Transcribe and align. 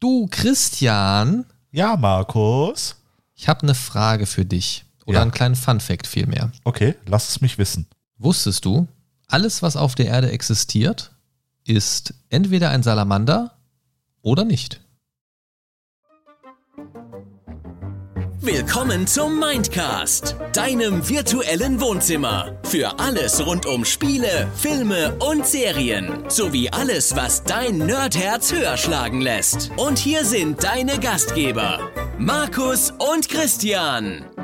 Du, 0.00 0.26
Christian, 0.30 1.44
Ja, 1.72 1.96
Markus. 1.96 2.96
ich 3.34 3.48
habe 3.48 3.62
eine 3.62 3.74
Frage 3.74 4.26
für 4.26 4.44
dich. 4.44 4.84
Oder 5.06 5.18
Ja. 5.18 5.22
einen 5.22 5.30
kleinen 5.30 5.54
Fun-Fact 5.54 6.06
vielmehr. 6.06 6.50
Okay, 6.64 6.96
lass 7.06 7.28
es 7.28 7.40
mich 7.40 7.58
wissen. 7.58 7.86
Wusstest 8.18 8.64
du, 8.64 8.88
alles, 9.28 9.62
was 9.62 9.76
auf 9.76 9.94
der 9.94 10.06
Erde 10.06 10.30
existiert, 10.32 11.12
ist 11.64 12.14
entweder 12.28 12.70
ein 12.70 12.82
Salamander 12.82 13.56
oder 14.22 14.44
nicht? 14.44 14.80
Willkommen 18.46 19.08
zum 19.08 19.40
Mindcast, 19.40 20.36
deinem 20.52 21.08
virtuellen 21.08 21.80
Wohnzimmer. 21.80 22.56
Für 22.62 22.96
alles 23.00 23.44
rund 23.44 23.66
um 23.66 23.84
Spiele, 23.84 24.46
Filme 24.54 25.16
und 25.18 25.44
Serien. 25.44 26.22
Sowie 26.28 26.70
alles, 26.70 27.16
was 27.16 27.42
dein 27.42 27.78
Nerdherz 27.78 28.52
höher 28.52 28.76
schlagen 28.76 29.20
lässt. 29.20 29.72
Und 29.76 29.98
hier 29.98 30.24
sind 30.24 30.62
deine 30.62 31.00
Gastgeber, 31.00 31.90
Markus 32.18 32.92
und 32.92 33.28
Christian. 33.28 34.24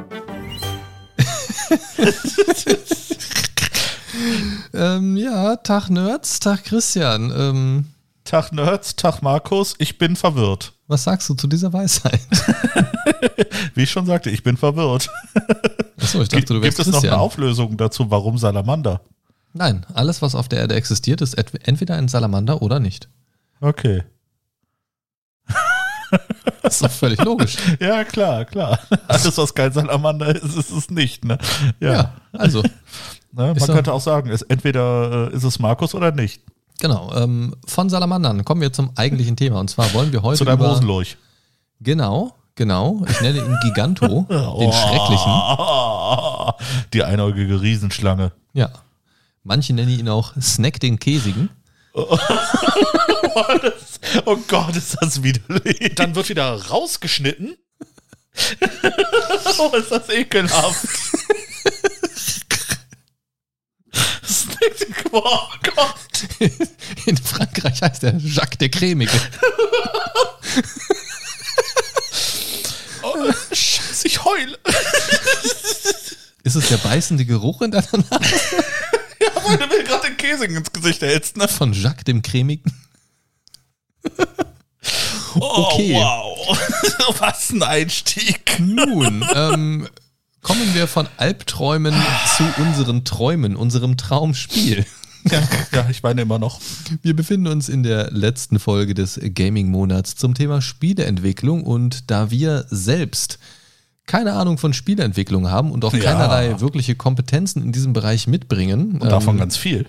Ähm, 4.74 5.16
ja, 5.16 5.56
Tag 5.56 5.88
Nerds, 5.88 6.38
Tag 6.38 6.64
Christian. 6.64 7.32
Ähm, 7.34 7.86
Tag 8.32 8.50
Nerds, 8.50 8.96
Tag 8.96 9.20
Markus, 9.20 9.74
ich 9.76 9.98
bin 9.98 10.16
verwirrt. 10.16 10.72
was 10.86 11.04
sagst 11.04 11.28
du 11.28 11.34
zu 11.34 11.46
dieser 11.46 11.70
Weisheit? 11.74 12.18
Wie 13.74 13.82
ich 13.82 13.90
schon 13.90 14.06
sagte, 14.06 14.30
ich 14.30 14.42
bin 14.42 14.56
verwirrt. 14.56 15.10
Achso, 16.00 16.22
ich 16.22 16.30
dachte, 16.30 16.46
du 16.46 16.54
Gibt 16.54 16.64
wärst 16.64 16.78
es 16.78 16.86
noch 16.86 16.92
Christian. 16.94 17.12
eine 17.12 17.20
Auflösung 17.20 17.76
dazu, 17.76 18.10
warum 18.10 18.38
Salamander? 18.38 19.02
Nein, 19.52 19.84
alles, 19.92 20.22
was 20.22 20.34
auf 20.34 20.48
der 20.48 20.60
Erde 20.60 20.76
existiert, 20.76 21.20
ist 21.20 21.34
entweder 21.34 21.96
ein 21.96 22.08
Salamander 22.08 22.62
oder 22.62 22.80
nicht. 22.80 23.10
Okay. 23.60 24.02
Das 26.62 26.74
ist 26.76 26.84
doch 26.84 26.90
völlig 26.90 27.22
logisch. 27.22 27.56
Ja, 27.80 28.02
klar, 28.04 28.46
klar. 28.46 28.78
Alles, 29.08 29.36
was 29.36 29.54
kein 29.54 29.72
Salamander 29.74 30.34
ist, 30.34 30.56
ist 30.56 30.70
es 30.70 30.90
nicht, 30.90 31.26
ne? 31.26 31.36
Ja. 31.80 31.92
Ja, 31.92 32.14
also, 32.32 32.62
ne? 33.32 33.52
ist 33.52 33.66
Man 33.66 33.76
könnte 33.76 33.92
auch 33.92 34.00
sagen, 34.00 34.30
es, 34.30 34.40
entweder 34.40 35.30
äh, 35.30 35.36
ist 35.36 35.44
es 35.44 35.58
Markus 35.58 35.94
oder 35.94 36.12
nicht. 36.12 36.42
Genau. 36.82 37.14
Ähm, 37.14 37.54
von 37.66 37.88
Salamandern 37.88 38.44
kommen 38.44 38.60
wir 38.60 38.72
zum 38.72 38.90
eigentlichen 38.96 39.36
Thema. 39.36 39.60
Und 39.60 39.70
zwar 39.70 39.94
wollen 39.94 40.12
wir 40.12 40.20
heute 40.22 40.38
Zu 40.38 40.44
deinem 40.44 40.60
über... 40.60 41.04
Genau, 41.80 42.34
genau. 42.54 43.02
Ich 43.08 43.20
nenne 43.22 43.38
ihn 43.38 43.56
Giganto, 43.62 44.06
den 44.28 44.72
Schrecklichen. 44.72 45.32
Die 46.92 47.02
einäugige 47.04 47.62
Riesenschlange. 47.62 48.32
Ja. 48.52 48.70
Manche 49.44 49.72
nennen 49.72 49.98
ihn 49.98 50.08
auch 50.08 50.34
Snack 50.40 50.78
den 50.80 50.98
Käsigen. 50.98 51.48
Oh, 51.94 52.18
das, 53.62 54.00
oh 54.26 54.36
Gott, 54.48 54.76
ist 54.76 54.96
das 55.00 55.22
widerlich. 55.22 55.94
Dann 55.94 56.14
wird 56.14 56.28
wieder 56.28 56.60
rausgeschnitten. 56.68 57.56
Oh, 59.58 59.76
ist 59.76 59.90
das 59.92 60.08
ekelhaft. 60.08 60.88
Oh 65.12 65.38
Gott. 65.62 65.96
In 67.06 67.16
Frankreich 67.16 67.82
heißt 67.82 68.04
er 68.04 68.16
Jacques 68.18 68.58
der 68.58 68.68
Cremige. 68.70 69.10
Oh, 73.04 73.32
Scheiße, 73.52 74.06
ich 74.06 74.24
heule. 74.24 74.56
Ist 76.44 76.54
es 76.56 76.68
der 76.68 76.76
beißende 76.76 77.24
Geruch 77.24 77.62
in 77.62 77.70
deiner 77.72 77.88
Nase 78.10 78.36
Ja, 79.20 79.30
weil 79.44 79.56
du 79.56 79.66
mir 79.66 79.82
gerade 79.84 80.08
den 80.08 80.16
Käsing 80.16 80.56
ins 80.56 80.72
Gesicht 80.72 81.02
hältst, 81.02 81.36
ne? 81.36 81.48
von 81.48 81.72
Jacques 81.72 82.04
dem 82.04 82.22
Cremigen? 82.22 82.72
Oh, 85.34 85.72
Okay. 85.72 85.94
wow. 85.94 86.58
Was 87.18 87.50
ein 87.50 87.62
Einstieg. 87.62 88.58
Nun, 88.58 89.24
ähm, 89.34 89.88
kommen 90.42 90.74
wir 90.74 90.86
von 90.86 91.08
Albträumen 91.16 91.94
zu 92.36 92.44
unseren 92.60 93.04
Träumen, 93.04 93.56
unserem 93.56 93.96
Traumspiel. 93.96 94.84
Ja, 95.30 95.40
ja, 95.72 95.88
ich 95.88 96.02
weine 96.02 96.22
immer 96.22 96.40
noch. 96.40 96.60
Wir 97.00 97.14
befinden 97.14 97.46
uns 97.46 97.68
in 97.68 97.84
der 97.84 98.10
letzten 98.10 98.58
Folge 98.58 98.92
des 98.92 99.20
Gaming-Monats 99.22 100.16
zum 100.16 100.34
Thema 100.34 100.60
Spieleentwicklung 100.60 101.62
und 101.62 102.10
da 102.10 102.32
wir 102.32 102.66
selbst 102.70 103.38
keine 104.06 104.32
Ahnung 104.32 104.58
von 104.58 104.72
Spieleentwicklung 104.72 105.48
haben 105.48 105.70
und 105.70 105.84
auch 105.84 105.94
Ja. 105.94 106.00
keinerlei 106.02 106.58
wirkliche 106.58 106.96
Kompetenzen 106.96 107.62
in 107.62 107.70
diesem 107.70 107.92
Bereich 107.92 108.26
mitbringen 108.26 109.00
Und 109.00 109.04
davon 109.12 109.36
ähm, 109.36 109.38
ganz 109.38 109.56
viel. 109.56 109.86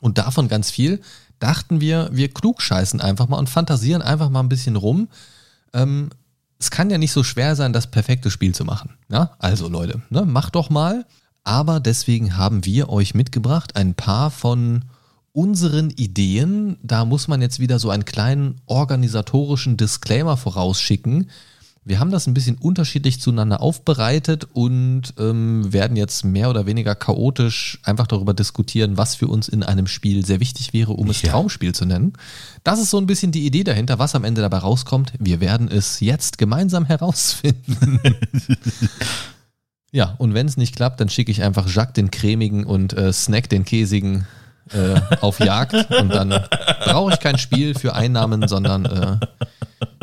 und 0.00 0.18
davon 0.18 0.48
ganz 0.48 0.72
viel, 0.72 1.00
dachten 1.38 1.80
wir, 1.80 2.08
wir 2.10 2.34
klugscheißen 2.34 3.00
einfach 3.00 3.28
mal 3.28 3.38
und 3.38 3.48
fantasieren 3.48 4.02
einfach 4.02 4.28
mal 4.28 4.40
ein 4.40 4.48
bisschen 4.48 4.74
rum. 4.74 5.06
Ähm, 5.72 6.10
es 6.64 6.70
kann 6.70 6.88
ja 6.88 6.96
nicht 6.96 7.12
so 7.12 7.22
schwer 7.22 7.56
sein, 7.56 7.74
das 7.74 7.88
perfekte 7.88 8.30
Spiel 8.30 8.54
zu 8.54 8.64
machen. 8.64 8.94
Ja? 9.10 9.32
Also 9.38 9.68
Leute, 9.68 10.00
ne, 10.08 10.24
macht 10.24 10.54
doch 10.54 10.70
mal. 10.70 11.04
Aber 11.42 11.78
deswegen 11.78 12.38
haben 12.38 12.64
wir 12.64 12.88
euch 12.88 13.14
mitgebracht 13.14 13.76
ein 13.76 13.92
paar 13.92 14.30
von 14.30 14.86
unseren 15.32 15.90
Ideen. 15.90 16.78
Da 16.82 17.04
muss 17.04 17.28
man 17.28 17.42
jetzt 17.42 17.60
wieder 17.60 17.78
so 17.78 17.90
einen 17.90 18.06
kleinen 18.06 18.62
organisatorischen 18.64 19.76
Disclaimer 19.76 20.38
vorausschicken. 20.38 21.28
Wir 21.86 22.00
haben 22.00 22.10
das 22.10 22.26
ein 22.26 22.32
bisschen 22.32 22.56
unterschiedlich 22.56 23.20
zueinander 23.20 23.60
aufbereitet 23.60 24.48
und 24.54 25.12
ähm, 25.18 25.70
werden 25.70 25.98
jetzt 25.98 26.24
mehr 26.24 26.48
oder 26.48 26.64
weniger 26.64 26.94
chaotisch 26.94 27.78
einfach 27.82 28.06
darüber 28.06 28.32
diskutieren, 28.32 28.96
was 28.96 29.16
für 29.16 29.28
uns 29.28 29.48
in 29.48 29.62
einem 29.62 29.86
Spiel 29.86 30.24
sehr 30.24 30.40
wichtig 30.40 30.72
wäre, 30.72 30.92
um 30.92 31.10
es 31.10 31.20
Ja. 31.20 31.32
Traumspiel 31.32 31.74
zu 31.74 31.84
nennen. 31.84 32.14
Das 32.62 32.80
ist 32.80 32.88
so 32.88 32.96
ein 32.96 33.06
bisschen 33.06 33.32
die 33.32 33.44
Idee 33.44 33.64
dahinter, 33.64 33.98
was 33.98 34.14
am 34.14 34.24
Ende 34.24 34.40
dabei 34.40 34.58
rauskommt. 34.58 35.12
Wir 35.18 35.40
werden 35.40 35.68
es 35.68 36.00
jetzt 36.00 36.38
gemeinsam 36.38 36.86
herausfinden. 36.86 38.00
ja, 39.92 40.14
und 40.16 40.32
wenn 40.32 40.46
es 40.46 40.56
nicht 40.56 40.76
klappt, 40.76 41.00
dann 41.00 41.10
schicke 41.10 41.32
ich 41.32 41.42
einfach 41.42 41.68
Jacques 41.68 41.94
den 41.94 42.10
Cremigen 42.10 42.64
und 42.64 42.94
äh, 42.94 43.12
Snack 43.12 43.50
den 43.50 43.66
Käsigen 43.66 44.26
äh, 44.72 45.00
auf 45.20 45.40
Jagd 45.40 45.90
und 45.90 46.08
dann 46.08 46.30
brauche 46.84 47.12
ich 47.12 47.20
kein 47.20 47.38
Spiel 47.38 47.74
für 47.74 47.94
Einnahmen, 47.94 48.48
sondern 48.48 48.84
äh, 48.86 49.18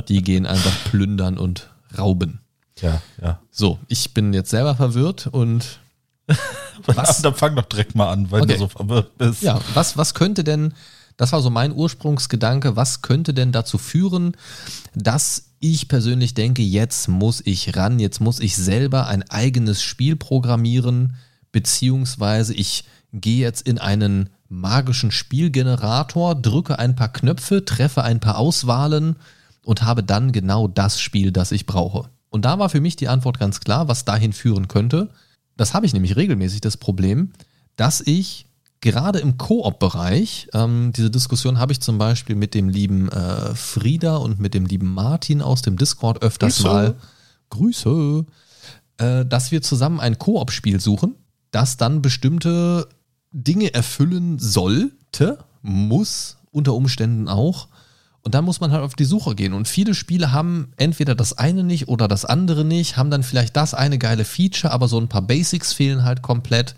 die 0.07 0.21
gehen 0.21 0.45
einfach 0.45 0.73
plündern 0.89 1.37
und 1.37 1.69
rauben. 1.97 2.41
Ja, 2.79 3.01
ja. 3.21 3.39
So, 3.51 3.79
ich 3.87 4.13
bin 4.13 4.33
jetzt 4.33 4.49
selber 4.49 4.75
verwirrt 4.75 5.27
und 5.27 5.79
Was? 6.85 7.21
Dann 7.21 7.35
fang 7.35 7.55
doch 7.55 7.65
direkt 7.65 7.95
mal 7.95 8.11
an, 8.11 8.31
weil 8.31 8.41
Okay. 8.43 8.53
du 8.53 8.59
so 8.59 8.67
verwirrt 8.67 9.17
bist. 9.17 9.41
ja, 9.43 9.59
was, 9.73 9.97
was 9.97 10.13
könnte 10.13 10.43
denn, 10.43 10.73
das 11.17 11.31
war 11.33 11.41
so 11.41 11.49
mein 11.49 11.73
Ursprungsgedanke, 11.73 12.75
was 12.75 13.01
könnte 13.01 13.33
denn 13.33 13.51
dazu 13.51 13.77
führen, 13.77 14.37
dass 14.95 15.47
ich 15.59 15.87
persönlich 15.89 16.33
denke, 16.33 16.61
jetzt 16.63 17.07
muss 17.07 17.41
ich 17.45 17.75
ran, 17.75 17.99
jetzt 17.99 18.19
muss 18.21 18.39
ich 18.39 18.55
selber 18.55 19.07
ein 19.07 19.23
eigenes 19.29 19.83
Spiel 19.83 20.15
programmieren, 20.15 21.15
beziehungsweise 21.51 22.53
ich 22.53 22.85
gehe 23.13 23.39
jetzt 23.41 23.67
in 23.67 23.77
einen 23.77 24.29
magischen 24.51 25.11
Spielgenerator, 25.11 26.35
drücke 26.35 26.77
ein 26.77 26.95
paar 26.95 27.11
Knöpfe, 27.11 27.65
treffe 27.65 28.03
ein 28.03 28.19
paar 28.19 28.37
Auswahlen 28.37 29.15
und 29.63 29.83
habe 29.83 30.03
dann 30.03 30.31
genau 30.31 30.67
das 30.67 30.99
Spiel, 30.99 31.31
das 31.31 31.51
ich 31.51 31.65
brauche. 31.65 32.09
Und 32.29 32.45
da 32.45 32.59
war 32.59 32.69
für 32.69 32.81
mich 32.81 32.95
die 32.95 33.07
Antwort 33.07 33.39
ganz 33.39 33.59
klar, 33.59 33.87
was 33.87 34.05
dahin 34.05 34.33
führen 34.33 34.67
könnte. 34.67 35.09
Das 35.57 35.73
habe 35.73 35.85
ich 35.85 35.93
nämlich 35.93 36.15
regelmäßig 36.15 36.61
das 36.61 36.77
Problem, 36.77 37.31
dass 37.75 38.01
ich 38.01 38.45
gerade 38.81 39.19
im 39.19 39.37
Koop-Bereich, 39.37 40.49
ähm, 40.53 40.91
diese 40.95 41.11
Diskussion 41.11 41.59
habe 41.59 41.71
ich 41.71 41.81
zum 41.81 41.97
Beispiel 41.97 42.35
mit 42.35 42.53
dem 42.53 42.67
lieben 42.67 43.09
äh, 43.09 43.55
Frieda 43.55 44.17
und 44.17 44.39
mit 44.39 44.53
dem 44.53 44.65
lieben 44.65 44.93
Martin 44.93 45.41
aus 45.41 45.61
dem 45.61 45.77
Discord 45.77 46.21
öfters 46.21 46.57
Grüße. 46.57 46.67
mal. 46.67 46.95
Grüße. 47.49 48.25
Äh, 48.97 49.25
dass 49.25 49.51
wir 49.51 49.61
zusammen 49.61 49.99
ein 49.99 50.17
Koop-Spiel 50.17 50.79
suchen, 50.79 51.15
das 51.51 51.77
dann 51.77 52.01
bestimmte 52.01 52.87
Dinge 53.31 53.73
erfüllen 53.73 54.39
sollte, 54.39 55.39
muss 55.61 56.37
unter 56.51 56.73
Umständen 56.73 57.27
auch. 57.27 57.67
Und 58.23 58.35
dann 58.35 58.45
muss 58.45 58.59
man 58.59 58.71
halt 58.71 58.83
auf 58.83 58.93
die 58.93 59.05
Suche 59.05 59.33
gehen. 59.33 59.53
Und 59.53 59.67
viele 59.67 59.95
Spiele 59.95 60.31
haben 60.31 60.73
entweder 60.77 61.15
das 61.15 61.37
eine 61.37 61.63
nicht 61.63 61.87
oder 61.87 62.07
das 62.07 62.23
andere 62.23 62.63
nicht, 62.63 62.95
haben 62.95 63.09
dann 63.09 63.23
vielleicht 63.23 63.55
das 63.57 63.73
eine 63.73 63.97
geile 63.97 64.25
Feature, 64.25 64.71
aber 64.71 64.87
so 64.87 64.99
ein 64.99 65.07
paar 65.07 65.23
Basics 65.23 65.73
fehlen 65.73 66.03
halt 66.03 66.21
komplett. 66.21 66.75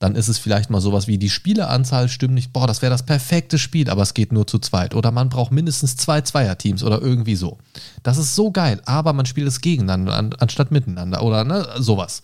Dann 0.00 0.16
ist 0.16 0.28
es 0.28 0.38
vielleicht 0.38 0.70
mal 0.70 0.80
sowas 0.80 1.06
wie 1.06 1.18
die 1.18 1.28
Spieleranzahl 1.30 2.08
stimmt 2.08 2.34
nicht. 2.34 2.52
Boah, 2.52 2.66
das 2.66 2.80
wäre 2.80 2.90
das 2.90 3.04
perfekte 3.04 3.58
Spiel, 3.58 3.90
aber 3.90 4.02
es 4.02 4.14
geht 4.14 4.32
nur 4.32 4.46
zu 4.46 4.58
zweit. 4.58 4.94
Oder 4.94 5.12
man 5.12 5.28
braucht 5.28 5.52
mindestens 5.52 5.96
zwei 5.96 6.22
Zweierteams 6.22 6.82
oder 6.82 7.02
irgendwie 7.02 7.36
so. 7.36 7.58
Das 8.02 8.16
ist 8.16 8.34
so 8.34 8.50
geil, 8.50 8.80
aber 8.86 9.12
man 9.12 9.26
spielt 9.26 9.46
es 9.46 9.60
gegeneinander 9.60 10.16
an, 10.16 10.32
anstatt 10.40 10.70
miteinander 10.70 11.22
oder 11.22 11.44
ne, 11.44 11.68
sowas. 11.78 12.22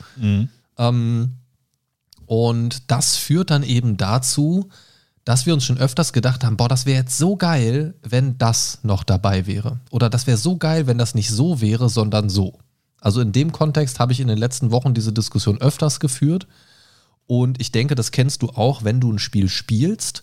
Ähm, 0.78 1.32
und 2.26 2.90
das 2.90 3.16
führt 3.16 3.50
dann 3.50 3.62
eben 3.62 3.96
dazu, 3.96 4.68
dass 5.24 5.44
wir 5.44 5.54
uns 5.54 5.64
schon 5.64 5.78
öfters 5.78 6.12
gedacht 6.12 6.44
haben, 6.44 6.56
boah, 6.56 6.68
das 6.68 6.86
wäre 6.86 7.00
jetzt 7.00 7.18
so 7.18 7.36
geil, 7.36 7.94
wenn 8.02 8.38
das 8.38 8.78
noch 8.82 9.02
dabei 9.02 9.46
wäre. 9.46 9.80
Oder 9.90 10.08
das 10.08 10.26
wäre 10.28 10.36
so 10.36 10.56
geil, 10.56 10.86
wenn 10.86 10.98
das 10.98 11.14
nicht 11.14 11.30
so 11.30 11.60
wäre, 11.60 11.88
sondern 11.88 12.28
so. 12.28 12.58
Also 13.00 13.20
in 13.20 13.32
dem 13.32 13.50
Kontext 13.50 13.98
habe 13.98 14.12
ich 14.12 14.20
in 14.20 14.28
den 14.28 14.38
letzten 14.38 14.70
Wochen 14.70 14.94
diese 14.94 15.12
Diskussion 15.12 15.60
öfters 15.60 15.98
geführt. 15.98 16.46
Und 17.26 17.60
ich 17.60 17.72
denke, 17.72 17.96
das 17.96 18.12
kennst 18.12 18.42
du 18.42 18.50
auch, 18.50 18.84
wenn 18.84 19.00
du 19.00 19.12
ein 19.12 19.18
Spiel 19.18 19.48
spielst, 19.48 20.22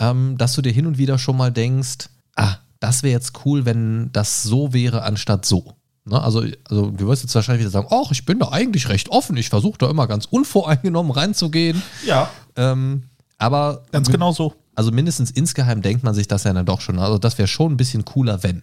ähm, 0.00 0.36
dass 0.36 0.54
du 0.54 0.62
dir 0.62 0.72
hin 0.72 0.86
und 0.86 0.98
wieder 0.98 1.18
schon 1.18 1.36
mal 1.36 1.52
denkst, 1.52 2.08
ah, 2.34 2.56
das 2.80 3.04
wäre 3.04 3.12
jetzt 3.12 3.44
cool, 3.44 3.66
wenn 3.66 4.10
das 4.12 4.42
so 4.42 4.72
wäre, 4.72 5.02
anstatt 5.02 5.44
so. 5.44 5.76
Ne? 6.04 6.20
Also, 6.20 6.44
also 6.68 6.90
du 6.90 7.06
wirst 7.06 7.22
jetzt 7.22 7.34
wahrscheinlich 7.34 7.60
wieder 7.60 7.70
sagen, 7.70 7.88
ach, 7.90 8.10
ich 8.10 8.24
bin 8.24 8.38
da 8.38 8.48
eigentlich 8.48 8.88
recht 8.88 9.08
offen, 9.10 9.36
ich 9.36 9.48
versuche 9.48 9.78
da 9.78 9.90
immer 9.90 10.06
ganz 10.06 10.26
unvoreingenommen 10.26 11.12
reinzugehen. 11.12 11.82
Ja, 12.06 12.30
Ähm, 12.56 13.04
aber 13.38 13.84
ganz 13.90 14.10
genau 14.10 14.32
so. 14.32 14.54
also 14.74 14.92
mindestens 14.92 15.30
insgeheim 15.30 15.80
denkt 15.80 16.04
man 16.04 16.14
sich 16.14 16.28
das 16.28 16.44
ja 16.44 16.52
dann 16.52 16.66
doch 16.66 16.82
schon. 16.82 16.98
Also 16.98 17.16
das 17.16 17.38
wäre 17.38 17.48
schon 17.48 17.72
ein 17.72 17.76
bisschen 17.78 18.04
cooler, 18.04 18.42
wenn. 18.42 18.62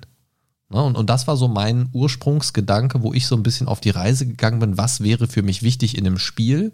Ne? 0.70 0.82
Und, 0.84 0.96
und 0.96 1.10
das 1.10 1.28
war 1.28 1.36
so 1.36 1.48
mein 1.48 1.90
Ursprungsgedanke, 1.94 3.02
wo 3.02 3.14
ich 3.14 3.26
so 3.26 3.36
ein 3.36 3.44
bisschen 3.44 3.68
auf 3.68 3.80
die 3.80 3.90
Reise 3.90 4.28
gegangen 4.28 4.60
bin, 4.60 4.78
was 4.78 5.02
wäre 5.02 5.28
für 5.28 5.42
mich 5.42 5.64
wichtig 5.64 5.98
in 5.98 6.06
einem 6.06 6.20
Spiel. 6.20 6.74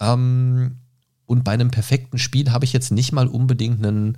Ähm, 0.00 0.76
und 1.26 1.44
bei 1.44 1.52
einem 1.52 1.70
perfekten 1.70 2.18
Spiel 2.18 2.50
habe 2.52 2.64
ich 2.64 2.72
jetzt 2.72 2.90
nicht 2.90 3.12
mal 3.12 3.28
unbedingt 3.28 3.84
ein 3.84 4.16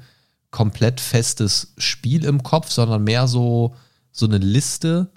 komplett 0.50 1.00
festes 1.00 1.72
Spiel 1.78 2.24
im 2.24 2.42
Kopf, 2.42 2.70
sondern 2.70 3.02
mehr 3.04 3.26
so, 3.26 3.74
so 4.12 4.26
eine 4.26 4.38
Liste. 4.38 5.10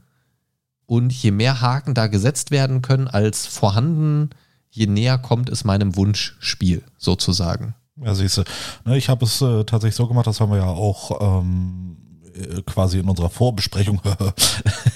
Und 0.88 1.12
je 1.12 1.32
mehr 1.32 1.62
Haken 1.62 1.94
da 1.94 2.08
gesetzt 2.08 2.52
werden 2.52 2.82
können 2.82 3.08
als 3.08 3.48
vorhanden, 3.48 4.30
je 4.70 4.88
näher 4.88 5.18
kommt 5.18 5.50
es 5.50 5.64
meinem 5.64 5.96
Wunschspiel 5.96 6.84
sozusagen. 6.98 7.76
Ja, 7.98 8.14
siehst 8.14 8.38
du. 8.38 8.44
Ne, 8.84 8.98
ich 8.98 9.10
habe 9.10 9.26
es 9.26 9.42
äh, 9.42 9.64
tatsächlich 9.64 9.96
so 9.96 10.08
gemacht, 10.08 10.28
das 10.28 10.42
haben 10.42 10.52
wir 10.52 10.58
ja 10.58 10.68
auch 10.68 11.40
ähm, 11.40 11.98
äh, 12.34 12.62
quasi 12.64 13.00
in 13.00 13.10
unserer 13.10 13.30
Vorbesprechung. 13.30 14.02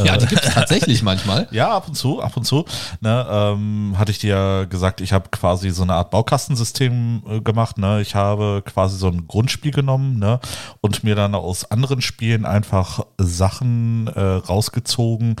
Ja, 0.04 0.16
die 0.16 0.26
gibt 0.26 0.44
es 0.44 0.54
tatsächlich 0.54 1.02
manchmal. 1.02 1.48
ja, 1.52 1.74
ab 1.76 1.88
und 1.88 1.94
zu, 1.94 2.22
ab 2.22 2.36
und 2.36 2.44
zu. 2.44 2.64
Ne, 3.00 3.26
ähm, 3.28 3.94
hatte 3.96 4.10
ich 4.10 4.18
dir 4.18 4.66
gesagt, 4.68 5.00
ich 5.00 5.12
habe 5.12 5.28
quasi 5.30 5.70
so 5.70 5.82
eine 5.82 5.94
Art 5.94 6.10
Baukastensystem 6.10 7.22
äh, 7.28 7.40
gemacht. 7.40 7.78
Ne? 7.78 8.00
Ich 8.00 8.14
habe 8.14 8.62
quasi 8.64 8.96
so 8.96 9.08
ein 9.08 9.26
Grundspiel 9.26 9.72
genommen 9.72 10.18
ne? 10.18 10.40
und 10.80 11.04
mir 11.04 11.14
dann 11.14 11.34
aus 11.34 11.70
anderen 11.70 12.02
Spielen 12.02 12.44
einfach 12.44 13.06
Sachen 13.18 14.08
äh, 14.08 14.20
rausgezogen, 14.20 15.36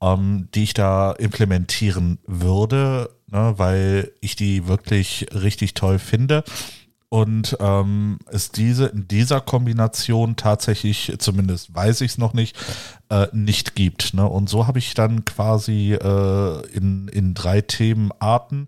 ähm, 0.00 0.48
die 0.54 0.64
ich 0.64 0.74
da 0.74 1.12
implementieren 1.12 2.18
würde, 2.26 3.10
ne? 3.30 3.54
weil 3.56 4.12
ich 4.20 4.36
die 4.36 4.66
wirklich 4.66 5.26
richtig 5.32 5.74
toll 5.74 5.98
finde 5.98 6.44
und 7.12 7.58
ähm, 7.60 8.20
es 8.30 8.52
diese 8.52 8.86
in 8.86 9.06
dieser 9.06 9.42
Kombination 9.42 10.34
tatsächlich, 10.34 11.14
zumindest 11.18 11.74
weiß 11.74 12.00
ich 12.00 12.12
es 12.12 12.18
noch 12.18 12.32
nicht, 12.32 12.56
äh, 13.10 13.26
nicht 13.32 13.74
gibt. 13.74 14.14
Ne? 14.14 14.26
Und 14.26 14.48
so 14.48 14.66
habe 14.66 14.78
ich 14.78 14.94
dann 14.94 15.26
quasi 15.26 15.92
äh, 15.92 16.66
in, 16.68 17.08
in 17.08 17.34
drei 17.34 17.60
Themenarten 17.60 18.66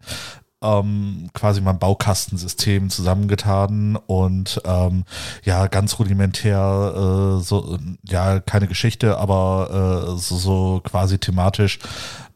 ähm, 0.63 1.31
quasi 1.33 1.63
mein 1.63 1.79
Baukastensystem 1.79 2.91
zusammengetan 2.91 3.97
und 3.97 4.61
ähm, 4.67 5.05
ja, 5.45 5.67
ganz 5.67 5.99
rudimentär, 5.99 7.39
äh, 7.39 7.43
so, 7.43 7.79
ja, 8.03 8.41
keine 8.41 8.69
Geschichte, 8.69 9.17
aber 9.17 10.11
äh, 10.13 10.19
so, 10.21 10.37
so 10.37 10.81
quasi 10.85 11.17
thematisch 11.17 11.79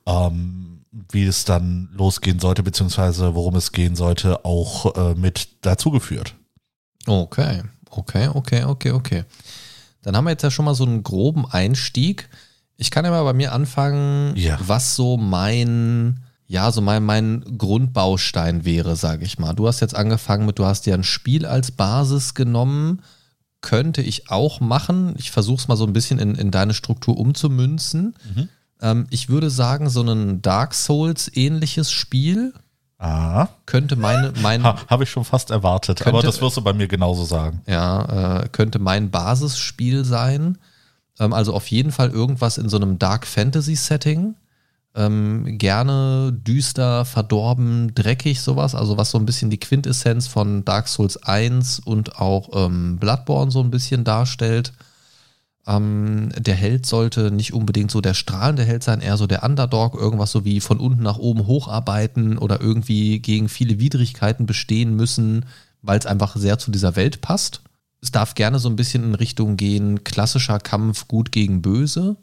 ähm, 0.07 0.78
wie 0.91 1.25
es 1.25 1.45
dann 1.45 1.89
losgehen 1.95 2.39
sollte, 2.39 2.63
beziehungsweise 2.63 3.35
worum 3.35 3.57
es 3.57 3.73
gehen 3.73 3.95
sollte, 3.97 4.45
auch 4.45 4.95
äh, 4.97 5.15
mit 5.15 5.49
dazugeführt. 5.65 6.35
Okay, 7.07 7.63
okay, 7.91 8.29
okay, 8.33 8.65
okay, 8.65 8.91
okay. 8.93 9.25
Dann 10.03 10.17
haben 10.17 10.25
wir 10.25 10.31
jetzt 10.31 10.43
ja 10.43 10.51
schon 10.51 10.65
mal 10.65 10.75
so 10.75 10.85
einen 10.85 11.03
groben 11.03 11.47
Einstieg. 11.47 12.29
Ich 12.77 12.91
kann 12.91 13.05
ja 13.05 13.11
mal 13.11 13.25
bei 13.25 13.33
mir 13.33 13.53
anfangen, 13.53 14.37
Ja. 14.37 14.59
was 14.67 14.95
so 14.97 15.17
mein, 15.17 16.21
ja, 16.47 16.71
so 16.73 16.81
mein, 16.81 17.05
mein 17.05 17.59
Grundbaustein 17.59 18.65
wäre, 18.65 18.97
sage 18.97 19.25
ich 19.25 19.39
mal. 19.39 19.55
Du 19.55 19.67
hast 19.67 19.81
jetzt 19.81 19.95
angefangen 19.97 20.47
mit, 20.47 20.59
du 20.59 20.65
hast 20.65 20.87
dir 20.87 20.95
ein 20.95 21.05
Spiel 21.05 21.45
als 21.47 21.73
Basis 21.73 22.35
genommen. 22.35 23.03
Könnte 23.61 24.03
ich 24.03 24.31
auch 24.31 24.61
machen. 24.61 25.15
Ich 25.19 25.33
versuche 25.33 25.59
es 25.59 25.67
mal 25.69 25.77
so 25.77 25.85
ein 25.85 25.93
bisschen 25.93 26.21
in, 26.21 26.37
in 26.37 26.53
deine 26.53 26.75
Struktur 26.75 27.19
umzumünzen. 27.19 28.15
Ähm, 28.81 29.07
ich 29.11 29.29
würde 29.29 29.51
sagen, 29.51 29.89
so 29.91 30.03
ein 30.03 30.41
Dark 30.43 30.75
Souls-ähnliches 30.75 31.91
Spiel 31.91 32.53
Ah, 33.01 33.47
könnte 33.65 33.95
meine, 33.95 34.33
mein, 34.43 34.65
ha, 34.65 34.77
habe 34.89 35.05
ich 35.05 35.11
schon 35.11 35.25
fast 35.25 35.53
erwartet, 35.53 36.03
aber 36.03 36.11
Könnte- 36.11 36.27
das 36.27 36.41
wirst 36.41 36.57
du 36.57 36.63
bei 36.63 36.73
mir 36.73 36.89
genauso 36.89 37.25
sagen. 37.25 37.63
Ja, 37.69 38.41
äh, 38.43 38.49
könnte 38.49 38.81
mein 38.81 39.11
Basisspiel 39.13 40.05
sein. 40.05 40.59
Ähm, 41.21 41.33
also 41.33 41.55
auf 41.55 41.69
jeden 41.69 41.93
Fall 41.93 42.11
irgendwas 42.11 42.59
in 42.59 42.69
so 42.69 42.77
einem 42.77 42.99
Dark 42.99 43.25
Fantasy 43.29 43.77
Setting. 43.77 44.35
Ähm, 44.97 45.59
gerne 45.59 46.33
düster, 46.33 47.05
verdorben, 47.05 47.95
dreckig, 47.95 48.41
sowas. 48.41 48.75
Also 48.75 48.97
was 48.97 49.13
so 49.13 49.19
ein 49.19 49.27
bisschen 49.27 49.49
die 49.51 49.61
Quintessenz 49.61 50.27
von 50.27 50.65
Dark 50.65 50.89
Souls 50.89 51.23
1 51.23 51.79
und 51.79 52.19
auch 52.19 52.49
ähm, 52.67 52.97
Bloodborne 52.99 53.53
so 53.53 53.61
ein 53.61 53.71
bisschen 53.71 54.03
darstellt. 54.03 54.73
Ähm, 55.69 56.31
der 56.35 56.55
Held 56.55 56.87
sollte 56.87 57.31
nicht 57.31 57.53
unbedingt 57.53 57.91
so 57.91 58.01
der 58.01 58.15
strahlende 58.15 58.65
Held 58.65 58.83
sein, 58.83 59.03
eher 59.03 59.19
so 59.19 59.27
der 59.27 59.45
Underdog, 59.45 59.95
irgendwas 59.95 60.33
so 60.33 60.47
wie 60.47 60.61
von 60.61 60.81
unten 60.81 61.03
nach 61.03 61.19
oben 61.19 61.47
hocharbeiten 61.47 62.39
oder 62.39 62.61
irgendwie 62.61 63.19
gegen 63.19 63.51
viele 63.51 63.79
Widrigkeiten 63.79 64.47
bestehen 64.47 64.97
müssen, 64.97 65.45
weil 65.83 65.99
es 65.99 66.07
einfach 66.07 66.37
sehr 66.37 66.59
zu 66.59 66.71
dieser 66.71 66.97
Welt 66.97 67.21
passt. 67.21 67.61
Es 68.01 68.11
darf 68.11 68.35
gerne 68.35 68.59
so 68.59 68.71
ein 68.71 68.77
bisschen 68.77 69.05
in 69.05 69.15
Richtung 69.15 69.59
gehen, 69.59 70.05
klassischer 70.05 70.59
Kampf 70.59 71.07
gut 71.07 71.33
gegen 71.33 71.61
böse, 71.61 72.17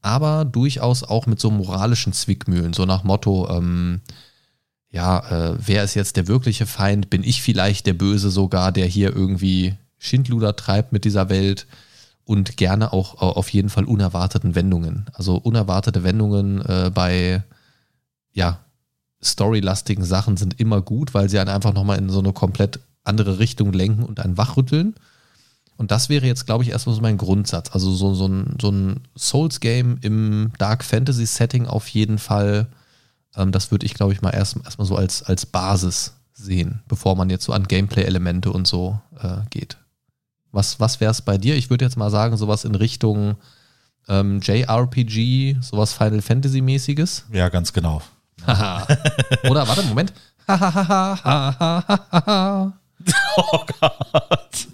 aber 0.00 0.46
durchaus 0.46 1.02
auch 1.04 1.26
mit 1.26 1.40
so 1.40 1.50
moralischen 1.50 2.14
Zwickmühlen, 2.14 2.72
so 2.72 2.86
nach 2.86 3.04
Motto, 3.04 3.50
ähm, 3.50 4.00
ja, 4.90 5.50
äh, 5.50 5.58
wer 5.58 5.84
ist 5.84 5.94
jetzt 5.94 6.16
der 6.16 6.26
wirkliche 6.26 6.64
Feind? 6.64 7.10
Bin 7.10 7.22
ich 7.22 7.42
vielleicht 7.42 7.86
der 7.86 7.92
Böse 7.92 8.30
sogar, 8.30 8.72
der 8.72 8.86
hier 8.86 9.14
irgendwie 9.14 9.74
Schindluder 9.98 10.56
treibt 10.56 10.92
mit 10.92 11.04
dieser 11.04 11.28
Welt? 11.28 11.66
Und 12.28 12.58
gerne 12.58 12.92
auch 12.92 13.14
äh, 13.14 13.24
auf 13.24 13.48
jeden 13.48 13.70
Fall 13.70 13.86
unerwarteten 13.86 14.54
Wendungen. 14.54 15.06
Also 15.14 15.36
unerwartete 15.36 16.04
Wendungen 16.04 16.60
äh, 16.60 16.90
bei, 16.92 17.42
ja, 18.34 18.58
storylastigen 19.24 20.04
Sachen 20.04 20.36
sind 20.36 20.60
immer 20.60 20.82
gut, 20.82 21.14
weil 21.14 21.30
sie 21.30 21.38
einen 21.38 21.48
einfach 21.48 21.72
nochmal 21.72 21.96
in 21.96 22.10
so 22.10 22.18
eine 22.18 22.34
komplett 22.34 22.80
andere 23.02 23.38
Richtung 23.38 23.72
lenken 23.72 24.02
und 24.02 24.20
einen 24.20 24.36
wachrütteln. 24.36 24.94
Und 25.78 25.90
das 25.90 26.10
wäre 26.10 26.26
jetzt, 26.26 26.44
glaube 26.44 26.64
ich, 26.64 26.68
erstmal 26.68 26.94
so 26.94 27.00
mein 27.00 27.16
Grundsatz. 27.16 27.70
Also 27.72 27.90
so, 27.92 28.12
so 28.12 28.26
ein, 28.28 28.56
so 28.60 28.70
ein 28.72 29.00
Souls-Game 29.16 29.96
im 30.02 30.52
Dark 30.58 30.84
Fantasy-Setting 30.84 31.66
auf 31.66 31.88
jeden 31.88 32.18
Fall. 32.18 32.66
Ähm, 33.36 33.52
das 33.52 33.70
würde 33.70 33.86
ich, 33.86 33.94
glaube 33.94 34.12
ich, 34.12 34.20
mal 34.20 34.34
erst- 34.34 34.58
erstmal 34.62 34.86
so 34.86 34.96
als, 34.96 35.22
als 35.22 35.46
Basis 35.46 36.12
sehen, 36.34 36.82
bevor 36.88 37.16
man 37.16 37.30
jetzt 37.30 37.44
so 37.44 37.54
an 37.54 37.66
Gameplay-Elemente 37.66 38.52
und 38.52 38.66
so 38.66 39.00
äh, 39.18 39.38
geht. 39.48 39.78
Was, 40.58 40.80
was 40.80 40.98
wäre 41.00 41.12
es 41.12 41.22
bei 41.22 41.38
dir? 41.38 41.54
Ich 41.54 41.70
würde 41.70 41.84
jetzt 41.84 41.96
mal 41.96 42.10
sagen, 42.10 42.36
sowas 42.36 42.64
in 42.64 42.74
Richtung 42.74 43.36
ähm, 44.08 44.40
JRPG, 44.42 45.58
sowas 45.60 45.92
Final 45.92 46.20
Fantasy-mäßiges. 46.20 47.26
Ja, 47.30 47.48
ganz 47.48 47.72
genau. 47.72 48.02
Oder 48.44 49.68
warte, 49.68 49.84
Moment. 49.84 50.12
Hahaha. 50.48 51.92
Oh 53.36 53.64
Gott. 53.80 54.66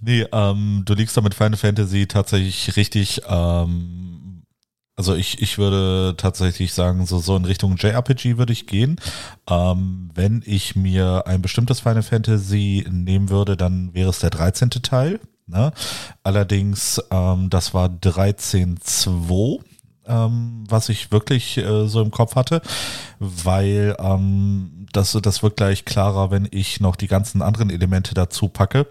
nee, 0.00 0.24
ähm, 0.32 0.82
du 0.86 0.94
liegst 0.94 1.14
da 1.14 1.20
mit 1.20 1.34
Final 1.34 1.58
Fantasy 1.58 2.06
tatsächlich 2.06 2.74
richtig. 2.76 3.20
Ähm, 3.28 4.05
also 4.96 5.14
ich, 5.14 5.42
ich 5.42 5.58
würde 5.58 6.14
tatsächlich 6.16 6.72
sagen, 6.72 7.04
so, 7.04 7.18
so 7.18 7.36
in 7.36 7.44
Richtung 7.44 7.76
JRPG 7.76 8.38
würde 8.38 8.54
ich 8.54 8.66
gehen. 8.66 8.98
Ähm, 9.48 10.10
wenn 10.14 10.42
ich 10.46 10.74
mir 10.74 11.26
ein 11.26 11.42
bestimmtes 11.42 11.80
Final 11.80 12.02
Fantasy 12.02 12.86
nehmen 12.90 13.28
würde, 13.28 13.56
dann 13.56 13.92
wäre 13.92 14.10
es 14.10 14.20
der 14.20 14.30
13. 14.30 14.70
Teil. 14.70 15.20
Ne? 15.46 15.72
Allerdings, 16.22 17.00
ähm, 17.10 17.50
das 17.50 17.74
war 17.74 17.88
13.2 17.88 19.60
ähm, 20.08 20.64
was 20.68 20.88
ich 20.88 21.10
wirklich 21.12 21.58
äh, 21.58 21.86
so 21.88 22.00
im 22.00 22.10
Kopf 22.10 22.36
hatte, 22.36 22.62
weil 23.18 23.96
ähm, 23.98 24.86
das, 24.92 25.18
das 25.20 25.42
wird 25.42 25.56
gleich 25.56 25.84
klarer, 25.84 26.30
wenn 26.30 26.48
ich 26.50 26.80
noch 26.80 26.96
die 26.96 27.08
ganzen 27.08 27.42
anderen 27.42 27.70
Elemente 27.70 28.14
dazu 28.14 28.48
packe. 28.48 28.86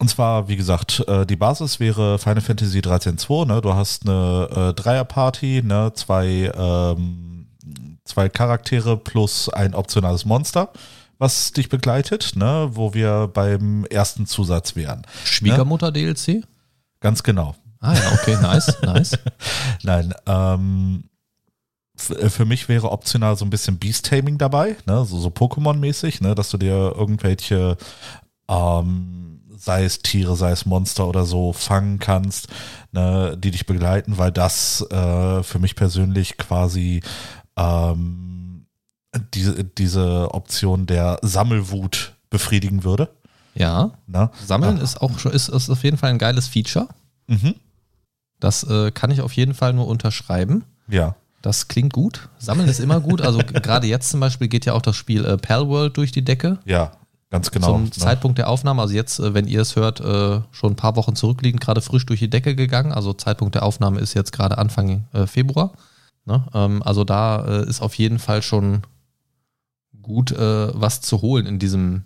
Und 0.00 0.08
zwar, 0.08 0.48
wie 0.48 0.56
gesagt, 0.56 1.04
äh, 1.08 1.26
die 1.26 1.34
Basis 1.36 1.80
wäre 1.80 2.18
Final 2.18 2.40
Fantasy 2.40 2.78
13.2, 2.78 3.46
ne? 3.46 3.60
Du 3.60 3.74
hast 3.74 4.06
eine 4.08 4.48
äh, 4.70 4.74
Dreierparty, 4.74 5.62
ne? 5.64 5.92
Zwei, 5.94 6.52
ähm, 6.54 7.46
zwei 8.04 8.28
Charaktere 8.28 8.96
plus 8.96 9.48
ein 9.48 9.74
optionales 9.74 10.24
Monster, 10.24 10.70
was 11.18 11.52
dich 11.52 11.68
begleitet, 11.68 12.36
ne? 12.36 12.68
Wo 12.72 12.94
wir 12.94 13.28
beim 13.32 13.84
ersten 13.86 14.26
Zusatz 14.26 14.76
wären. 14.76 15.02
Schwiegermutter-DLC? 15.24 16.44
Ganz 17.00 17.24
genau. 17.24 17.56
Ah 17.80 17.94
ja, 17.94 18.12
okay, 18.12 18.36
nice, 18.40 18.76
nice. 18.82 19.18
Nein, 19.82 20.14
ähm, 20.26 21.04
f- 21.98 22.32
für 22.32 22.44
mich 22.44 22.68
wäre 22.68 22.90
optional 22.92 23.36
so 23.36 23.44
ein 23.44 23.50
bisschen 23.50 23.78
Beast-Taming 23.78 24.38
dabei, 24.38 24.76
ne? 24.86 25.04
so, 25.04 25.18
so 25.18 25.28
Pokémon-mäßig, 25.28 26.22
ne? 26.22 26.34
dass 26.36 26.50
du 26.50 26.56
dir 26.58 26.94
irgendwelche, 26.96 27.76
ähm, 28.48 29.24
sei 29.58 29.84
es 29.84 29.98
Tiere, 30.00 30.36
sei 30.36 30.52
es 30.52 30.66
Monster 30.66 31.06
oder 31.08 31.24
so, 31.26 31.52
fangen 31.52 31.98
kannst, 31.98 32.48
ne? 32.92 33.36
die 33.38 33.50
dich 33.50 33.66
begleiten, 33.66 34.18
weil 34.18 34.32
das 34.32 34.82
äh, 34.90 35.42
für 35.42 35.58
mich 35.58 35.74
persönlich 35.76 36.36
quasi 36.36 37.02
ähm, 37.56 38.66
diese, 39.34 39.64
diese 39.64 40.32
Option 40.34 40.86
der 40.86 41.18
Sammelwut 41.22 42.14
befriedigen 42.30 42.84
würde. 42.84 43.10
Ja. 43.54 43.90
Ne? 44.06 44.30
Sammeln 44.46 44.78
Ah. 44.78 44.82
ist 44.82 45.00
auch 45.00 45.18
schon, 45.18 45.32
ist, 45.32 45.48
ist 45.48 45.70
auf 45.70 45.82
jeden 45.82 45.96
Fall 45.96 46.10
ein 46.10 46.18
geiles 46.18 46.46
Feature. 46.46 46.88
Mhm. 47.26 47.54
Das 48.38 48.62
äh, 48.64 48.92
kann 48.92 49.10
ich 49.10 49.20
auf 49.20 49.32
jeden 49.32 49.54
Fall 49.54 49.72
nur 49.72 49.88
unterschreiben. 49.88 50.64
Ja. 50.88 51.16
Das 51.42 51.68
klingt 51.68 51.92
gut. 51.92 52.28
Sammeln 52.38 52.68
ist 52.68 52.78
immer 52.80 53.00
gut. 53.00 53.20
Also 53.22 53.38
gerade 53.46 53.86
jetzt 53.86 54.10
zum 54.10 54.20
Beispiel 54.20 54.48
geht 54.48 54.64
ja 54.66 54.74
auch 54.74 54.82
das 54.82 54.96
Spiel 54.96 55.24
äh, 55.24 55.36
Palworld 55.36 55.96
durch 55.96 56.12
die 56.12 56.24
Decke. 56.24 56.58
Ja, 56.64 56.92
ganz 57.30 57.50
genau. 57.50 57.72
Zum 57.72 57.84
ne? 57.84 57.90
Zeitpunkt 57.90 58.38
der 58.38 58.48
Aufnahme, 58.48 58.82
also 58.82 58.94
jetzt, 58.94 59.18
äh, 59.18 59.34
wenn 59.34 59.46
ihr 59.46 59.60
es 59.60 59.76
hört, 59.76 60.00
äh, 60.00 60.40
schon 60.50 60.72
ein 60.72 60.76
paar 60.76 60.96
Wochen 60.96 61.14
zurückliegend, 61.14 61.60
gerade 61.60 61.80
frisch 61.80 62.06
durch 62.06 62.20
die 62.20 62.30
Decke 62.30 62.54
gegangen. 62.54 62.92
Also 62.92 63.12
Zeitpunkt 63.12 63.54
der 63.54 63.62
Aufnahme 63.62 64.00
ist 64.00 64.14
jetzt 64.14 64.32
gerade 64.32 64.58
Anfang 64.58 65.06
äh, 65.12 65.26
Februar. 65.26 65.72
Ne? 66.24 66.44
Ähm, 66.54 66.82
also 66.82 67.04
da 67.04 67.40
ist 67.62 67.80
auf 67.80 67.94
jeden 67.94 68.18
Fall 68.18 68.42
schon 68.42 68.82
gut 70.00 70.34
was 70.34 71.02
zu 71.02 71.20
holen 71.20 71.44
in 71.44 71.58
diesem, 71.58 72.04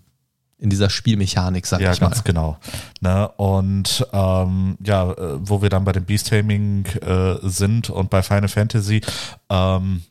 in 0.58 0.70
dieser 0.70 0.90
Spielmechanik, 0.90 1.66
sag 1.66 1.80
Ja, 1.80 1.92
ich 1.92 2.00
mal. 2.00 2.08
ganz 2.08 2.24
genau. 2.24 2.58
Ne? 3.00 3.28
Und 3.36 4.04
ähm, 4.12 4.76
ja, 4.84 5.14
wo 5.38 5.62
wir 5.62 5.68
dann 5.68 5.84
bei 5.84 5.92
dem 5.92 6.04
Beast-Taming 6.04 6.86
äh, 6.86 7.36
sind 7.42 7.90
und 7.90 8.10
bei 8.10 8.24
Final 8.24 8.48
Fantasy, 8.48 9.02
ähm, 9.48 10.02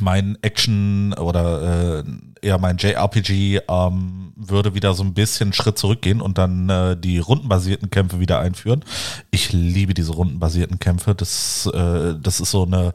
mein 0.00 0.38
Action 0.42 1.12
oder 1.14 2.00
äh, 2.00 2.04
eher 2.42 2.58
mein 2.58 2.76
JRPG 2.76 3.60
ähm, 3.68 4.32
würde 4.36 4.74
wieder 4.74 4.94
so 4.94 5.04
ein 5.04 5.14
bisschen 5.14 5.52
Schritt 5.52 5.78
zurückgehen 5.78 6.20
und 6.20 6.38
dann 6.38 6.68
äh, 6.68 6.96
die 6.96 7.18
rundenbasierten 7.18 7.90
Kämpfe 7.90 8.20
wieder 8.20 8.40
einführen. 8.40 8.84
Ich 9.30 9.52
liebe 9.52 9.94
diese 9.94 10.12
rundenbasierten 10.12 10.78
Kämpfe. 10.78 11.14
Das, 11.14 11.66
äh, 11.72 12.14
das 12.20 12.40
ist 12.40 12.50
so 12.50 12.64
eine, 12.64 12.92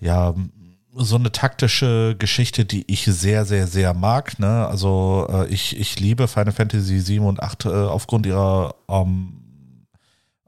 ja, 0.00 0.34
so 0.94 1.16
eine 1.16 1.30
taktische 1.30 2.16
Geschichte, 2.18 2.64
die 2.64 2.84
ich 2.90 3.04
sehr, 3.04 3.44
sehr, 3.44 3.66
sehr 3.66 3.94
mag. 3.94 4.38
Ne? 4.38 4.66
Also 4.66 5.28
äh, 5.30 5.46
ich, 5.48 5.78
ich 5.78 6.00
liebe 6.00 6.26
Final 6.26 6.52
Fantasy 6.52 6.98
7 6.98 7.24
und 7.24 7.42
8 7.42 7.66
äh, 7.66 7.68
aufgrund 7.68 8.26
ihrer 8.26 8.74
ähm, 8.88 8.98
äh, 8.98 9.37
äh, 9.37 9.37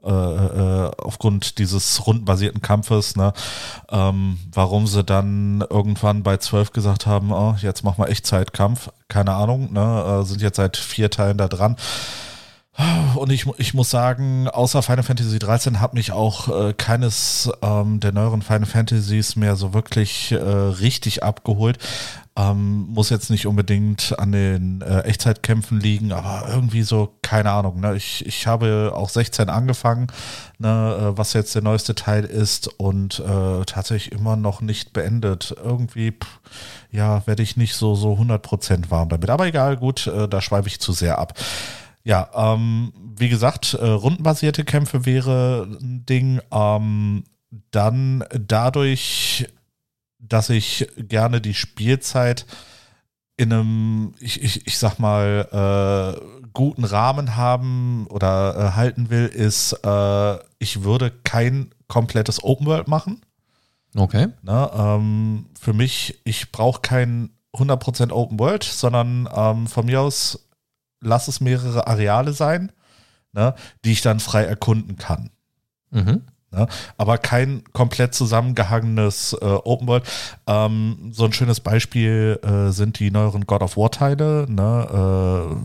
aufgrund 0.03 1.57
dieses 1.59 2.05
rundenbasierten 2.07 2.61
Kampfes, 2.61 3.15
ne, 3.15 3.33
ähm, 3.91 4.39
warum 4.51 4.87
sie 4.87 5.03
dann 5.03 5.63
irgendwann 5.69 6.23
bei 6.23 6.37
12 6.37 6.71
gesagt 6.71 7.05
haben, 7.05 7.31
oh, 7.31 7.55
jetzt 7.61 7.83
machen 7.83 8.03
wir 8.03 8.09
Echtzeitkampf, 8.09 8.89
keine 9.07 9.33
Ahnung, 9.33 9.71
ne, 9.73 10.21
äh, 10.21 10.25
sind 10.25 10.41
jetzt 10.41 10.57
seit 10.57 10.77
vier 10.77 11.09
Teilen 11.09 11.37
da 11.37 11.47
dran. 11.47 11.75
Und 13.15 13.31
ich, 13.31 13.45
ich 13.57 13.73
muss 13.73 13.89
sagen, 13.89 14.47
außer 14.47 14.81
Final 14.81 15.03
Fantasy 15.03 15.39
13 15.39 15.81
hat 15.81 15.93
mich 15.93 16.13
auch 16.13 16.47
äh, 16.47 16.73
keines 16.73 17.51
ähm, 17.61 17.99
der 17.99 18.13
neueren 18.13 18.41
Final 18.41 18.65
Fantasies 18.65 19.35
mehr 19.35 19.57
so 19.57 19.73
wirklich 19.73 20.31
äh, 20.31 20.37
richtig 20.37 21.21
abgeholt. 21.21 21.77
Ähm, 22.37 22.87
muss 22.87 23.09
jetzt 23.09 23.29
nicht 23.29 23.45
unbedingt 23.45 24.17
an 24.17 24.31
den 24.31 24.81
äh, 24.81 25.01
Echtzeitkämpfen 25.01 25.81
liegen, 25.81 26.13
aber 26.13 26.47
irgendwie 26.47 26.83
so, 26.83 27.17
keine 27.21 27.51
Ahnung. 27.51 27.81
Ne? 27.81 27.95
Ich, 27.97 28.25
ich 28.25 28.47
habe 28.47 28.93
auch 28.95 29.09
16 29.09 29.49
angefangen, 29.49 30.07
ne, 30.57 30.97
äh, 30.97 31.17
was 31.17 31.33
jetzt 31.33 31.53
der 31.55 31.61
neueste 31.61 31.93
Teil 31.93 32.23
ist 32.23 32.69
und 32.79 33.19
äh, 33.19 33.65
tatsächlich 33.65 34.13
immer 34.13 34.37
noch 34.37 34.61
nicht 34.61 34.93
beendet. 34.93 35.53
Irgendwie, 35.61 36.11
pff, 36.11 36.39
ja, 36.89 37.27
werde 37.27 37.43
ich 37.43 37.57
nicht 37.57 37.75
so, 37.75 37.95
so 37.95 38.13
100% 38.13 38.89
warm 38.89 39.09
damit. 39.09 39.29
Aber 39.29 39.45
egal, 39.45 39.75
gut, 39.75 40.07
äh, 40.07 40.29
da 40.29 40.39
schweife 40.39 40.69
ich 40.69 40.79
zu 40.79 40.93
sehr 40.93 41.17
ab. 41.17 41.37
Ja, 42.03 42.29
ähm, 42.33 42.93
wie 43.17 43.29
gesagt, 43.29 43.73
äh, 43.73 43.85
rundenbasierte 43.85 44.63
Kämpfe 44.63 45.05
wäre 45.05 45.67
ein 45.69 46.05
Ding. 46.05 46.39
Ähm, 46.51 47.23
dann 47.71 48.23
dadurch, 48.31 49.47
dass 50.21 50.49
ich 50.49 50.87
gerne 50.97 51.41
die 51.41 51.53
Spielzeit 51.53 52.45
in 53.37 53.51
einem, 53.51 54.13
ich, 54.19 54.41
ich, 54.41 54.67
ich 54.67 54.77
sag 54.77 54.99
mal, 54.99 56.17
äh, 56.21 56.47
guten 56.53 56.83
Rahmen 56.83 57.35
haben 57.35 58.07
oder 58.07 58.55
äh, 58.55 58.75
halten 58.75 59.09
will, 59.09 59.25
ist, 59.25 59.73
äh, 59.83 60.37
ich 60.59 60.83
würde 60.83 61.11
kein 61.23 61.73
komplettes 61.87 62.43
Open 62.43 62.67
World 62.67 62.87
machen. 62.87 63.21
Okay. 63.95 64.27
Ne, 64.41 64.71
ähm, 64.73 65.47
für 65.59 65.73
mich, 65.73 66.21
ich 66.23 66.51
brauche 66.51 66.81
kein 66.81 67.31
100% 67.53 68.11
Open 68.11 68.39
World, 68.39 68.63
sondern 68.63 69.27
ähm, 69.33 69.67
von 69.67 69.85
mir 69.85 70.01
aus 70.01 70.47
lass 71.01 71.27
es 71.27 71.41
mehrere 71.41 71.87
Areale 71.87 72.33
sein, 72.33 72.71
ne, 73.33 73.55
die 73.83 73.91
ich 73.91 74.01
dann 74.01 74.19
frei 74.19 74.43
erkunden 74.43 74.97
kann. 74.97 75.31
Mhm. 75.89 76.21
Ne? 76.51 76.67
Aber 76.97 77.17
kein 77.17 77.63
komplett 77.71 78.13
zusammengehangenes 78.13 79.33
äh, 79.41 79.45
Open 79.45 79.87
World. 79.87 80.03
Ähm, 80.47 81.11
so 81.11 81.25
ein 81.25 81.33
schönes 81.33 81.59
Beispiel 81.59 82.39
äh, 82.43 82.71
sind 82.71 82.99
die 82.99 83.11
neueren 83.11 83.45
God 83.45 83.61
of 83.61 83.77
War 83.77 83.91
Teile, 83.91 84.45
ne, 84.49 85.49
äh, 85.51 85.55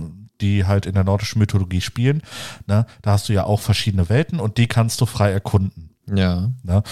die 0.40 0.64
halt 0.64 0.86
in 0.86 0.94
der 0.94 1.04
nordischen 1.04 1.38
Mythologie 1.40 1.80
spielen. 1.80 2.22
Ne? 2.66 2.86
Da 3.02 3.12
hast 3.12 3.28
du 3.28 3.32
ja 3.32 3.44
auch 3.44 3.60
verschiedene 3.60 4.08
Welten 4.08 4.38
und 4.38 4.58
die 4.58 4.68
kannst 4.68 5.00
du 5.00 5.06
frei 5.06 5.32
erkunden. 5.32 5.90
Ja. 6.14 6.50
Ne? 6.62 6.82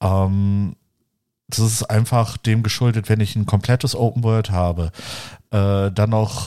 Ähm, 0.00 0.76
das 1.48 1.58
ist 1.58 1.82
einfach 1.84 2.36
dem 2.36 2.62
geschuldet, 2.62 3.08
wenn 3.08 3.18
ich 3.18 3.34
ein 3.34 3.46
komplettes 3.46 3.96
Open 3.96 4.22
World 4.22 4.50
habe, 4.50 4.92
äh, 5.50 5.90
dann 5.90 6.10
noch, 6.10 6.46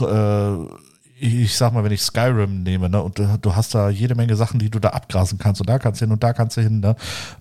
ich 1.16 1.56
sag 1.56 1.72
mal, 1.72 1.84
wenn 1.84 1.92
ich 1.92 2.02
Skyrim 2.02 2.62
nehme, 2.62 2.88
ne, 2.88 3.02
und 3.02 3.18
du, 3.18 3.38
du 3.40 3.54
hast 3.54 3.74
da 3.74 3.88
jede 3.88 4.14
Menge 4.14 4.36
Sachen, 4.36 4.58
die 4.58 4.70
du 4.70 4.80
da 4.80 4.90
abgrasen 4.90 5.38
kannst 5.38 5.60
und 5.60 5.68
da 5.68 5.78
kannst 5.78 6.00
du 6.00 6.06
hin 6.06 6.12
und 6.12 6.22
da 6.22 6.32
kannst 6.32 6.56
du 6.56 6.60
hin, 6.60 6.80
ne, 6.80 6.96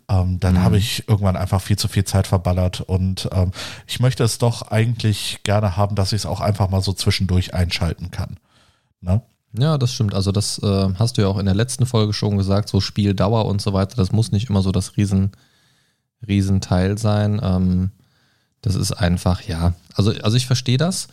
ähm, 0.10 0.40
dann 0.40 0.62
habe 0.62 0.78
ich 0.78 1.08
irgendwann 1.08 1.36
einfach 1.36 1.62
viel 1.62 1.78
zu 1.78 1.88
viel 1.88 2.04
Zeit 2.04 2.28
verballert 2.28 2.82
und 2.82 3.30
ähm, 3.32 3.52
ich 3.88 4.00
möchte 4.00 4.24
es 4.24 4.38
doch 4.38 4.64
eigentlich 4.64 5.40
gerne 5.44 5.76
haben, 5.76 5.96
dass 5.96 6.14
ich 6.14 6.22
es 6.22 6.26
auch 6.26 6.40
einfach 6.40 6.70
mal 6.70 6.82
so 6.82 6.94
zwischendurch 6.94 7.54
einschalten 7.54 8.12
kann. 8.12 8.38
Ne? 9.02 9.22
Ja, 9.58 9.78
das 9.78 9.94
stimmt. 9.94 10.14
Also 10.14 10.32
das 10.32 10.60
äh, 10.60 10.90
hast 10.98 11.18
du 11.18 11.22
ja 11.22 11.28
auch 11.28 11.38
in 11.38 11.46
der 11.46 11.56
letzten 11.56 11.86
Folge 11.86 12.14
schon 12.14 12.38
gesagt, 12.38 12.70
so 12.70 12.80
Spieldauer 12.80 13.46
und 13.46 13.62
so 13.62 13.74
weiter, 13.74 13.96
das 13.96 14.12
muss 14.12 14.32
nicht 14.32 14.50
immer 14.50 14.62
so 14.62 14.72
das 14.72 14.98
Riesen, 14.98 15.32
Riesenteil 16.28 16.98
sein. 16.98 17.40
Ähm, 17.44 17.92
das 18.62 18.76
ist 18.76 18.94
einfach, 18.94 19.42
ja. 19.42 19.74
Also, 19.94 20.12
also 20.22 20.38
ich 20.38 20.48
verstehe 20.48 20.78
das. 20.78 21.08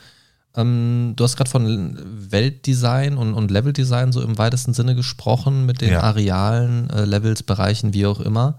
Ähm, 0.57 1.13
du 1.17 1.25
hast 1.25 1.37
gerade 1.37 1.51
von 1.51 1.99
Weltdesign 2.31 3.17
und, 3.17 3.35
und 3.35 3.51
Leveldesign 3.51 4.13
so 4.13 4.21
im 4.21 4.37
weitesten 4.39 4.75
Sinne 4.75 4.95
gesprochen, 4.95 5.67
mit 5.67 5.81
den 5.81 5.93
Ja. 5.93 6.01
Arealen, 6.03 6.91
äh, 6.91 7.05
Levels, 7.05 7.43
Bereichen, 7.43 7.95
wie 7.95 8.07
auch 8.07 8.21
immer. 8.21 8.59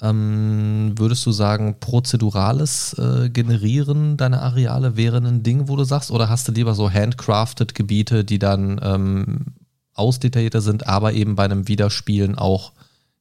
Ähm, 0.00 0.92
würdest 0.96 1.24
du 1.24 1.32
sagen, 1.32 1.76
prozedurales 1.80 2.94
äh, 2.98 3.30
Generieren 3.30 4.16
deiner 4.16 4.42
Areale 4.42 4.96
wäre 4.96 5.18
ein 5.18 5.42
Ding, 5.42 5.68
wo 5.68 5.76
du 5.76 5.84
sagst, 5.84 6.10
oder 6.10 6.28
hast 6.28 6.48
du 6.48 6.52
lieber 6.52 6.74
so 6.74 6.90
handcrafted 6.90 7.74
Gebiete, 7.74 8.24
die 8.24 8.38
dann 8.38 8.78
ähm, 8.82 9.46
ausdetaillierter 9.94 10.60
sind, 10.60 10.86
aber 10.86 11.14
eben 11.14 11.34
bei 11.34 11.44
einem 11.44 11.68
Wiederspielen 11.68 12.36
auch 12.36 12.72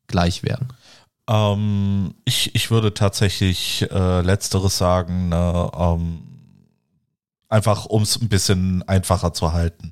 gleich 0.08 0.44
wären? 0.44 0.68
Ähm, 1.30 2.14
ich, 2.26 2.54
ich 2.56 2.72
würde 2.72 2.94
tatsächlich 2.94 3.88
äh, 3.90 4.22
letzteres 4.22 4.78
sagen, 4.78 5.30
ne, 5.30 5.72
ähm, 5.78 6.20
einfach 7.56 7.86
um 7.86 8.04
es 8.04 8.22
ein 8.22 8.30
bisschen 8.30 8.84
einfacher 8.88 9.34
zu 9.34 9.54
halten. 9.54 9.92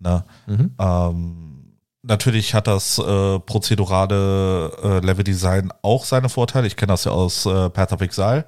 Ne? 0.00 0.24
Mhm. 0.46 0.74
Ähm, 0.78 1.76
natürlich 2.02 2.54
hat 2.54 2.66
das 2.66 2.98
äh, 2.98 3.38
prozedurale 3.38 4.72
äh, 4.82 5.06
Leveldesign 5.06 5.72
auch 5.82 6.04
seine 6.04 6.28
Vorteile. 6.28 6.66
Ich 6.66 6.76
kenne 6.76 6.92
das 6.92 7.04
ja 7.04 7.12
aus 7.12 7.46
äh, 7.46 7.70
Path 7.70 7.92
of 7.92 8.00
Exile. 8.00 8.44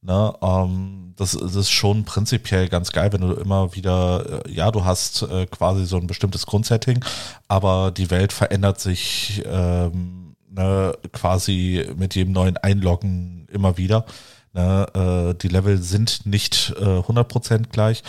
Ne? 0.00 0.34
Ähm, 0.42 1.14
das, 1.16 1.32
das 1.32 1.54
ist 1.54 1.70
schon 1.70 2.04
prinzipiell 2.04 2.68
ganz 2.68 2.92
geil, 2.92 3.12
wenn 3.12 3.20
du 3.20 3.32
immer 3.34 3.74
wieder, 3.74 4.44
äh, 4.46 4.50
ja, 4.50 4.70
du 4.70 4.84
hast 4.84 5.22
äh, 5.22 5.46
quasi 5.46 5.86
so 5.86 5.96
ein 5.96 6.06
bestimmtes 6.06 6.46
Grundsetting, 6.46 7.04
aber 7.48 7.90
die 7.90 8.10
Welt 8.10 8.32
verändert 8.32 8.80
sich 8.80 9.42
ähm, 9.46 10.36
ne, 10.50 10.94
quasi 11.12 11.86
mit 11.96 12.14
jedem 12.14 12.32
neuen 12.32 12.56
Einloggen 12.56 13.46
immer 13.52 13.76
wieder. 13.76 14.06
Ne? 14.54 14.86
Äh, 14.94 15.34
die 15.40 15.48
Level 15.48 15.82
sind 15.82 16.24
nicht 16.26 16.72
äh, 16.78 17.00
100% 17.00 17.68
gleich. 17.70 18.02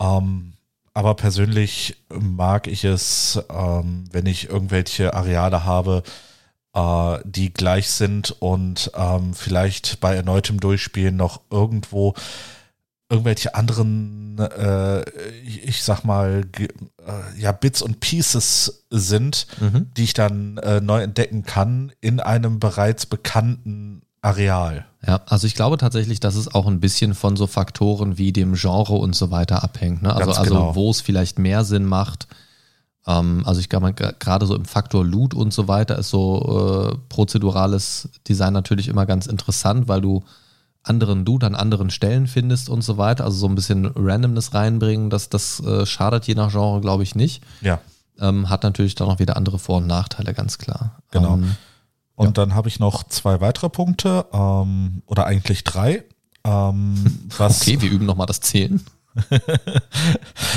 Ähm, 0.00 0.52
aber 0.94 1.14
persönlich 1.14 1.96
mag 2.12 2.66
ich 2.66 2.84
es, 2.84 3.40
ähm, 3.50 4.04
wenn 4.12 4.26
ich 4.26 4.48
irgendwelche 4.50 5.14
Areale 5.14 5.64
habe, 5.64 6.02
äh, 6.74 7.18
die 7.24 7.52
gleich 7.52 7.88
sind 7.90 8.36
und 8.40 8.90
ähm, 8.94 9.32
vielleicht 9.34 10.00
bei 10.00 10.14
erneutem 10.14 10.60
Durchspielen 10.60 11.16
noch 11.16 11.40
irgendwo 11.50 12.14
irgendwelche 13.10 13.54
anderen, 13.54 14.38
äh, 14.38 15.02
ich 15.40 15.64
ich 15.68 15.82
sag 15.82 16.02
mal, 16.04 16.44
äh, 16.58 17.40
ja, 17.40 17.52
Bits 17.52 17.82
und 17.82 18.00
Pieces 18.00 18.84
sind, 18.88 19.46
Mhm. 19.60 19.90
die 19.96 20.04
ich 20.04 20.14
dann 20.14 20.56
äh, 20.58 20.80
neu 20.80 21.02
entdecken 21.02 21.44
kann 21.44 21.92
in 22.00 22.20
einem 22.20 22.58
bereits 22.58 23.04
bekannten 23.04 24.02
Areal. 24.22 24.86
Ja, 25.06 25.20
also 25.26 25.46
ich 25.46 25.54
glaube 25.54 25.78
tatsächlich, 25.78 26.20
dass 26.20 26.36
es 26.36 26.54
auch 26.54 26.66
ein 26.66 26.80
bisschen 26.80 27.14
von 27.14 27.36
so 27.36 27.48
Faktoren 27.48 28.18
wie 28.18 28.32
dem 28.32 28.54
Genre 28.54 28.94
und 28.94 29.14
so 29.16 29.30
weiter 29.32 29.64
abhängt. 29.64 30.02
Ne? 30.02 30.14
Also, 30.14 30.30
also 30.30 30.54
genau. 30.54 30.74
wo 30.76 30.90
es 30.90 31.00
vielleicht 31.00 31.40
mehr 31.40 31.64
Sinn 31.64 31.84
macht. 31.84 32.28
Ähm, 33.06 33.42
also 33.44 33.60
ich 33.60 33.68
glaube, 33.68 33.92
gerade 33.92 34.46
so 34.46 34.54
im 34.54 34.64
Faktor 34.64 35.04
Loot 35.04 35.34
und 35.34 35.52
so 35.52 35.66
weiter 35.66 35.98
ist 35.98 36.10
so 36.10 36.92
äh, 36.92 36.98
prozedurales 37.08 38.10
Design 38.28 38.52
natürlich 38.52 38.86
immer 38.86 39.06
ganz 39.06 39.26
interessant, 39.26 39.88
weil 39.88 40.00
du 40.00 40.22
anderen 40.84 41.24
Dude 41.24 41.46
an 41.46 41.56
anderen 41.56 41.90
Stellen 41.90 42.28
findest 42.28 42.68
und 42.68 42.82
so 42.82 42.98
weiter. 42.98 43.24
Also 43.24 43.38
so 43.38 43.46
ein 43.46 43.56
bisschen 43.56 43.90
Randomness 43.94 44.54
reinbringen, 44.54 45.10
das, 45.10 45.30
das 45.30 45.60
äh, 45.60 45.84
schadet 45.84 46.26
je 46.26 46.34
nach 46.34 46.52
Genre, 46.52 46.80
glaube 46.80 47.02
ich, 47.02 47.14
nicht. 47.16 47.42
Ja, 47.60 47.80
Ähm, 48.20 48.48
hat 48.50 48.62
natürlich 48.62 48.94
dann 48.94 49.08
auch 49.08 49.18
wieder 49.18 49.36
andere 49.36 49.58
Vor- 49.58 49.78
und 49.78 49.86
Nachteile, 49.88 50.34
ganz 50.34 50.58
klar. 50.58 51.02
Genau. 51.10 51.34
Ähm, 51.34 51.56
Und 52.22 52.38
Ja. 52.38 52.44
dann 52.44 52.54
habe 52.54 52.68
ich 52.68 52.78
noch 52.78 53.02
zwei 53.04 53.40
weitere 53.40 53.68
Punkte, 53.68 54.26
ähm, 54.32 55.02
oder 55.06 55.26
eigentlich 55.26 55.64
drei. 55.64 56.04
Ähm, 56.44 57.28
was, 57.36 57.62
okay, 57.62 57.80
wir 57.80 57.90
üben 57.90 58.06
nochmal 58.06 58.26
das 58.26 58.40
Zählen. 58.40 58.80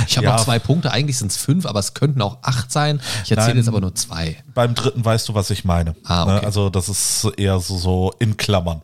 ich 0.07 0.17
habe 0.17 0.25
Ja. 0.27 0.33
noch 0.35 0.43
zwei 0.43 0.59
Punkte, 0.59 0.91
eigentlich 0.91 1.17
sind 1.17 1.31
es 1.31 1.37
fünf, 1.37 1.65
aber 1.65 1.79
es 1.79 1.93
könnten 1.93 2.21
auch 2.21 2.37
acht 2.41 2.71
sein. 2.71 2.99
Ich 3.23 3.31
erzähle 3.31 3.57
jetzt 3.57 3.67
aber 3.67 3.81
nur 3.81 3.93
zwei. 3.95 4.37
Beim 4.53 4.75
dritten 4.75 5.03
weißt 5.03 5.27
du, 5.29 5.33
was 5.33 5.49
ich 5.49 5.65
meine. 5.65 5.95
Ah, 6.05 6.23
okay. 6.23 6.33
Ne, 6.35 6.43
Also 6.43 6.69
das 6.69 6.89
ist 6.89 7.27
eher 7.37 7.59
so, 7.59 7.77
so 7.77 8.13
in 8.19 8.37
Klammern. 8.37 8.81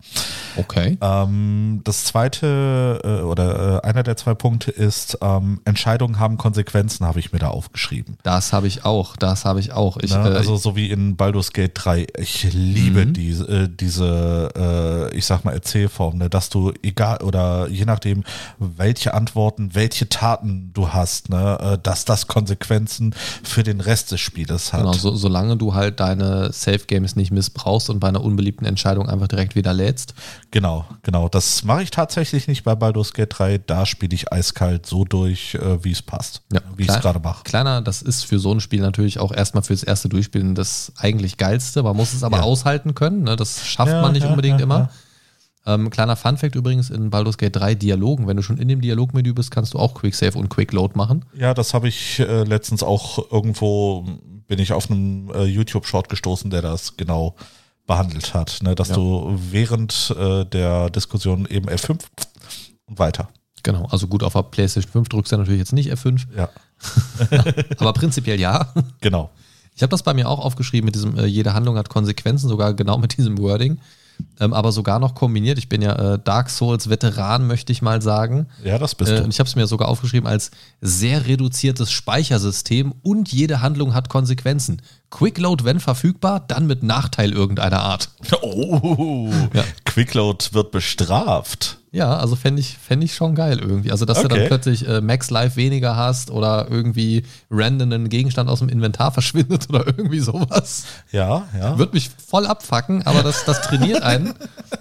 Okay. 0.58 0.98
Ähm, 1.02 1.82
das 1.84 2.04
zweite 2.06 3.02
äh, 3.04 3.24
oder 3.24 3.82
äh, 3.84 3.88
einer 3.88 4.04
der 4.04 4.18
zwei 4.18 4.34
Punkte 4.34 4.72
ist, 4.72 5.18
ähm, 5.22 5.62
Entscheidungen 5.66 6.20
haben 6.20 6.38
Konsequenzen, 6.38 7.06
habe 7.06 7.20
ich 7.20 7.32
mir 7.32 7.40
da 7.40 7.50
aufgeschrieben. 7.50 8.18
Das 8.24 8.52
habe 8.52 8.68
ich 8.68 8.84
auch, 8.84 9.16
das 9.16 9.46
habe 9.46 9.60
ich 9.60 9.72
auch. 9.72 9.98
Ich, 9.98 10.12
Ne? 10.12 10.30
äh, 10.30 10.36
also 10.36 10.58
so 10.58 10.76
wie 10.76 10.90
in 10.90 11.16
Baldur's 11.16 11.54
Gate 11.54 11.72
3. 11.74 12.08
Ich 12.18 12.44
liebe 12.52 13.06
Mhm. 13.06 13.14
diese, 13.14 13.44
äh, 13.48 13.70
diese 13.70 15.10
äh, 15.12 15.18
ich 15.18 15.26
sag 15.26 15.46
mal, 15.46 15.54
Erzählform, 15.54 16.18
ne? 16.18 16.30
dass 16.30 16.50
du 16.50 16.74
egal 16.84 17.18
oder 17.22 17.68
je 17.70 17.86
nachdem, 17.86 18.24
welche 18.60 19.14
Antworten, 19.14 19.61
welche 19.74 20.10
Taten 20.10 20.72
du 20.74 20.90
hast, 20.90 21.30
ne? 21.30 21.58
äh, 21.62 21.78
dass 21.82 22.06
das 22.06 22.28
Konsequenzen 22.28 23.14
für 23.44 23.64
den 23.64 23.80
Rest 23.82 24.12
des 24.12 24.20
Spieles 24.22 24.74
hat. 24.74 24.82
Genau, 24.82 24.94
so, 24.94 25.16
solange 25.16 25.58
du 25.58 25.74
halt 25.74 26.00
deine 26.00 26.52
Safe 26.52 26.80
Games 26.88 27.16
nicht 27.16 27.32
missbrauchst 27.32 27.90
und 27.90 28.00
bei 28.00 28.08
einer 28.08 28.24
unbeliebten 28.24 28.66
Entscheidung 28.66 29.10
einfach 29.10 29.28
direkt 29.28 29.56
wieder 29.56 29.74
lädst. 29.74 30.14
Genau, 30.52 30.86
genau. 31.04 31.30
Das 31.30 31.64
mache 31.64 31.84
ich 31.84 31.92
tatsächlich 31.92 32.48
nicht 32.48 32.64
bei 32.64 32.76
Baldur's 32.76 33.14
Gate 33.14 33.30
3. 33.38 33.58
Da 33.60 33.86
spiele 33.86 34.14
ich 34.16 34.32
eiskalt 34.32 34.86
so 34.86 35.06
durch, 35.06 35.56
äh, 35.56 35.84
wie 35.84 35.92
es 35.92 36.02
passt. 36.02 36.42
Ja, 36.52 36.62
wie 36.76 36.84
ich 36.84 36.90
es 36.90 37.00
gerade 37.00 37.20
mache. 37.20 37.44
Kleiner, 37.44 37.82
das 37.82 38.02
ist 38.02 38.24
für 38.26 38.40
so 38.40 38.52
ein 38.54 38.60
Spiel 38.60 38.82
natürlich 38.82 39.20
auch 39.20 39.32
erstmal 39.32 39.64
fürs 39.64 39.84
erste 39.84 40.10
Durchspielen 40.10 40.56
das 40.56 40.92
eigentlich 40.98 41.38
geilste. 41.38 41.84
Man 41.84 41.96
muss 41.96 42.14
es 42.14 42.24
aber 42.24 42.38
Ja. 42.38 42.44
aushalten 42.44 42.96
können. 42.96 43.24
Ne? 43.24 43.36
Das 43.36 43.66
schafft 43.68 43.92
Ja, 43.92 44.02
man 44.02 44.14
nicht 44.14 44.24
ja, 44.24 44.30
unbedingt 44.30 44.60
ja, 44.60 44.64
immer. 44.64 44.90
Ähm, 45.66 45.90
kleiner 45.92 46.16
Funfact 46.16 46.56
übrigens 46.56 46.90
in 46.90 47.10
Baldur's 47.12 47.38
Gate 47.38 47.56
3 47.56 47.76
Dialogen. 47.76 48.28
Wenn 48.28 48.38
du 48.38 48.44
schon 48.44 48.58
in 48.58 48.68
dem 48.68 48.82
Dialogmenü 48.82 49.34
bist, 49.34 49.52
kannst 49.52 49.74
du 49.74 49.80
auch 49.80 49.94
Quick 49.94 50.16
Save 50.16 50.38
und 50.38 50.50
Quick 50.50 50.72
Load 50.72 50.94
machen. 50.96 51.24
Ja, 51.36 51.54
das 51.54 51.74
habe 51.74 51.88
ich 51.88 52.20
äh, 52.20 52.44
letztens 52.44 52.82
auch 52.84 53.32
irgendwo, 53.32 54.06
bin 54.48 54.60
ich 54.60 54.74
auf 54.74 54.90
einen 54.90 55.30
äh, 55.30 55.44
YouTube-Short 55.44 56.10
gestoßen, 56.10 56.50
der 56.50 56.62
das 56.64 56.98
genau 56.98 57.36
behandelt 57.86 58.34
hat. 58.34 58.60
Ne? 58.64 58.74
Dass 58.74 58.90
Ja. 58.90 58.96
du 58.96 59.38
während 59.52 60.16
äh, 60.18 60.46
der 60.46 60.90
Diskussion 60.90 61.46
eben 61.48 61.70
F5 61.70 62.00
und 62.86 62.98
weiter. 63.00 63.30
Genau, 63.64 63.86
also 63.92 64.08
gut, 64.08 64.24
auf 64.24 64.34
der 64.34 64.42
PlayStation 64.42 64.92
5 64.92 65.10
drückst 65.10 65.32
du 65.34 65.38
natürlich 65.38 65.60
jetzt 65.60 65.74
nicht 65.74 65.92
F5, 65.94 66.22
Ja, 66.36 66.50
aber 67.78 67.94
prinzipiell 67.94 68.40
ja. 68.40 68.74
genau. 69.02 69.30
Ich 69.76 69.84
habe 69.84 69.92
das 69.92 70.02
bei 70.04 70.14
mir 70.16 70.28
auch 70.28 70.40
aufgeschrieben 70.40 70.86
mit 70.86 70.96
diesem, 70.96 71.18
äh, 71.18 71.26
jede 71.26 71.54
Handlung 71.54 71.78
hat 71.78 71.88
Konsequenzen, 71.90 72.50
sogar 72.50 72.74
genau 72.74 72.98
mit 72.98 73.18
diesem 73.18 73.38
Wording. 73.38 73.80
Ähm, 74.40 74.54
aber 74.54 74.72
sogar 74.72 75.00
noch 75.00 75.16
kombiniert. 75.16 75.58
Ich 75.58 75.70
bin 75.70 75.82
ja 75.82 76.14
äh, 76.14 76.20
Dark 76.24 76.50
Souls 76.50 76.90
Veteran, 76.90 77.48
möchte 77.48 77.72
ich 77.72 77.82
mal 77.82 78.02
sagen. 78.02 78.48
Ja, 78.64 78.78
das 78.78 78.96
bist 78.96 79.12
Äh, 79.12 79.18
du. 79.18 79.24
und 79.24 79.34
ich 79.34 79.40
habe 79.40 79.48
es 79.48 79.56
mir 79.56 79.68
sogar 79.68 79.88
aufgeschrieben 79.88 80.28
als 80.28 80.52
sehr 80.82 81.28
reduziertes 81.28 81.92
Speichersystem 81.92 82.94
und 83.04 83.32
jede 83.32 83.62
Handlung 83.62 83.94
hat 83.94 84.10
Konsequenzen. 84.10 84.82
Quickload, 85.10 85.64
wenn 85.66 85.80
verfügbar, 85.80 86.40
dann 86.48 86.68
mit 86.68 86.84
Nachteil 86.84 87.32
irgendeiner 87.34 87.82
Art. 87.82 88.10
Oh, 88.42 89.30
Ja. 89.54 89.64
Quickload 89.86 90.46
wird 90.54 90.72
bestraft. 90.72 91.80
Ja, 91.94 92.16
also 92.16 92.38
fände 92.38 92.62
ich, 92.62 92.78
fänd 92.78 93.04
ich 93.04 93.14
schon 93.14 93.36
geil 93.36 93.60
irgendwie. 93.60 93.92
Also, 93.92 94.06
dass 94.06 94.22
du 94.22 94.30
dann 94.30 94.40
Okay. 94.40 94.48
plötzlich 94.48 94.88
äh, 94.88 95.02
Max 95.02 95.30
Life 95.30 95.58
weniger 95.58 95.98
hast 95.98 96.32
oder 96.32 96.68
irgendwie 96.70 97.24
random 97.50 97.92
ein 97.92 98.08
Gegenstand 98.08 98.50
aus 98.50 98.60
dem 98.60 98.70
Inventar 98.70 99.12
verschwindet 99.12 99.68
oder 99.68 99.86
irgendwie 99.86 100.22
sowas. 100.22 100.86
Ja, 101.12 101.44
ja. 101.60 101.78
Wird 101.78 101.94
mich 101.94 102.10
voll 102.30 102.46
abfacken, 102.46 103.06
aber 103.06 103.24
das, 103.24 103.44
das 103.44 103.62
trainiert 103.64 104.04
einen 104.04 104.34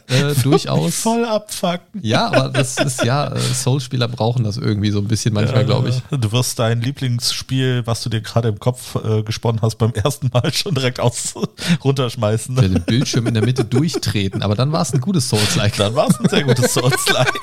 äh, 0.07 0.35
durchaus. 0.45 1.01
voll 1.01 1.25
abfucken. 1.25 2.01
Ja, 2.01 2.29
aber 2.29 2.49
das 2.51 2.77
ist 2.79 3.03
ja, 3.03 3.27
äh, 3.33 3.41
Soul-Spieler 3.41 4.07
brauchen 4.07 4.45
das 4.45 4.57
irgendwie 4.57 4.93
so 4.93 5.01
ein 5.01 5.09
bisschen 5.09 5.35
manchmal, 5.35 5.65
glaube 5.65 5.89
ich. 5.89 6.01
Du 6.17 6.31
wirst 6.31 6.61
dein 6.61 6.81
Lieblingsspiel, 6.81 7.83
was 7.89 8.03
du 8.03 8.09
dir 8.09 8.21
gerade 8.21 8.47
im 8.51 8.61
Kopf 8.61 8.95
äh, 8.95 9.25
gesponnen 9.25 9.63
hast, 9.63 9.79
beim 9.79 9.93
ersten 9.95 10.31
Mal 10.33 10.53
schon 10.53 10.77
direkt 10.77 11.01
aus 11.01 11.35
runterschmeißen. 11.83 12.57
Für 12.57 12.69
den 12.69 12.85
Bildschirm 12.85 13.27
in 13.27 13.35
der 13.35 13.45
Mitte 13.45 13.65
durchtreten, 13.65 14.43
aber 14.43 14.55
dann 14.55 14.71
war 14.71 14.83
es 14.83 14.93
ein 14.95 15.01
gutes 15.01 15.29
Souls-like. 15.29 15.77
Dann 15.77 15.97
war 15.97 16.09
es 16.09 16.21
ein 16.21 16.29
sehr 16.29 16.45
gutes 16.45 16.73
Souls-like. 17.05 17.41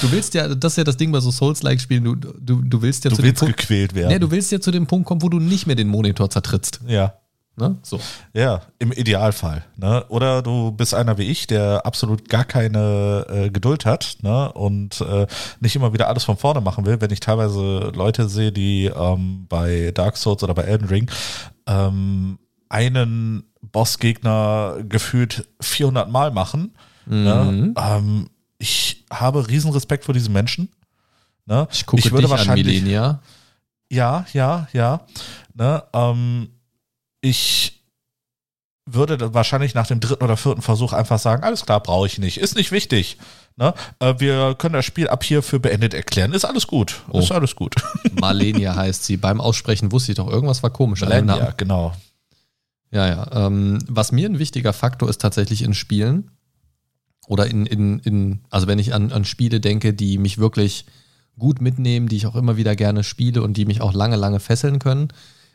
Du 0.00 0.12
willst 0.12 0.34
ja, 0.34 0.54
das 0.54 0.72
ist 0.72 0.76
ja 0.76 0.84
das 0.84 0.96
Ding 0.96 1.10
bei 1.10 1.20
so 1.20 1.30
Souls-like-Spielen, 1.30 2.04
du, 2.04 2.14
du, 2.14 2.62
du 2.62 2.82
willst 2.82 3.04
ja 3.04 3.10
Du 3.10 3.16
zu 3.16 3.22
willst 3.22 3.42
dem 3.42 3.46
Punkt, 3.46 3.60
gequält 3.60 3.94
werden. 3.94 4.12
nee, 4.12 4.18
du 4.18 4.30
willst 4.30 4.52
ja 4.52 4.60
zu 4.60 4.70
dem 4.70 4.86
Punkt 4.86 5.06
kommen, 5.06 5.22
wo 5.22 5.28
du 5.28 5.40
nicht 5.40 5.66
mehr 5.66 5.76
den 5.76 5.88
Monitor 5.88 6.30
zertrittst. 6.30 6.80
ja. 6.86 7.14
Ne? 7.56 7.76
So. 7.82 7.98
Ja, 8.34 8.62
im 8.78 8.92
Idealfall. 8.92 9.64
Ne? 9.76 10.04
Oder 10.10 10.42
du 10.42 10.70
bist 10.70 10.94
einer 10.94 11.18
wie 11.18 11.24
ich, 11.24 11.48
der 11.48 11.84
absolut 11.84 12.28
gar 12.28 12.44
keine 12.44 13.26
äh, 13.28 13.50
Geduld 13.50 13.84
hat 13.84 14.18
ne? 14.22 14.52
und 14.52 15.00
äh, 15.00 15.26
nicht 15.58 15.74
immer 15.74 15.92
wieder 15.92 16.06
alles 16.06 16.22
von 16.22 16.36
vorne 16.36 16.60
machen 16.60 16.86
will. 16.86 17.00
Wenn 17.00 17.10
ich 17.10 17.18
teilweise 17.18 17.90
Leute 17.96 18.28
sehe, 18.28 18.52
die 18.52 18.84
ähm, 18.84 19.46
bei 19.48 19.90
Dark 19.92 20.16
Souls 20.18 20.44
oder 20.44 20.54
bei 20.54 20.62
Elden 20.62 20.86
Ring 20.86 21.10
ähm, 21.66 22.38
einen 22.68 23.42
Bossgegner 23.60 24.76
gefühlt 24.88 25.48
400 25.60 26.08
Mal 26.08 26.30
machen. 26.30 26.76
Mhm. 27.08 27.24
Ne? 27.24 27.74
Ähm, 27.76 28.30
ich 28.58 29.04
habe 29.10 29.48
riesen 29.48 29.72
Respekt 29.72 30.04
vor 30.04 30.14
diesen 30.14 30.32
Menschen. 30.32 30.68
Ne? 31.46 31.66
Ich 31.72 31.86
gucke 31.86 32.04
würde 32.04 32.22
dich 32.22 32.24
an, 32.26 32.30
wahrscheinlich 32.30 32.66
Millennia. 32.66 33.20
ja, 33.90 34.26
ja, 34.32 34.68
ja. 34.72 35.06
Ne, 35.54 35.82
ähm, 35.92 36.50
ich 37.20 37.82
würde 38.84 39.34
wahrscheinlich 39.34 39.74
nach 39.74 39.86
dem 39.86 40.00
dritten 40.00 40.24
oder 40.24 40.36
vierten 40.36 40.62
Versuch 40.62 40.92
einfach 40.92 41.18
sagen, 41.18 41.42
alles 41.44 41.64
klar, 41.64 41.80
brauche 41.80 42.06
ich 42.06 42.18
nicht. 42.18 42.38
Ist 42.38 42.56
nicht 42.56 42.72
wichtig. 42.72 43.18
Ne? 43.56 43.74
Äh, 43.98 44.14
wir 44.18 44.54
können 44.56 44.74
das 44.74 44.84
Spiel 44.84 45.08
ab 45.08 45.24
hier 45.24 45.42
für 45.42 45.58
beendet 45.58 45.94
erklären. 45.94 46.32
Ist 46.32 46.44
alles 46.44 46.66
gut. 46.66 47.02
Oh. 47.10 47.18
Ist 47.18 47.32
alles 47.32 47.56
gut. 47.56 47.74
Malenia 48.20 48.76
heißt 48.76 49.04
sie. 49.04 49.16
Beim 49.16 49.40
Aussprechen 49.40 49.90
wusste 49.92 50.12
ich 50.12 50.16
doch, 50.16 50.28
irgendwas 50.28 50.62
war 50.62 50.70
komisch 50.70 51.02
an 51.02 51.28
ja, 51.28 51.50
genau. 51.56 51.92
Ja, 52.90 53.06
ja. 53.06 53.46
Ähm, 53.46 53.78
was 53.88 54.12
mir 54.12 54.28
ein 54.28 54.38
wichtiger 54.38 54.72
Faktor 54.72 55.08
ist 55.08 55.20
tatsächlich 55.20 55.62
in 55.62 55.74
Spielen 55.74 56.30
oder 57.28 57.46
in, 57.46 57.66
in, 57.66 57.98
in 58.00 58.40
also 58.50 58.66
wenn 58.66 58.78
ich 58.78 58.94
an, 58.94 59.12
an 59.12 59.24
Spiele 59.24 59.60
denke, 59.60 59.92
die 59.92 60.18
mich 60.18 60.38
wirklich 60.38 60.86
gut 61.38 61.60
mitnehmen, 61.60 62.08
die 62.08 62.16
ich 62.16 62.26
auch 62.26 62.34
immer 62.34 62.56
wieder 62.56 62.74
gerne 62.74 63.04
spiele 63.04 63.42
und 63.42 63.56
die 63.56 63.66
mich 63.66 63.80
auch 63.80 63.92
lange, 63.92 64.16
lange 64.16 64.40
fesseln 64.40 64.78
können, 64.78 65.08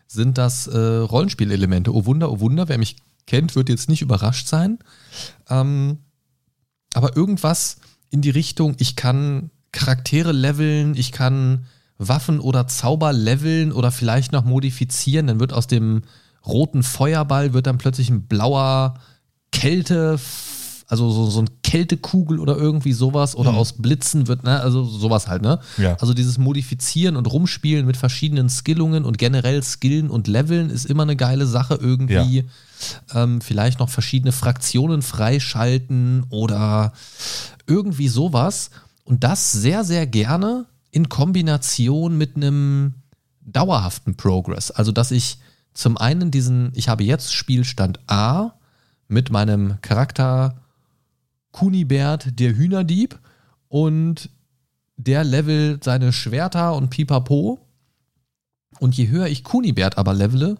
sind 0.07 0.37
das 0.37 0.67
äh, 0.67 0.77
Rollenspielelemente. 0.77 1.93
Oh 1.93 2.05
Wunder, 2.05 2.31
oh 2.31 2.39
Wunder, 2.39 2.69
wer 2.69 2.77
mich 2.77 2.97
kennt, 3.25 3.55
wird 3.55 3.69
jetzt 3.69 3.89
nicht 3.89 4.03
überrascht 4.03 4.47
sein. 4.47 4.79
Ähm, 5.49 5.97
aber 6.93 7.17
irgendwas 7.17 7.77
in 8.11 8.21
die 8.21 8.29
Richtung, 8.29 8.75
ich 8.77 8.95
kann 8.95 9.49
Charaktere 9.71 10.31
leveln, 10.31 10.95
ich 10.95 11.11
kann 11.11 11.65
Waffen 11.97 12.39
oder 12.39 12.67
Zauber 12.67 13.11
leveln 13.13 13.71
oder 13.71 13.91
vielleicht 13.91 14.31
noch 14.31 14.45
modifizieren, 14.45 15.25
dann 15.25 15.39
wird 15.39 15.53
aus 15.53 15.65
dem 15.65 16.03
roten 16.45 16.83
Feuerball 16.83 17.53
wird 17.53 17.65
dann 17.65 17.79
plötzlich 17.79 18.09
ein 18.09 18.27
blauer 18.27 18.99
Kälte, 19.51 20.19
also 20.93 21.09
so, 21.09 21.25
so 21.25 21.41
ein 21.41 21.49
Kältekugel 21.63 22.39
oder 22.39 22.55
irgendwie 22.55 22.93
sowas 22.93 23.35
oder 23.35 23.55
aus 23.55 23.73
Blitzen 23.73 24.27
wird, 24.27 24.43
ne, 24.43 24.59
also 24.59 24.83
sowas 24.83 25.27
halt, 25.27 25.41
ne? 25.41 25.59
Ja. 25.79 25.97
Also 25.99 26.13
dieses 26.13 26.37
Modifizieren 26.37 27.15
und 27.15 27.25
Rumspielen 27.25 27.87
mit 27.87 27.97
verschiedenen 27.97 28.47
Skillungen 28.47 29.03
und 29.03 29.17
generell 29.17 29.63
Skillen 29.63 30.11
und 30.11 30.27
Leveln 30.27 30.69
ist 30.69 30.85
immer 30.85 31.01
eine 31.01 31.15
geile 31.15 31.47
Sache 31.47 31.79
irgendwie. 31.81 32.45
Ähm, 33.11 33.41
vielleicht 33.41 33.79
noch 33.79 33.89
verschiedene 33.89 34.31
Fraktionen 34.31 35.01
freischalten 35.01 36.25
oder 36.29 36.93
irgendwie 37.65 38.07
sowas. 38.07 38.69
Und 39.03 39.23
das 39.23 39.51
sehr, 39.51 39.83
sehr 39.83 40.05
gerne 40.05 40.65
in 40.91 41.09
Kombination 41.09 42.19
mit 42.19 42.35
einem 42.35 42.93
dauerhaften 43.41 44.15
Progress. 44.15 44.69
Also, 44.69 44.91
dass 44.91 45.09
ich 45.09 45.39
zum 45.73 45.97
einen 45.97 46.29
diesen, 46.29 46.71
ich 46.75 46.87
habe 46.87 47.03
jetzt 47.03 47.33
Spielstand 47.33 47.99
A 48.05 48.51
mit 49.07 49.31
meinem 49.31 49.81
Charakter 49.81 50.62
Kunibert, 51.53 52.37
der 52.39 52.57
Hühnerdieb, 52.57 53.17
und 53.69 54.29
der 54.97 55.23
levelt 55.23 55.85
seine 55.85 56.11
Schwerter 56.11 56.75
und 56.75 56.89
Pipapo. 56.89 57.59
Und 58.79 58.95
je 58.95 59.07
höher 59.07 59.27
ich 59.27 59.45
Kunibert 59.45 59.97
aber 59.97 60.13
levele, 60.13 60.57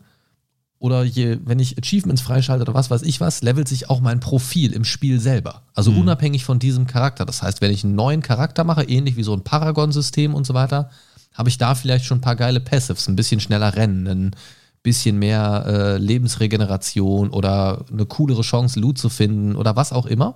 oder 0.84 1.04
je, 1.06 1.38
wenn 1.46 1.60
ich 1.60 1.78
Achievements 1.78 2.22
freischalte 2.22 2.64
oder 2.64 2.74
was 2.74 2.90
weiß 2.92 3.04
ich 3.04 3.22
was, 3.22 3.42
levelt 3.42 3.70
sich 3.70 3.90
auch 3.90 4.02
mein 4.02 4.20
Profil 4.20 4.74
im 4.74 4.84
Spiel 4.84 5.18
selber. 5.22 5.62
Also 5.74 5.92
unabhängig 5.92 6.44
von 6.44 6.60
diesem 6.60 6.88
Charakter. 6.88 7.26
Das 7.26 7.42
heißt, 7.42 7.62
wenn 7.62 7.72
ich 7.72 7.86
einen 7.86 7.96
neuen 7.96 8.22
Charakter 8.22 8.66
mache, 8.66 8.84
ähnlich 8.84 9.16
wie 9.16 9.24
so 9.24 9.34
ein 9.34 9.46
Paragon-System 9.46 10.34
und 10.34 10.46
so 10.46 10.54
weiter, 10.54 10.90
habe 11.34 11.48
ich 11.48 11.58
da 11.58 11.74
vielleicht 11.76 12.04
schon 12.04 12.18
ein 12.18 12.22
paar 12.22 12.36
geile 12.36 12.60
Passives, 12.60 13.08
ein 13.08 13.16
bisschen 13.16 13.40
schneller 13.40 13.76
rennen, 13.78 14.08
ein 14.08 14.36
bisschen 14.84 15.18
mehr 15.20 15.64
äh, 15.66 15.98
Lebensregeneration 16.00 17.30
oder 17.30 17.86
eine 17.90 18.06
coolere 18.06 18.42
Chance, 18.42 18.78
Loot 18.78 18.98
zu 18.98 19.08
finden 19.08 19.56
oder 19.56 19.78
was 19.78 19.94
auch 19.94 20.06
immer. 20.06 20.36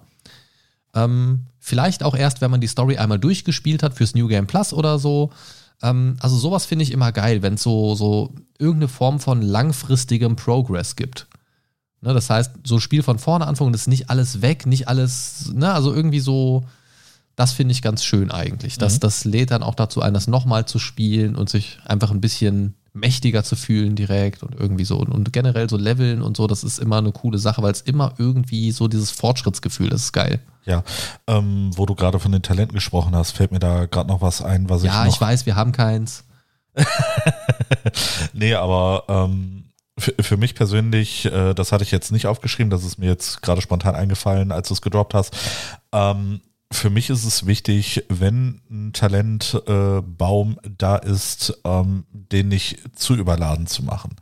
Ähm, 0.94 1.46
vielleicht 1.60 2.04
auch 2.04 2.16
erst, 2.16 2.42
wenn 2.42 2.52
man 2.52 2.62
die 2.62 2.68
Story 2.68 2.98
einmal 2.98 3.20
durchgespielt 3.20 3.84
hat 3.84 3.94
fürs 3.94 4.16
New 4.16 4.28
Game 4.28 4.48
Plus 4.48 4.74
oder 4.74 5.00
so. 5.00 5.32
Ähm, 5.82 6.16
also 6.20 6.38
sowas 6.38 6.66
finde 6.66 6.84
ich 6.84 6.92
immer 6.92 7.12
geil, 7.12 7.42
wenn 7.42 7.56
es 7.56 7.64
so, 7.64 7.94
so 7.96 8.34
irgendeine 8.58 8.88
Form 8.88 9.20
von 9.20 9.42
langfristigem 9.42 10.36
Progress 10.36 10.96
gibt. 10.96 11.28
Ne, 12.02 12.14
das 12.14 12.30
heißt, 12.30 12.52
so 12.64 12.76
ein 12.76 12.82
Spiel 12.82 13.04
von 13.04 13.20
vorne 13.20 13.48
anfangen, 13.48 13.72
das 13.74 13.82
ist 13.82 13.88
nicht 13.88 14.10
alles 14.10 14.42
weg, 14.42 14.66
nicht 14.66 14.88
alles, 14.88 15.52
ne, 15.54 15.74
also 15.74 15.94
irgendwie 15.94 16.20
so, 16.20 16.64
das 17.36 17.52
finde 17.54 17.72
ich 17.72 17.82
ganz 17.82 18.04
schön 18.04 18.32
eigentlich. 18.32 18.78
Das, 18.78 18.96
Mhm. 18.96 19.00
das 19.02 19.26
lädt 19.26 19.52
dann 19.52 19.64
auch 19.64 19.76
dazu 19.76 20.02
ein, 20.02 20.14
das 20.14 20.28
nochmal 20.28 20.66
zu 20.66 20.80
spielen 20.80 21.36
und 21.36 21.50
sich 21.50 21.80
einfach 21.86 22.12
ein 22.12 22.22
bisschen 22.22 22.76
mächtiger 23.00 23.44
zu 23.44 23.56
fühlen 23.56 23.96
direkt 23.96 24.44
und 24.44 24.56
irgendwie 24.56 24.86
so. 24.86 24.98
Und, 24.98 25.10
und 25.10 25.34
generell 25.34 25.70
so 25.70 25.78
Leveln 25.78 26.22
und 26.22 26.38
so, 26.38 26.48
das 26.48 26.64
ist 26.64 26.80
immer 26.80 26.98
eine 26.98 27.12
coole 27.12 27.38
Sache, 27.38 27.62
weil 27.62 27.72
es 27.72 27.82
immer 27.82 28.14
irgendwie 28.18 28.72
so 28.72 28.88
dieses 28.88 29.12
Fortschrittsgefühl, 29.12 29.90
das 29.90 30.04
ist 30.04 30.14
geil. 30.14 30.40
Ja, 30.66 30.84
ähm, 31.28 31.72
wo 31.76 31.86
du 31.86 31.96
gerade 31.96 32.20
von 32.20 32.32
den 32.32 32.42
Talenten 32.42 32.76
gesprochen 32.76 33.16
hast, 33.16 33.32
fällt 33.32 33.52
mir 33.52 33.60
da 33.60 33.86
gerade 33.86 34.10
noch 34.10 34.22
was 34.22 34.42
ein, 34.42 34.70
was 34.70 34.84
ja, 34.84 35.02
ich 35.02 35.08
noch 35.08 35.16
ich 35.16 35.22
weiß, 35.22 35.46
wir 35.46 35.56
haben 35.56 35.72
keins. 35.72 36.26
Nee, 38.34 38.54
aber 38.54 39.04
ähm, 39.08 39.66
für, 39.98 40.14
für 40.20 40.38
mich 40.38 40.56
persönlich, 40.56 41.26
äh, 41.26 41.54
das 41.54 41.72
hatte 41.72 41.84
ich 41.84 41.92
jetzt 41.92 42.12
nicht 42.12 42.28
aufgeschrieben, 42.28 42.70
das 42.70 42.84
ist 42.84 43.00
mir 43.00 43.08
jetzt 43.08 43.42
gerade 43.42 43.62
spontan 43.62 43.96
eingefallen, 43.96 44.52
als 44.52 44.68
du 44.68 44.74
es 44.74 44.82
gedroppt 44.82 45.14
hast. 45.14 45.36
Ähm, 45.92 46.42
für 46.72 46.90
mich 46.90 47.10
ist 47.10 47.24
es 47.26 47.46
wichtig, 47.46 48.04
wenn 48.10 48.62
ein 48.70 48.94
Talentbaum 48.94 50.60
äh, 50.64 50.70
da 50.78 50.98
ist, 50.98 51.60
ähm, 51.64 52.06
den 52.12 52.50
nicht 52.50 52.80
zu 52.98 53.16
überladen 53.16 53.68
zu 53.68 53.84
machen. 53.84 54.16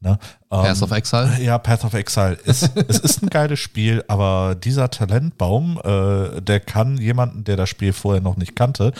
Ne? 0.00 0.18
Ähm, 0.50 0.62
Path 0.62 0.82
of 0.82 0.90
Exile. 0.92 1.36
ja, 1.42 1.58
Path 1.58 1.84
of 1.84 1.92
Exile. 1.94 2.38
Es, 2.46 2.62
es 2.88 2.98
ist 2.98 3.22
ein 3.22 3.28
geiles 3.28 3.58
Spiel, 3.58 4.04
aber 4.08 4.54
dieser 4.54 4.90
Talentbaum, 4.90 5.78
äh, 5.84 6.40
der 6.40 6.60
kann 6.60 6.96
jemanden, 6.96 7.44
der 7.44 7.56
das 7.56 7.68
Spiel 7.68 7.92
vorher 7.92 8.22
noch 8.22 8.36
nicht 8.36 8.56
kannte, 8.56 8.92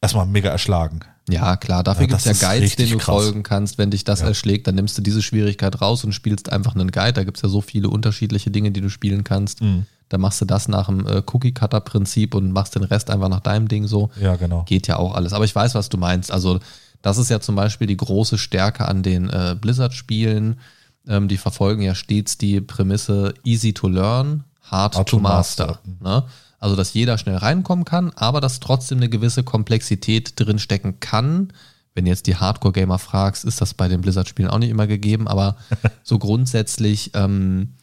erstmal 0.00 0.26
mega 0.26 0.50
erschlagen. 0.50 1.00
Ja, 1.28 1.56
klar, 1.56 1.84
dafür 1.84 2.02
Ja, 2.04 2.08
gibt's 2.08 2.24
ja 2.24 2.32
das 2.32 2.42
ist 2.42 2.48
Guides, 2.48 2.76
denen 2.76 2.92
du 2.92 2.98
krass. 2.98 3.22
folgen 3.22 3.42
kannst. 3.44 3.78
Wenn 3.78 3.92
dich 3.92 4.02
das 4.02 4.20
Ja. 4.20 4.26
erschlägt, 4.28 4.66
dann 4.66 4.74
nimmst 4.74 4.98
du 4.98 5.02
diese 5.02 5.22
Schwierigkeit 5.22 5.80
raus 5.80 6.02
und 6.02 6.12
spielst 6.12 6.50
einfach 6.50 6.74
einen 6.74 6.90
Guide. 6.90 7.12
Da 7.12 7.22
gibt's 7.22 7.42
ja 7.42 7.48
so 7.48 7.60
viele 7.60 7.88
unterschiedliche 7.88 8.50
Dinge, 8.50 8.72
die 8.72 8.80
du 8.80 8.88
spielen 8.88 9.22
kannst. 9.22 9.60
Mhm. 9.60 9.86
Dann 10.10 10.20
machst 10.20 10.40
du 10.40 10.44
das 10.44 10.68
nach 10.68 10.86
dem 10.86 11.06
äh, 11.06 11.22
Cookie-Cutter-Prinzip 11.24 12.34
und 12.34 12.52
machst 12.52 12.74
den 12.74 12.82
Rest 12.82 13.10
einfach 13.10 13.28
nach 13.28 13.40
deinem 13.40 13.68
Ding 13.68 13.86
so. 13.86 14.10
Ja, 14.20 14.36
genau. 14.36 14.64
Geht 14.64 14.88
ja 14.88 14.96
auch 14.96 15.14
alles. 15.14 15.32
Aber 15.32 15.44
ich 15.44 15.54
weiß, 15.54 15.74
was 15.76 15.88
du 15.88 15.96
meinst. 15.96 16.32
Also, 16.32 16.58
das 17.00 17.16
ist 17.16 17.30
ja 17.30 17.40
zum 17.40 17.54
Beispiel 17.54 17.86
die 17.86 17.96
große 17.96 18.36
Stärke 18.36 18.88
an 18.88 19.04
den 19.04 19.30
äh, 19.30 19.56
Blizzard-Spielen. 19.58 20.58
Ähm, 21.06 21.28
die 21.28 21.36
verfolgen 21.38 21.82
ja 21.82 21.94
stets 21.94 22.36
die 22.36 22.60
Prämisse 22.60 23.34
easy 23.44 23.72
to 23.72 23.88
learn, 23.88 24.42
hard, 24.64 24.96
Hard 24.96 25.08
to 25.08 25.16
to 25.16 25.22
master. 25.22 25.66
master. 25.66 25.80
Ne? 26.00 26.24
Also, 26.58 26.74
dass 26.74 26.92
jeder 26.92 27.16
schnell 27.16 27.36
reinkommen 27.36 27.84
kann, 27.84 28.10
aber 28.16 28.40
dass 28.40 28.58
trotzdem 28.58 28.98
eine 28.98 29.08
gewisse 29.08 29.44
Komplexität 29.44 30.38
drin 30.38 30.58
stecken 30.58 30.98
kann. 30.98 31.52
Wenn 31.94 32.06
jetzt 32.06 32.26
die 32.26 32.36
Hardcore-Gamer 32.36 32.98
fragst, 32.98 33.44
ist 33.44 33.60
das 33.60 33.74
bei 33.74 33.86
den 33.86 34.00
Blizzard-Spielen 34.00 34.50
auch 34.50 34.58
nicht 34.58 34.70
immer 34.70 34.88
gegeben, 34.88 35.28
aber 35.28 35.56
so 36.02 36.18
grundsätzlich, 36.18 37.12
ähm, 37.14 37.74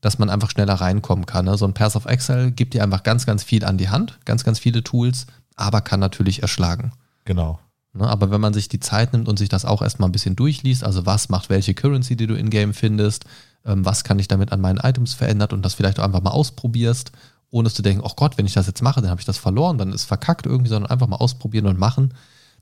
dass 0.00 0.18
man 0.18 0.30
einfach 0.30 0.50
schneller 0.50 0.74
reinkommen 0.74 1.26
kann. 1.26 1.46
Ne? 1.46 1.56
So 1.56 1.66
ein 1.66 1.74
Path 1.74 1.96
of 1.96 2.06
Exile 2.06 2.52
gibt 2.52 2.74
dir 2.74 2.82
einfach 2.82 3.02
ganz, 3.02 3.26
ganz 3.26 3.42
viel 3.42 3.64
an 3.64 3.78
die 3.78 3.88
Hand, 3.88 4.18
ganz, 4.24 4.44
ganz 4.44 4.58
viele 4.58 4.82
Tools, 4.84 5.26
aber 5.56 5.80
kann 5.80 6.00
natürlich 6.00 6.42
erschlagen. 6.42 6.92
Genau. 7.24 7.58
Ne? 7.92 8.06
Aber 8.06 8.30
wenn 8.30 8.40
man 8.40 8.54
sich 8.54 8.68
die 8.68 8.80
Zeit 8.80 9.12
nimmt 9.12 9.28
und 9.28 9.38
sich 9.38 9.48
das 9.48 9.64
auch 9.64 9.82
erstmal 9.82 10.08
ein 10.08 10.12
bisschen 10.12 10.36
durchliest, 10.36 10.84
also 10.84 11.06
was 11.06 11.28
macht 11.28 11.48
welche 11.48 11.74
Currency, 11.74 12.16
die 12.16 12.26
du 12.26 12.34
in-game 12.34 12.74
findest, 12.74 13.24
ähm, 13.64 13.84
was 13.84 14.04
kann 14.04 14.18
ich 14.18 14.28
damit 14.28 14.52
an 14.52 14.60
meinen 14.60 14.78
Items 14.78 15.14
verändert 15.14 15.52
und 15.52 15.62
das 15.64 15.74
vielleicht 15.74 15.98
auch 15.98 16.04
einfach 16.04 16.22
mal 16.22 16.30
ausprobierst, 16.30 17.12
ohne 17.50 17.70
zu 17.70 17.82
denken, 17.82 18.02
oh 18.04 18.12
Gott, 18.16 18.38
wenn 18.38 18.46
ich 18.46 18.54
das 18.54 18.66
jetzt 18.66 18.82
mache, 18.82 19.00
dann 19.00 19.10
habe 19.10 19.20
ich 19.20 19.26
das 19.26 19.38
verloren, 19.38 19.78
dann 19.78 19.92
ist 19.92 20.04
verkackt 20.04 20.46
irgendwie, 20.46 20.68
sondern 20.68 20.90
einfach 20.90 21.06
mal 21.06 21.16
ausprobieren 21.16 21.66
und 21.66 21.78
machen. 21.78 22.14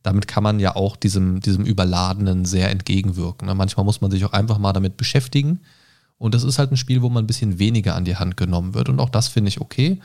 Damit 0.03 0.29
kann 0.29 0.42
man 0.42 0.61
ja 0.61 0.77
auch 0.77 0.97
diesem, 0.97 1.40
diesem 1.40 1.64
Überladenen 1.64 2.44
sehr 2.44 2.70
entgegenwirken. 2.70 3.49
Ne? 3.49 3.55
Manchmal 3.55 3.85
muss 3.85 4.03
man 4.03 4.11
sich 4.11 4.25
auch 4.25 4.33
einfach 4.33 4.59
mal 4.59 4.75
damit 4.75 4.99
beschäftigen. 4.99 5.61
Und 6.18 6.35
das 6.35 6.44
ist 6.44 6.59
halt 6.59 6.70
ein 6.70 6.77
Spiel, 6.77 7.03
wo 7.03 7.09
man 7.09 7.24
ein 7.24 7.27
bisschen 7.27 7.59
weniger 7.59 7.94
an 7.96 8.05
die 8.05 8.16
Hand 8.16 8.37
genommen 8.37 8.74
wird. 8.74 8.88
Und 8.88 9.00
auch 9.00 9.11
das 9.11 9.29
finde 9.29 9.48
ich 9.48 9.61
okay. 9.61 10.00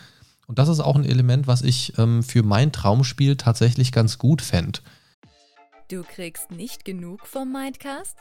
Und 0.48 0.58
das 0.58 0.68
ist 0.68 0.80
auch 0.80 0.96
ein 0.96 1.06
Element, 1.06 1.48
was 1.48 1.62
ich 1.62 1.98
ähm, 1.98 2.24
für 2.24 2.44
mein 2.44 2.72
Traumspiel 2.72 3.36
tatsächlich 3.38 3.92
ganz 3.92 4.18
gut 4.18 4.42
fände. 4.42 4.80
Du 5.90 6.04
kriegst 6.04 6.52
nicht 6.52 6.86
genug 6.86 7.26
vom 7.26 7.52
Mindcast? 7.52 8.18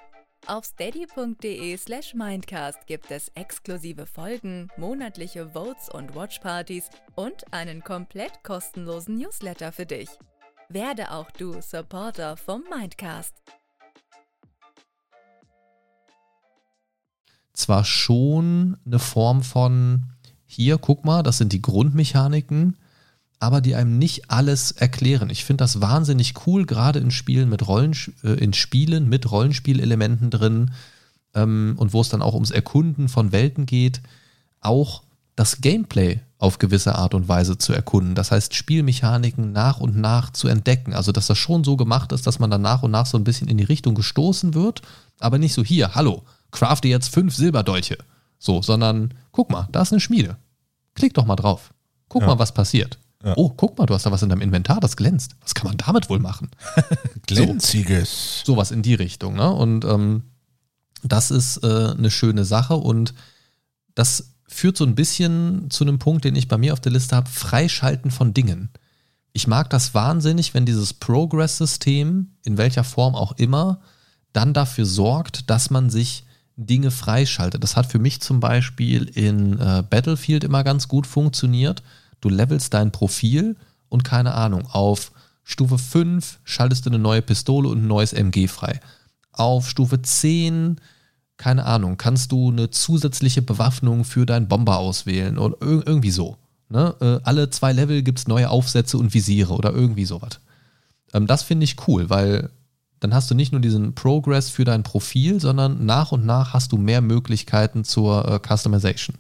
Auf 0.47 0.65
steady.de 0.65 1.77
slash 1.77 2.15
Mindcast 2.15 2.87
gibt 2.87 3.11
es 3.11 3.29
exklusive 3.35 4.07
Folgen, 4.07 4.69
monatliche 4.77 5.51
Votes 5.51 5.89
und 5.93 6.15
Watchpartys 6.15 6.89
und 7.17 7.53
einen 7.53 7.83
komplett 7.83 8.43
kostenlosen 8.45 9.17
Newsletter 9.17 9.73
für 9.73 9.87
dich. 9.87 10.09
Werde 10.69 11.13
auch 11.13 11.31
du 11.33 11.61
Supporter 11.61 12.37
vom 12.37 12.63
Mindcast. 12.71 13.35
Zwar 17.59 17.85
schon 17.85 18.77
eine 18.87 18.99
Form 18.99 19.43
von, 19.43 20.05
hier, 20.47 20.79
guck 20.79 21.05
mal, 21.05 21.23
das 21.23 21.39
sind 21.39 21.53
die 21.53 21.63
Grundmechaniken, 21.63 22.77
aber 23.41 23.61
die 23.61 23.75
einem 23.75 23.99
nicht 23.99 24.31
alles 24.31 24.73
erklären. 24.73 25.31
Ich 25.31 25.45
finde 25.45 25.63
das 25.63 25.81
wahnsinnig 25.81 26.35
cool, 26.47 26.67
gerade 26.67 26.99
in 26.99 27.11
Spielen 27.11 27.49
mit 27.49 27.67
Rollen, 27.67 27.95
äh, 28.25 28.33
in 28.35 28.53
Spielen 28.53 29.09
mit 29.09 29.31
Rollenspielelementen 29.31 30.31
drin 30.31 30.73
ähm, 31.35 31.75
und 31.79 31.93
wo 31.93 32.01
es 32.01 32.09
dann 32.09 32.23
auch 32.23 32.35
ums 32.35 32.51
Erkunden 32.51 33.09
von 33.09 33.33
Welten 33.33 33.67
geht, 33.67 34.01
auch 34.61 35.03
das 35.37 35.61
Gameplay 35.61 36.21
auf 36.39 36.59
gewisse 36.59 36.95
Art 36.95 37.15
und 37.15 37.29
Weise 37.29 37.59
zu 37.59 37.73
erkunden. 37.73 38.15
Das 38.15 38.31
heißt, 38.31 38.55
Spielmechaniken 38.55 39.53
nach 39.53 39.81
und 39.81 39.97
nach 39.97 40.31
zu 40.31 40.49
entdecken. 40.49 40.95
Also, 40.95 41.13
dass 41.13 41.27
das 41.27 41.39
schon 41.39 41.65
so 41.65 41.77
gemacht 41.77 42.13
ist, 42.13 42.27
dass 42.27 42.39
man 42.39 42.51
dann 42.51 42.63
nach 42.63 42.83
und 42.83 42.93
nach 42.93 43.07
so 43.07 43.19
ein 43.19 43.25
bisschen 43.25 43.49
in 43.49 43.59
die 43.59 43.65
Richtung 43.65 43.95
gestoßen 43.95 44.55
wird, 44.55 44.83
aber 45.19 45.39
nicht 45.39 45.55
so 45.55 45.65
hier, 45.65 45.95
hallo, 45.95 46.23
crafte 46.51 46.89
jetzt 46.89 47.13
fünf 47.13 47.35
Silberdolche. 47.35 47.99
So, 48.39 48.63
sondern 48.63 49.15
guck 49.33 49.51
mal, 49.51 49.69
da 49.73 49.83
ist 49.83 49.93
eine 49.93 50.01
Schmiede. 50.01 50.37
Klick 50.95 51.15
doch 51.15 51.27
mal 51.27 51.37
drauf. 51.37 51.73
Guck 52.09 52.23
Ja. 52.23 52.29
mal, 52.29 52.39
was 52.39 52.53
passiert. 52.55 52.99
Ja. 53.25 53.35
Oh, 53.37 53.51
guck 53.51 53.77
mal, 53.79 53.87
du 53.87 53.95
hast 53.95 54.07
da 54.07 54.13
was 54.13 54.23
in 54.23 54.29
deinem 54.29 54.43
Inventar, 54.43 54.79
das 54.81 54.97
glänzt. 54.97 55.35
Was 55.43 55.55
kann 55.55 55.67
man 55.67 55.77
damit 55.77 56.09
wohl 56.09 56.21
machen? 56.21 56.51
Glänziges. 57.27 58.43
Sowas 58.45 58.71
in 58.71 58.83
die 58.83 58.95
Richtung, 58.95 59.35
ne? 59.35 59.51
Und 59.51 59.85
ähm, 59.85 60.23
das 61.03 61.31
ist 61.31 61.63
äh, 61.65 61.91
eine 61.97 62.11
schöne 62.11 62.45
Sache 62.45 62.75
und 62.75 63.15
das 63.95 64.35
führt 64.47 64.77
so 64.77 64.85
ein 64.85 64.95
bisschen 64.95 65.71
zu 65.71 65.85
einem 65.85 65.99
Punkt, 65.99 66.25
den 66.25 66.37
ich 66.37 66.49
bei 66.49 66.57
mir 66.59 66.73
auf 66.73 66.81
der 66.81 66.93
Liste 66.93 67.17
habe, 67.17 67.29
Freischalten 67.29 68.11
von 68.11 68.33
Dingen. 68.35 68.71
Ich 69.33 69.47
mag 69.47 69.69
das 69.71 69.95
wahnsinnig, 69.95 70.55
wenn 70.55 70.65
dieses 70.65 70.95
Progress-System, 70.95 72.31
in 72.45 72.57
welcher 72.57 72.85
Form 72.85 73.15
auch 73.15 73.33
immer, 73.33 73.81
dann 74.33 74.55
dafür 74.55 74.87
sorgt, 74.87 75.51
dass 75.51 75.71
man 75.71 75.91
sich 75.91 76.25
Dinge 76.59 76.91
freischaltet. 76.91 77.63
Das 77.63 77.77
hat 77.77 77.87
für 77.87 78.01
mich 78.01 78.21
zum 78.21 78.41
Beispiel 78.41 79.05
in 79.05 79.59
äh, 79.59 79.83
Battlefield 79.89 80.45
immer 80.45 80.65
ganz 80.65 80.89
gut 80.89 81.07
funktioniert. 81.07 81.83
Du 82.21 82.29
levelst 82.29 82.75
dein 82.75 82.91
Profil 82.91 83.57
und 83.89 84.03
keine 84.05 84.35
Ahnung, 84.35 84.67
auf 84.67 85.13
Stufe 85.45 85.79
5 85.79 86.41
schaltest 86.45 86.85
du 86.85 86.91
eine 86.91 86.99
neue 86.99 87.23
Pistole 87.23 87.69
und 87.69 87.85
ein 87.85 87.87
neues 87.87 88.13
MG 88.13 88.49
frei. 88.49 88.81
Auf 89.33 89.69
Stufe 89.69 90.03
10, 90.03 90.81
keine 91.37 91.65
Ahnung, 91.65 91.97
kannst 91.97 92.33
du 92.33 92.51
eine 92.51 92.71
zusätzliche 92.71 93.41
Bewaffnung 93.41 94.05
für 94.05 94.27
deinen 94.27 94.49
Bomber 94.49 94.79
auswählen 94.79 95.39
oder 95.39 95.57
ir 95.65 95.87
irgendwie 95.87 96.11
so. 96.11 96.37
Ne? 96.69 96.95
Äh, 97.01 97.21
alle 97.23 97.49
zwei 97.51 97.73
Level 97.73 98.03
gibt 98.03 98.19
es 98.19 98.27
neue 98.27 98.51
Aufsätze 98.51 98.99
und 98.99 99.15
Visiere 99.15 99.55
oder 99.55 99.73
irgendwie 99.73 100.05
sowas. 100.05 100.41
Ähm, 101.15 101.29
das 101.29 101.45
finde 101.45 101.65
ich 101.65 101.77
cool, 101.87 102.11
weil 102.11 102.51
dann 103.01 103.15
hast 103.15 103.31
du 103.31 103.35
nicht 103.35 103.53
nur 103.53 103.61
diesen 103.61 103.95
Progress 103.95 104.51
für 104.51 104.65
dein 104.65 104.83
Profil, 104.83 105.41
sondern 105.41 105.87
nach 105.87 106.13
und 106.13 106.27
nach 106.27 106.53
hast 106.53 106.73
du 106.73 106.79
mehr 106.79 107.01
Möglichkeiten 107.01 107.85
zur 107.85 108.27
äh, 108.27 108.41
Customization. 108.41 109.17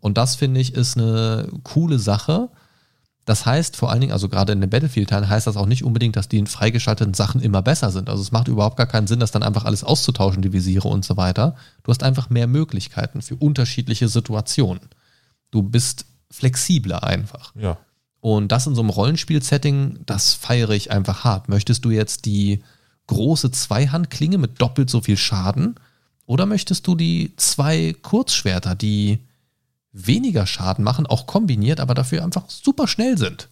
Und 0.00 0.18
das 0.18 0.34
finde 0.34 0.60
ich 0.60 0.74
ist 0.74 0.96
eine 0.96 1.48
coole 1.62 1.98
Sache. 1.98 2.48
Das 3.24 3.46
heißt 3.46 3.76
vor 3.76 3.90
allen 3.90 4.00
Dingen, 4.00 4.12
also 4.12 4.28
gerade 4.28 4.52
in 4.52 4.60
den 4.60 4.70
Battlefield-Teilen 4.70 5.28
heißt 5.28 5.46
das 5.46 5.56
auch 5.56 5.66
nicht 5.66 5.84
unbedingt, 5.84 6.16
dass 6.16 6.28
die 6.28 6.44
freigeschalteten 6.44 7.14
Sachen 7.14 7.40
immer 7.40 7.62
besser 7.62 7.92
sind. 7.92 8.10
Also 8.10 8.20
es 8.20 8.32
macht 8.32 8.48
überhaupt 8.48 8.76
gar 8.76 8.88
keinen 8.88 9.06
Sinn, 9.06 9.20
das 9.20 9.30
dann 9.30 9.44
einfach 9.44 9.64
alles 9.64 9.84
auszutauschen, 9.84 10.42
die 10.42 10.52
Visiere 10.52 10.88
und 10.88 11.04
so 11.04 11.16
weiter. 11.16 11.54
Du 11.84 11.90
hast 11.92 12.02
einfach 12.02 12.30
mehr 12.30 12.48
Möglichkeiten 12.48 13.22
für 13.22 13.36
unterschiedliche 13.36 14.08
Situationen. 14.08 14.82
Du 15.52 15.62
bist 15.62 16.06
flexibler 16.32 17.04
einfach. 17.04 17.54
Ja. 17.54 17.78
Und 18.20 18.50
das 18.50 18.66
in 18.66 18.74
so 18.74 18.80
einem 18.80 18.90
Rollenspiel-Setting, 18.90 20.00
das 20.06 20.34
feiere 20.34 20.70
ich 20.70 20.90
einfach 20.90 21.22
hart. 21.22 21.48
Möchtest 21.48 21.84
du 21.84 21.90
jetzt 21.90 22.24
die 22.24 22.62
große 23.06 23.50
Zweihandklinge 23.50 24.38
mit 24.38 24.60
doppelt 24.60 24.90
so 24.90 25.00
viel 25.00 25.16
Schaden? 25.16 25.74
Oder 26.26 26.46
möchtest 26.46 26.86
du 26.86 26.94
die 26.94 27.32
zwei 27.36 27.94
Kurzschwerter, 28.00 28.74
die 28.74 29.18
weniger 29.92 30.46
Schaden 30.46 30.84
machen, 30.84 31.06
auch 31.06 31.26
kombiniert, 31.26 31.80
aber 31.80 31.94
dafür 31.94 32.24
einfach 32.24 32.48
super 32.48 32.86
schnell 32.88 33.18
sind? 33.18 33.48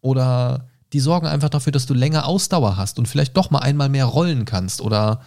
Oder 0.00 0.68
die 0.92 1.00
sorgen 1.00 1.26
einfach 1.26 1.48
dafür, 1.48 1.72
dass 1.72 1.86
du 1.86 1.94
länger 1.94 2.26
Ausdauer 2.26 2.76
hast 2.76 2.98
und 2.98 3.08
vielleicht 3.08 3.36
doch 3.36 3.50
mal 3.50 3.60
einmal 3.60 3.88
mehr 3.88 4.04
rollen 4.04 4.44
kannst 4.44 4.80
oder 4.80 5.22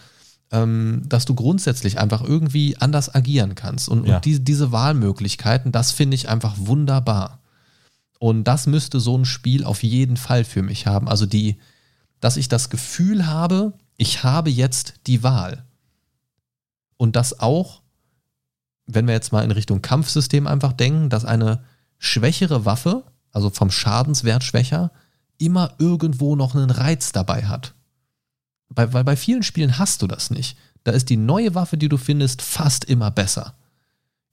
ähm, 0.52 1.02
dass 1.08 1.24
du 1.24 1.34
grundsätzlich 1.34 1.98
einfach 1.98 2.22
irgendwie 2.22 2.76
anders 2.78 3.12
agieren 3.12 3.56
kannst. 3.56 3.88
Und, 3.88 4.06
Ja. 4.06 4.16
und 4.16 4.24
diese, 4.24 4.40
diese 4.40 4.70
Wahlmöglichkeiten, 4.70 5.72
das 5.72 5.90
finde 5.90 6.14
ich 6.14 6.28
einfach 6.28 6.54
wunderbar. 6.56 7.40
Und 8.18 8.44
das 8.44 8.66
müsste 8.66 9.00
so 9.00 9.18
ein 9.18 9.24
Spiel 9.24 9.64
auf 9.64 9.82
jeden 9.82 10.16
Fall 10.16 10.44
für 10.44 10.62
mich 10.62 10.86
haben. 10.86 11.08
Also 11.08 11.26
die, 11.26 11.56
dass 12.20 12.36
ich 12.36 12.48
das 12.48 12.70
Gefühl 12.70 13.26
habe, 13.26 13.72
ich 13.96 14.24
habe 14.24 14.50
jetzt 14.50 14.94
die 15.06 15.22
Wahl. 15.22 15.64
Und 16.96 17.16
das 17.16 17.40
auch, 17.40 17.82
wenn 18.86 19.06
wir 19.06 19.14
jetzt 19.14 19.32
mal 19.32 19.44
in 19.44 19.50
Richtung 19.50 19.82
Kampfsystem 19.82 20.46
einfach 20.46 20.72
denken, 20.72 21.10
dass 21.10 21.24
eine 21.24 21.64
schwächere 21.98 22.64
Waffe, 22.64 23.04
also 23.32 23.50
vom 23.50 23.70
Schadenswert 23.70 24.44
schwächer, 24.44 24.90
immer 25.38 25.74
irgendwo 25.78 26.36
noch 26.36 26.54
einen 26.54 26.70
Reiz 26.70 27.12
dabei 27.12 27.46
hat. 27.46 27.74
Bei, 28.68 28.92
weil 28.92 29.04
bei 29.04 29.16
vielen 29.16 29.42
Spielen 29.42 29.78
hast 29.78 30.02
du 30.02 30.06
das 30.06 30.30
nicht. 30.30 30.56
Da 30.84 30.92
ist 30.92 31.10
die 31.10 31.16
neue 31.16 31.54
Waffe, 31.54 31.76
die 31.76 31.88
du 31.88 31.96
findest, 31.96 32.42
fast 32.42 32.84
immer 32.84 33.10
besser. 33.10 33.54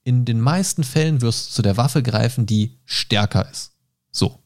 In 0.03 0.25
den 0.25 0.39
meisten 0.39 0.83
Fällen 0.83 1.21
wirst 1.21 1.47
du 1.47 1.53
zu 1.53 1.61
der 1.61 1.77
Waffe 1.77 2.03
greifen, 2.03 2.45
die 2.45 2.77
stärker 2.85 3.49
ist. 3.49 3.71
So. 4.11 4.42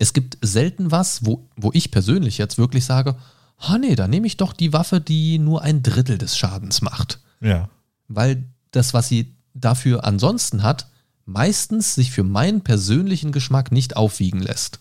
Es 0.00 0.14
gibt 0.14 0.38
selten 0.40 0.90
was, 0.90 1.26
wo, 1.26 1.46
wo 1.56 1.70
ich 1.74 1.90
persönlich 1.90 2.38
jetzt 2.38 2.56
wirklich 2.56 2.86
sage, 2.86 3.16
ah 3.58 3.76
nee, 3.76 3.94
da 3.94 4.08
nehme 4.08 4.26
ich 4.26 4.38
doch 4.38 4.54
die 4.54 4.72
Waffe, 4.72 4.98
die 4.98 5.38
nur 5.38 5.60
ein 5.60 5.82
Drittel 5.82 6.16
des 6.16 6.38
Schadens 6.38 6.80
macht. 6.80 7.20
Ja. 7.42 7.68
Weil 8.08 8.44
das, 8.70 8.94
was 8.94 9.08
sie 9.08 9.34
dafür 9.52 10.04
ansonsten 10.04 10.62
hat, 10.62 10.86
meistens 11.26 11.94
sich 11.94 12.12
für 12.12 12.24
meinen 12.24 12.62
persönlichen 12.62 13.30
Geschmack 13.30 13.72
nicht 13.72 13.94
aufwiegen 13.94 14.40
lässt. 14.40 14.80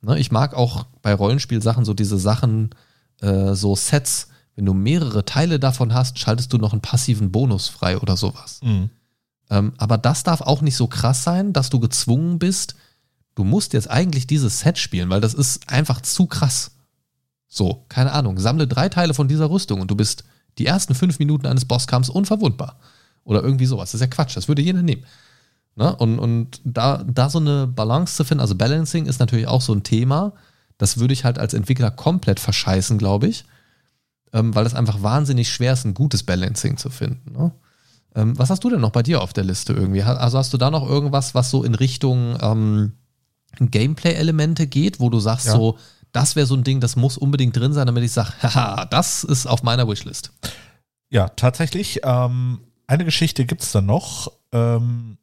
Ne, 0.00 0.18
ich 0.18 0.32
mag 0.32 0.52
auch 0.52 0.86
bei 1.00 1.14
Rollenspielsachen 1.14 1.84
so 1.84 1.94
diese 1.94 2.18
Sachen, 2.18 2.70
äh, 3.20 3.54
so 3.54 3.76
Sets, 3.76 4.28
wenn 4.56 4.66
du 4.66 4.74
mehrere 4.74 5.24
Teile 5.24 5.60
davon 5.60 5.94
hast, 5.94 6.18
schaltest 6.18 6.52
du 6.52 6.58
noch 6.58 6.72
einen 6.72 6.82
passiven 6.82 7.30
Bonus 7.30 7.68
frei 7.68 7.98
oder 7.98 8.16
sowas. 8.16 8.58
Mhm. 8.64 8.90
Ähm, 9.48 9.74
aber 9.78 9.96
das 9.96 10.24
darf 10.24 10.40
auch 10.40 10.60
nicht 10.60 10.76
so 10.76 10.88
krass 10.88 11.22
sein, 11.22 11.52
dass 11.52 11.70
du 11.70 11.78
gezwungen 11.78 12.40
bist, 12.40 12.74
du 13.38 13.44
musst 13.44 13.72
jetzt 13.72 13.88
eigentlich 13.88 14.26
dieses 14.26 14.60
Set 14.60 14.78
spielen, 14.78 15.10
weil 15.10 15.20
das 15.20 15.32
ist 15.32 15.70
einfach 15.70 16.00
zu 16.00 16.26
krass. 16.26 16.72
So, 17.46 17.84
keine 17.88 18.12
Ahnung, 18.12 18.38
sammle 18.38 18.66
drei 18.66 18.88
Teile 18.88 19.14
von 19.14 19.28
dieser 19.28 19.48
Rüstung 19.48 19.80
und 19.80 19.90
du 19.90 19.94
bist 19.94 20.24
die 20.58 20.66
ersten 20.66 20.94
fünf 20.96 21.20
Minuten 21.20 21.46
eines 21.46 21.64
Bosskampfs 21.64 22.10
unverwundbar. 22.10 22.80
Oder 23.22 23.42
irgendwie 23.42 23.66
sowas. 23.66 23.92
Das 23.92 23.94
ist 23.94 24.00
ja 24.00 24.08
Quatsch, 24.08 24.36
das 24.36 24.48
würde 24.48 24.62
jeder 24.62 24.82
nehmen. 24.82 25.04
Ne? 25.76 25.94
Und, 25.94 26.18
und 26.18 26.60
da, 26.64 27.04
da 27.04 27.30
so 27.30 27.38
eine 27.38 27.68
Balance 27.68 28.16
zu 28.16 28.24
finden, 28.24 28.40
also 28.40 28.56
Balancing 28.56 29.06
ist 29.06 29.20
natürlich 29.20 29.46
auch 29.46 29.62
so 29.62 29.72
ein 29.72 29.84
Thema. 29.84 30.32
Das 30.76 30.98
würde 30.98 31.14
ich 31.14 31.24
halt 31.24 31.38
als 31.38 31.54
Entwickler 31.54 31.92
komplett 31.92 32.40
verscheißen, 32.40 32.98
glaube 32.98 33.28
ich. 33.28 33.44
Ähm, 34.32 34.54
weil 34.54 34.66
es 34.66 34.74
einfach 34.74 35.02
wahnsinnig 35.02 35.48
schwer 35.48 35.74
ist, 35.74 35.84
ein 35.84 35.94
gutes 35.94 36.24
Balancing 36.24 36.76
zu 36.76 36.90
finden. 36.90 37.32
Ne? 37.32 37.52
Ähm, 38.16 38.36
was 38.36 38.50
hast 38.50 38.64
du 38.64 38.70
denn 38.70 38.80
noch 38.80 38.90
bei 38.90 39.04
dir 39.04 39.22
auf 39.22 39.32
der 39.32 39.44
Liste 39.44 39.74
irgendwie? 39.74 40.02
Also 40.02 40.38
hast 40.38 40.52
du 40.52 40.58
da 40.58 40.72
noch 40.72 40.88
irgendwas, 40.88 41.36
was 41.36 41.50
so 41.50 41.62
in 41.62 41.76
Richtung 41.76 42.36
ähm, 42.42 42.92
Gameplay-Elemente 43.60 44.66
geht, 44.66 45.00
wo 45.00 45.10
du 45.10 45.20
sagst, 45.20 45.46
Ja. 45.46 45.52
so, 45.52 45.78
das 46.12 46.36
wäre 46.36 46.46
so 46.46 46.54
ein 46.54 46.64
Ding, 46.64 46.80
das 46.80 46.96
muss 46.96 47.16
unbedingt 47.18 47.56
drin 47.56 47.72
sein, 47.72 47.86
damit 47.86 48.04
ich 48.04 48.12
sage, 48.12 48.32
haha, 48.42 48.84
das 48.86 49.24
ist 49.24 49.46
auf 49.46 49.62
meiner 49.62 49.88
Wishlist. 49.88 50.32
Ja, 51.10 51.28
tatsächlich. 51.30 52.00
Ähm, 52.04 52.60
eine 52.86 53.04
Geschichte 53.04 53.44
gibt 53.44 53.62
es 53.62 53.72
dann 53.72 53.86
noch. 53.86 54.32
Ähm, 54.52 55.18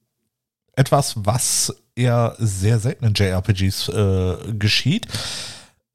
etwas, 0.73 1.13
was 1.17 1.73
eher 1.95 2.35
sehr 2.39 2.79
selten 2.79 3.05
in 3.05 3.13
JRPGs 3.13 3.89
äh, 3.89 4.35
geschieht. 4.59 5.07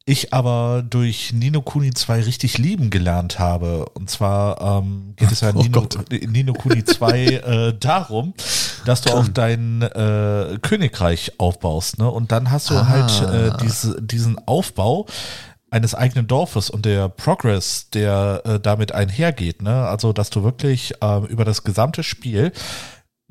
Ich 0.07 0.33
aber 0.33 0.83
durch 0.89 1.33
Nino 1.33 1.61
Kuni 1.61 1.93
2 1.93 2.23
richtig 2.23 2.57
lieben 2.59 2.91
gelernt 2.91 3.39
habe. 3.39 3.85
Und 3.91 4.09
zwar 4.11 4.61
ähm, 4.83 5.13
geht 5.17 5.31
es 5.33 5.41
ja 5.43 5.51
in 5.51 5.57
Oh 5.57 5.63
Nino, 5.63 5.89
Nino 6.29 6.53
Kuni 6.55 6.85
2 6.85 7.25
äh, 7.27 7.75
darum, 7.79 8.35
dass 8.85 9.03
du 9.03 9.11
auch 9.11 9.29
dein 9.29 9.83
äh, 9.83 10.59
Königreich 10.63 11.33
aufbaust. 11.39 11.99
Ne? 11.99 12.11
Und 12.11 12.33
dann 12.33 12.51
hast 12.51 12.71
du 12.71 12.75
Ah. 12.75 12.89
halt 12.89 13.23
äh, 13.23 13.57
diese, 13.63 14.01
diesen 14.03 14.39
Aufbau 14.47 15.07
eines 15.71 15.95
eigenen 15.95 16.27
Dorfes 16.27 16.69
und 16.71 16.85
der 16.85 17.09
Progress, 17.09 17.91
der 17.91 18.43
äh, 18.45 18.61
damit 18.61 18.93
einhergeht. 18.93 19.63
Ne? 19.63 19.87
Also, 19.87 20.13
dass 20.13 20.31
du 20.31 20.43
wirklich 20.43 20.95
ähm, 21.01 21.27
über 21.27 21.45
das 21.45 21.63
gesamte 21.63 22.03
Spiel 22.03 22.53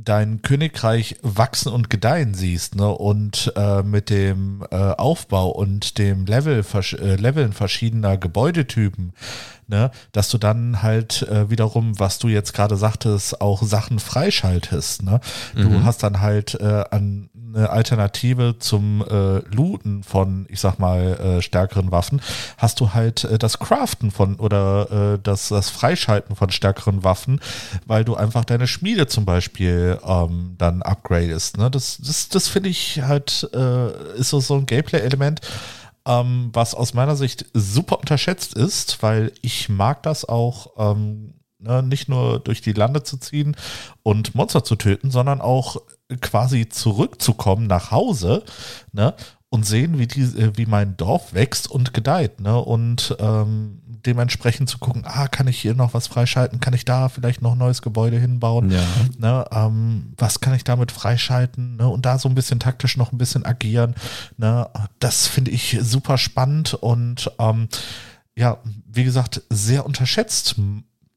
dein 0.02 0.42
Königreich 0.42 1.18
wachsen 1.22 1.74
und 1.74 1.90
gedeihen 1.90 2.34
siehst, 2.34 2.76
ne? 2.76 2.88
Und 2.88 3.52
äh, 3.58 3.84
mit 3.84 4.10
dem 4.10 4.66
äh, 4.72 4.76
Aufbau 4.78 5.50
und 5.50 5.98
dem 5.98 6.26
Level, 6.26 6.64
äh, 6.74 7.16
Leveln 7.16 7.52
verschiedener 7.52 8.16
Gebäudetypen, 8.18 9.12
ne, 9.70 9.92
dass 10.12 10.30
du 10.30 10.38
dann 10.38 10.82
halt 10.82 11.22
äh, 11.24 11.50
wiederum, 11.50 12.00
was 12.00 12.20
du 12.20 12.28
jetzt 12.28 12.54
gerade 12.54 12.76
sagtest, 12.76 13.40
auch 13.42 13.64
Sachen 13.64 14.00
freischaltest, 14.00 15.04
ne? 15.04 15.22
Du 15.56 15.84
hast 15.84 16.04
dann 16.04 16.20
halt 16.20 16.56
äh, 16.60 16.84
an 16.92 17.30
eine 17.56 17.70
Alternative 17.70 18.56
zum 18.60 19.04
äh, 19.10 19.40
Looten 19.54 20.04
von, 20.04 20.46
ich 20.50 20.60
sag 20.60 20.80
mal, 20.80 21.20
äh, 21.20 21.42
stärkeren 21.42 21.92
Waffen, 21.92 22.22
hast 22.58 22.80
du 22.80 22.94
halt 22.94 23.24
äh, 23.24 23.38
das 23.38 23.60
Craften 23.60 24.12
von 24.12 24.36
oder 24.36 25.14
äh, 25.16 25.20
das, 25.22 25.50
das 25.50 25.70
Freischalten 25.70 26.36
von 26.36 26.52
stärkeren 26.52 27.04
Waffen, 27.04 27.40
weil 27.86 28.06
du 28.06 28.16
einfach 28.16 28.46
deine 28.46 28.68
Schmiede 28.68 29.08
zum 29.08 29.26
Beispiel 29.26 30.00
ähm, 30.06 30.56
dann 30.58 30.82
upgradest. 30.82 31.58
Ne? 31.58 31.72
Das, 31.72 31.98
das, 32.04 32.30
das 32.30 32.48
finde 32.48 32.70
ich 32.70 33.02
halt, 33.02 33.50
äh, 33.54 34.18
ist 34.20 34.30
so, 34.30 34.40
so 34.40 34.56
ein 34.56 34.66
Gameplay-Element, 34.66 35.42
ähm, 36.10 36.50
was 36.54 36.74
aus 36.74 36.96
meiner 36.96 37.16
Sicht 37.16 37.46
super 37.54 38.00
unterschätzt 38.00 38.56
ist, 38.56 39.04
weil 39.04 39.32
ich 39.42 39.70
mag 39.70 40.02
das 40.02 40.26
auch 40.26 40.72
ähm, 40.78 41.36
ne, 41.60 41.84
nicht 41.84 42.10
nur 42.10 42.40
durch 42.40 42.62
die 42.62 42.74
Lande 42.74 43.04
zu 43.04 43.18
ziehen 43.18 43.56
und 44.02 44.34
Monster 44.34 44.64
zu 44.64 44.76
töten, 44.76 45.12
sondern 45.12 45.40
auch 45.40 45.78
quasi 46.22 46.68
zurückzukommen 46.68 47.68
nach 47.68 47.92
Hause 47.92 48.44
ne, 48.92 49.14
und 49.50 49.68
sehen, 49.68 50.00
wie, 50.00 50.08
die, 50.08 50.22
äh, 50.22 50.52
wie 50.56 50.66
mein 50.66 50.98
Dorf 50.98 51.34
wächst 51.36 51.70
und 51.70 51.94
gedeiht. 51.94 52.40
Ne, 52.40 52.58
und 52.58 53.16
ähm, 53.20 53.82
dementsprechend 54.06 54.70
zu 54.70 54.78
gucken, 54.78 55.04
ah, 55.06 55.28
kann 55.28 55.48
ich 55.48 55.60
hier 55.60 55.74
noch 55.74 55.94
was 55.94 56.08
freischalten? 56.08 56.60
Kann 56.60 56.74
ich 56.74 56.86
da 56.86 57.10
vielleicht 57.10 57.42
noch 57.42 57.54
ein 57.54 57.58
neues 57.58 57.82
Gebäude 57.82 58.20
hinbauen? 58.20 58.72
Ja. 58.72 58.84
Ne, 59.18 59.46
ähm, 59.52 60.14
was 60.18 60.40
kann 60.40 60.54
ich 60.54 60.64
damit 60.64 60.92
freischalten? 60.92 61.78
Ne, 61.78 61.88
und 61.88 62.06
da 62.06 62.18
so 62.18 62.30
ein 62.30 62.36
bisschen 62.36 62.60
taktisch 62.60 62.98
noch 62.98 63.12
ein 63.12 63.18
bisschen 63.18 63.46
agieren. 63.46 63.96
Ne, 64.38 64.68
das 65.00 65.28
finde 65.28 65.52
ich 65.52 65.78
super 65.82 66.18
spannend 66.18 66.74
und 66.74 67.32
ähm, 67.40 67.68
ja, 68.36 68.58
wie 68.88 69.04
gesagt, 69.04 69.42
sehr 69.50 69.86
unterschätzt, 69.86 70.56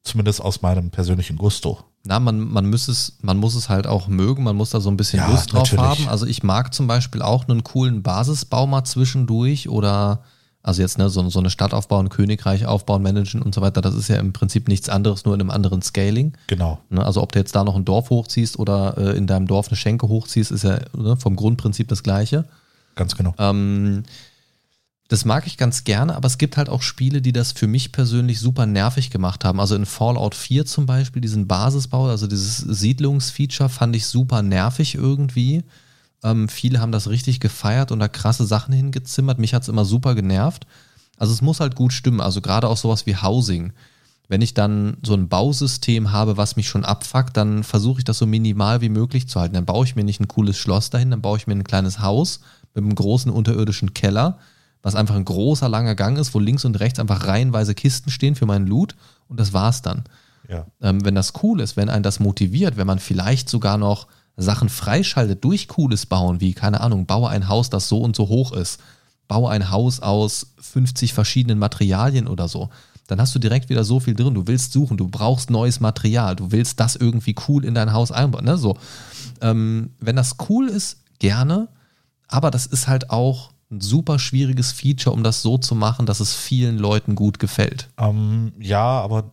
zumindest 0.02 0.40
aus 0.40 0.62
meinem 0.62 0.90
persönlichen 0.90 1.36
Gusto. 1.36 1.78
Na, 2.04 2.18
man, 2.18 2.40
man, 2.40 2.68
muss 2.68 2.88
es, 2.88 3.18
man 3.22 3.38
muss 3.38 3.54
es 3.54 3.68
halt 3.68 3.86
auch 3.86 4.08
mögen, 4.08 4.42
man 4.42 4.56
muss 4.56 4.70
da 4.70 4.80
so 4.80 4.90
ein 4.90 4.96
bisschen 4.96 5.20
Ja, 5.20 5.28
Lust 5.28 5.52
drauf 5.52 5.72
natürlich. 5.72 6.00
haben. 6.00 6.08
Also 6.08 6.26
ich 6.26 6.42
mag 6.42 6.74
zum 6.74 6.88
Beispiel 6.88 7.22
auch 7.22 7.46
einen 7.46 7.62
coolen 7.62 8.02
Basisbau 8.02 8.66
mal 8.66 8.82
zwischendurch 8.82 9.68
oder 9.68 10.24
also 10.62 10.80
jetzt 10.80 10.98
ne, 10.98 11.08
so, 11.08 11.28
so 11.28 11.40
eine 11.40 11.50
Stadt 11.50 11.74
aufbauen, 11.74 12.08
Königreich 12.08 12.66
aufbauen, 12.66 13.02
managen 13.02 13.42
und 13.42 13.54
so 13.54 13.60
weiter. 13.60 13.80
Das 13.80 13.94
ist 13.94 14.08
ja 14.08 14.16
im 14.16 14.32
Prinzip 14.32 14.68
nichts 14.68 14.88
anderes, 14.88 15.24
nur 15.24 15.34
in 15.34 15.40
einem 15.40 15.50
anderen 15.50 15.82
Scaling. 15.82 16.34
Genau. 16.46 16.78
Ne? 16.88 17.04
Also 17.04 17.20
ob 17.20 17.32
du 17.32 17.40
jetzt 17.40 17.54
da 17.56 17.64
noch 17.64 17.74
ein 17.74 17.84
Dorf 17.84 18.10
hochziehst 18.10 18.58
oder 18.58 18.96
äh, 18.96 19.16
in 19.16 19.26
deinem 19.26 19.48
Dorf 19.48 19.68
eine 19.68 19.76
Schenke 19.76 20.08
hochziehst, 20.08 20.52
ist 20.52 20.62
ja 20.62 20.78
ne, 20.96 21.16
vom 21.16 21.34
Grundprinzip 21.34 21.88
das 21.88 22.04
gleiche. 22.04 22.44
Ganz 22.94 23.16
genau. 23.16 23.34
Ähm, 23.38 24.04
das 25.08 25.24
mag 25.24 25.46
ich 25.46 25.58
ganz 25.58 25.84
gerne, 25.84 26.14
aber 26.14 26.26
es 26.26 26.38
gibt 26.38 26.56
halt 26.56 26.68
auch 26.68 26.80
Spiele, 26.80 27.20
die 27.20 27.32
das 27.32 27.52
für 27.52 27.66
mich 27.66 27.92
persönlich 27.92 28.38
super 28.38 28.64
nervig 28.64 29.10
gemacht 29.10 29.44
haben. 29.44 29.60
Also 29.60 29.74
in 29.74 29.84
Fallout 29.84 30.34
4 30.34 30.64
zum 30.64 30.86
Beispiel, 30.86 31.20
diesen 31.20 31.48
Basisbau, 31.48 32.06
also 32.06 32.26
dieses 32.26 32.58
Siedlungsfeature 32.58 33.68
fand 33.68 33.96
ich 33.96 34.06
super 34.06 34.42
nervig 34.42 34.94
irgendwie. 34.94 35.64
Ähm, 36.22 36.48
viele 36.48 36.80
haben 36.80 36.92
das 36.92 37.08
richtig 37.08 37.40
gefeiert 37.40 37.92
und 37.92 37.98
da 38.00 38.08
krasse 38.08 38.46
Sachen 38.46 38.72
hingezimmert. 38.72 39.38
Mich 39.38 39.54
hat 39.54 39.62
es 39.62 39.68
immer 39.68 39.84
super 39.84 40.14
genervt. 40.14 40.66
Also 41.18 41.32
es 41.32 41.42
muss 41.42 41.60
halt 41.60 41.74
gut 41.74 41.92
stimmen. 41.92 42.20
Also 42.20 42.40
gerade 42.40 42.68
auch 42.68 42.76
sowas 42.76 43.06
wie 43.06 43.16
Housing. 43.16 43.72
Wenn 44.28 44.40
ich 44.40 44.54
dann 44.54 44.96
so 45.02 45.14
ein 45.14 45.28
Bausystem 45.28 46.12
habe, 46.12 46.36
was 46.36 46.56
mich 46.56 46.68
schon 46.68 46.84
abfuckt, 46.84 47.36
dann 47.36 47.64
versuche 47.64 47.98
ich 47.98 48.04
das 48.04 48.18
so 48.18 48.26
minimal 48.26 48.80
wie 48.80 48.88
möglich 48.88 49.28
zu 49.28 49.40
halten. 49.40 49.54
Dann 49.54 49.66
baue 49.66 49.84
ich 49.84 49.96
mir 49.96 50.04
nicht 50.04 50.20
ein 50.20 50.28
cooles 50.28 50.56
Schloss 50.56 50.90
dahin, 50.90 51.10
dann 51.10 51.22
baue 51.22 51.36
ich 51.36 51.46
mir 51.46 51.54
ein 51.54 51.64
kleines 51.64 52.00
Haus 52.00 52.40
mit 52.74 52.84
einem 52.84 52.94
großen 52.94 53.30
unterirdischen 53.30 53.92
Keller, 53.94 54.38
was 54.82 54.94
einfach 54.94 55.16
ein 55.16 55.24
großer, 55.24 55.68
langer 55.68 55.94
Gang 55.94 56.18
ist, 56.18 56.34
wo 56.34 56.38
links 56.38 56.64
und 56.64 56.80
rechts 56.80 56.98
einfach 56.98 57.26
reihenweise 57.26 57.74
Kisten 57.74 58.10
stehen 58.10 58.34
für 58.34 58.46
meinen 58.46 58.66
Loot 58.66 58.96
und 59.28 59.38
das 59.38 59.52
war's 59.52 59.82
dann. 59.82 60.04
Ja. 60.48 60.66
Ähm, 60.80 61.04
wenn 61.04 61.14
das 61.14 61.34
cool 61.42 61.60
ist, 61.60 61.76
wenn 61.76 61.90
einen 61.90 62.02
das 62.02 62.18
motiviert, 62.18 62.76
wenn 62.76 62.86
man 62.86 62.98
vielleicht 62.98 63.48
sogar 63.48 63.76
noch 63.78 64.06
Sachen 64.36 64.68
freischaltet 64.68 65.44
durch 65.44 65.68
cooles 65.68 66.06
Bauen, 66.06 66.40
wie, 66.40 66.54
keine 66.54 66.80
Ahnung, 66.80 67.06
baue 67.06 67.28
ein 67.28 67.48
Haus, 67.48 67.70
das 67.70 67.88
so 67.88 68.00
und 68.00 68.16
so 68.16 68.28
hoch 68.28 68.52
ist, 68.52 68.80
baue 69.28 69.50
ein 69.50 69.70
Haus 69.70 70.00
aus 70.00 70.54
50 70.60 71.12
verschiedenen 71.12 71.58
Materialien 71.58 72.26
oder 72.26 72.48
so, 72.48 72.70
dann 73.06 73.20
hast 73.20 73.34
du 73.34 73.38
direkt 73.38 73.68
wieder 73.68 73.84
so 73.84 74.00
viel 74.00 74.14
drin. 74.14 74.34
Du 74.34 74.46
willst 74.46 74.72
suchen, 74.72 74.96
du 74.96 75.08
brauchst 75.08 75.50
neues 75.50 75.80
Material, 75.80 76.36
du 76.36 76.50
willst 76.50 76.80
das 76.80 76.96
irgendwie 76.96 77.34
cool 77.48 77.64
in 77.64 77.74
dein 77.74 77.92
Haus 77.92 78.12
einbauen. 78.12 78.44
Ne? 78.44 78.56
So. 78.56 78.76
Ähm, 79.40 79.90
wenn 80.00 80.16
das 80.16 80.36
cool 80.48 80.68
ist, 80.68 80.98
gerne, 81.18 81.68
aber 82.28 82.50
das 82.50 82.66
ist 82.66 82.88
halt 82.88 83.10
auch 83.10 83.52
ein 83.70 83.80
super 83.80 84.18
schwieriges 84.18 84.72
Feature, 84.72 85.14
um 85.14 85.22
das 85.22 85.42
so 85.42 85.58
zu 85.58 85.74
machen, 85.74 86.06
dass 86.06 86.20
es 86.20 86.34
vielen 86.34 86.78
Leuten 86.78 87.14
gut 87.14 87.38
gefällt. 87.38 87.90
Ähm, 87.98 88.52
ja, 88.58 89.00
aber 89.00 89.32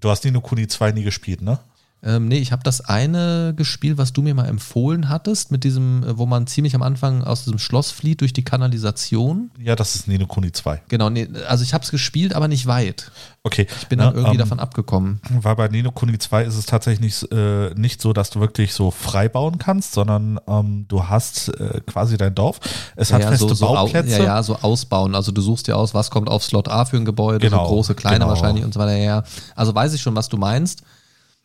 du 0.00 0.10
hast 0.10 0.24
Nino 0.24 0.40
Kuni 0.40 0.66
2 0.66 0.92
nie 0.92 1.04
gespielt, 1.04 1.42
ne? 1.42 1.58
Ähm, 2.04 2.26
nee, 2.26 2.38
ich 2.38 2.50
habe 2.50 2.62
das 2.64 2.80
eine 2.80 3.54
gespielt, 3.56 3.96
was 3.96 4.12
du 4.12 4.22
mir 4.22 4.34
mal 4.34 4.46
empfohlen 4.46 5.08
hattest, 5.08 5.52
mit 5.52 5.62
diesem, 5.62 6.02
äh, 6.02 6.18
wo 6.18 6.26
man 6.26 6.48
ziemlich 6.48 6.74
am 6.74 6.82
Anfang 6.82 7.22
aus 7.22 7.44
diesem 7.44 7.60
Schloss 7.60 7.92
flieht 7.92 8.20
durch 8.22 8.32
die 8.32 8.42
Kanalisation. 8.42 9.50
Ja, 9.58 9.76
das 9.76 9.94
ist 9.94 10.08
Nino 10.08 10.26
Kuni 10.26 10.50
2. 10.50 10.82
Genau, 10.88 11.10
nee, 11.10 11.28
also 11.48 11.62
ich 11.62 11.74
habe 11.74 11.84
es 11.84 11.90
gespielt, 11.92 12.34
aber 12.34 12.48
nicht 12.48 12.66
weit. 12.66 13.12
Okay. 13.44 13.66
Ich 13.80 13.86
bin 13.86 14.00
dann 14.00 14.08
ne, 14.10 14.14
irgendwie 14.16 14.32
ähm, 14.34 14.38
davon 14.38 14.58
abgekommen. 14.58 15.20
Weil 15.30 15.54
bei 15.56 15.68
Nino 15.68 15.92
Kuni 15.92 16.18
2 16.18 16.42
ist 16.44 16.56
es 16.56 16.66
tatsächlich 16.66 17.00
nicht, 17.22 17.32
äh, 17.32 17.72
nicht 17.74 18.00
so, 18.02 18.12
dass 18.12 18.30
du 18.30 18.40
wirklich 18.40 18.74
so 18.74 18.90
frei 18.90 19.28
bauen 19.28 19.58
kannst, 19.58 19.92
sondern 19.92 20.40
ähm, 20.48 20.86
du 20.88 21.04
hast 21.08 21.48
äh, 21.60 21.80
quasi 21.86 22.16
dein 22.16 22.34
Dorf. 22.34 22.58
Es 22.96 23.12
hat 23.12 23.22
feste 23.22 23.48
so, 23.48 23.54
so 23.54 23.66
au- 23.68 23.74
Bauplätze. 23.74 24.18
ja, 24.18 24.24
ja, 24.24 24.42
so 24.42 24.56
ausbauen. 24.56 25.14
Also 25.14 25.30
du 25.32 25.40
suchst 25.40 25.68
dir 25.68 25.76
aus, 25.76 25.94
was 25.94 26.10
kommt 26.10 26.28
auf 26.28 26.42
Slot 26.42 26.68
A 26.68 26.84
für 26.84 26.96
ein 26.96 27.04
Gebäude, 27.04 27.38
Genau, 27.48 27.64
so 27.64 27.68
große, 27.74 27.94
kleine 27.94 28.18
genau. 28.18 28.28
wahrscheinlich 28.30 28.64
und 28.64 28.74
so 28.74 28.80
weiter. 28.80 28.96
Ja, 28.96 29.22
also 29.54 29.72
weiß 29.74 29.92
ich 29.94 30.02
schon, 30.02 30.16
was 30.16 30.28
du 30.28 30.36
meinst. 30.36 30.82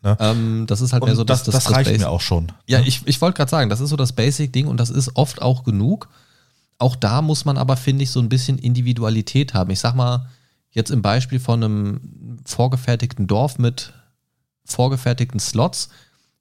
Ne? 0.03 0.15
Ähm, 0.19 0.65
das 0.67 0.81
ist 0.81 0.93
halt 0.93 1.03
mehr 1.03 1.11
Und 1.11 1.17
so 1.17 1.23
das, 1.23 1.43
das, 1.43 1.71
reicht 1.71 1.85
Basic. 1.85 1.99
mir 2.01 2.09
auch 2.09 2.21
schon. 2.21 2.51
Ja, 2.67 2.79
ich, 2.79 3.01
ich 3.05 3.19
wollte 3.21 3.37
gerade 3.37 3.49
sagen, 3.49 3.69
das 3.69 3.79
ist 3.79 3.89
so 3.89 3.95
das 3.95 4.13
Basic-Ding 4.13 4.67
und 4.67 4.77
das 4.77 4.89
ist 4.89 5.15
oft 5.15 5.41
auch 5.41 5.63
genug. 5.63 6.09
Auch 6.77 6.95
da 6.95 7.21
muss 7.21 7.45
man 7.45 7.57
aber, 7.57 7.75
finde 7.77 8.03
ich, 8.03 8.11
so 8.11 8.19
ein 8.19 8.29
bisschen 8.29 8.59
Individualität 8.59 9.53
haben. 9.53 9.71
Ich 9.71 9.79
sag 9.79 9.95
mal, 9.95 10.27
jetzt 10.71 10.91
im 10.91 11.01
Beispiel 11.01 11.39
von 11.39 11.63
einem 11.63 12.39
vorgefertigten 12.45 13.25
Dorf 13.27 13.57
mit 13.57 13.93
vorgefertigten 14.65 15.39
Slots, 15.39 15.89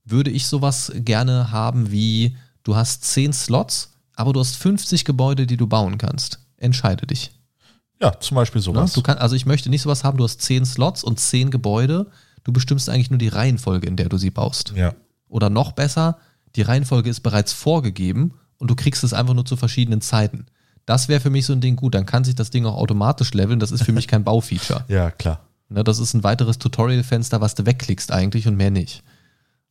würde 0.05 0.31
ich 0.31 0.47
sowas 0.47 0.93
gerne 0.95 1.51
haben 1.51 1.91
wie, 1.91 2.37
du 2.65 2.77
hast 2.77 3.05
10 3.05 3.33
Slots, 3.33 3.93
aber 4.15 4.33
du 4.33 4.41
hast 4.41 4.57
50 4.57 5.05
Gebäude, 5.05 5.47
die 5.47 5.57
du 5.57 5.67
bauen 5.67 5.99
kannst. 5.99 6.41
Entscheide 6.59 7.07
dich. 7.07 7.33
Ja, 8.01 8.19
zum 8.21 8.35
Beispiel 8.35 8.61
Ne? 8.61 8.65
sowas. 8.65 9.01
Kann, 9.03 9.19
also 9.19 9.37
ich 9.37 9.47
möchte 9.47 9.71
nicht 9.71 9.83
sowas 9.83 10.05
haben, 10.05 10.19
du 10.19 10.25
hast 10.25 10.43
10 10.43 10.67
Slots 10.67 11.03
und 11.03 11.19
10 11.19 11.51
Gebäude. 11.51 12.11
Du 12.47 12.53
bestimmst 12.53 12.89
eigentlich 12.89 13.11
nur 13.11 13.19
die 13.19 13.27
Reihenfolge, 13.27 13.89
in 13.89 13.97
der 13.97 14.09
du 14.09 14.19
sie 14.19 14.31
baust. 14.31 14.73
ja. 14.77 14.95
Oder 15.29 15.51
noch 15.51 15.73
besser, 15.73 16.19
die 16.55 16.63
Reihenfolge 16.63 17.11
ist 17.11 17.21
bereits 17.21 17.53
vorgegeben 17.53 18.35
und 18.59 18.71
du 18.71 18.77
kriegst 18.77 19.03
es 19.03 19.13
einfach 19.13 19.35
nur 19.35 19.45
zu 19.45 19.57
verschiedenen 19.57 20.01
Zeiten. 20.01 20.47
Das 20.85 21.09
wäre 21.09 21.21
für 21.21 21.31
mich 21.31 21.45
so 21.47 21.53
ein 21.53 21.61
Ding 21.61 21.75
gut, 21.75 21.97
dann 21.97 22.07
kann 22.07 22.23
sich 22.23 22.37
das 22.37 22.51
Ding 22.51 22.65
auch 22.65 22.77
automatisch 22.77 23.35
leveln, 23.35 23.59
das 23.59 23.73
ist 23.73 23.83
für 23.83 23.91
mich 23.91 24.07
kein 24.07 24.23
Baufeature. 24.25 24.85
ja, 24.87 25.11
klar. 25.11 25.41
Ne, 25.69 25.83
das 25.83 25.99
ist 25.99 26.15
ein 26.15 26.23
weiteres 26.23 26.59
Tutorial-Fenster, 26.61 27.41
was 27.41 27.57
du 27.57 27.67
wegklickst 27.67 28.13
eigentlich 28.13 28.47
und 28.47 28.55
mehr 28.55 28.71
nicht. 28.71 29.03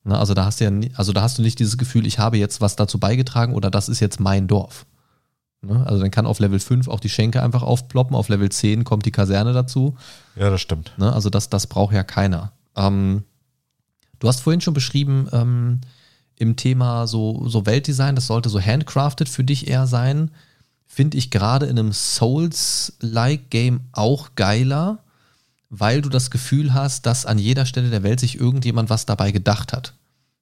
Ne, 0.03 0.17
also, 0.17 0.33
da 0.33 0.43
hast 0.43 0.59
du 0.59 0.65
ja 0.65 0.71
nie, 0.71 0.91
also 0.95 1.13
da 1.13 1.21
hast 1.21 1.37
du 1.37 1.41
nicht 1.41 1.57
dieses 1.59 1.77
Gefühl, 1.77 2.05
ich 2.05 2.19
habe 2.19 2.37
jetzt 2.37 2.59
was 2.59 2.75
dazu 2.75 2.99
beigetragen 2.99 3.53
oder 3.53 3.71
das 3.71 3.87
ist 3.87 4.01
jetzt 4.01 4.19
mein 4.19 4.47
Dorf. 4.47 4.85
Ne, 5.61 5.87
also 5.87 6.01
dann 6.01 6.11
kann 6.11 6.25
auf 6.25 6.39
Level 6.39 6.59
5 6.59 6.89
auch 6.89 6.99
die 6.99 7.07
Schenke 7.07 7.41
einfach 7.41 7.63
aufploppen, 7.63 8.13
auf 8.13 8.27
Level 8.27 8.49
10 8.49 8.83
kommt 8.83 9.05
die 9.05 9.11
Kaserne 9.11 9.53
dazu. 9.53 9.95
Ja, 10.35 10.49
das 10.49 10.59
stimmt. 10.59 10.91
Ne? 10.97 11.13
Also 11.13 11.29
das, 11.29 11.49
das 11.49 11.67
braucht 11.67 11.93
ja 11.93 12.03
keiner. 12.03 12.51
Ähm, 12.75 13.23
du 14.19 14.27
hast 14.27 14.41
vorhin 14.41 14.61
schon 14.61 14.73
beschrieben, 14.73 15.27
ähm, 15.31 15.81
im 16.37 16.55
Thema 16.55 17.07
so, 17.07 17.47
so 17.47 17.65
Weltdesign, 17.65 18.15
das 18.15 18.27
sollte 18.27 18.49
so 18.49 18.59
handcrafted 18.59 19.29
für 19.29 19.43
dich 19.43 19.67
eher 19.67 19.87
sein. 19.87 20.31
Finde 20.85 21.17
ich 21.17 21.31
gerade 21.31 21.65
in 21.65 21.79
einem 21.79 21.93
Souls-like 21.93 23.49
Game 23.49 23.81
auch 23.91 24.29
geiler, 24.35 25.03
weil 25.69 26.01
du 26.01 26.09
das 26.09 26.31
Gefühl 26.31 26.73
hast, 26.73 27.05
dass 27.05 27.25
an 27.25 27.39
jeder 27.39 27.65
Stelle 27.65 27.89
der 27.89 28.03
Welt 28.03 28.19
sich 28.19 28.39
irgendjemand 28.39 28.89
was 28.89 29.05
dabei 29.05 29.31
gedacht 29.31 29.73
hat. 29.73 29.93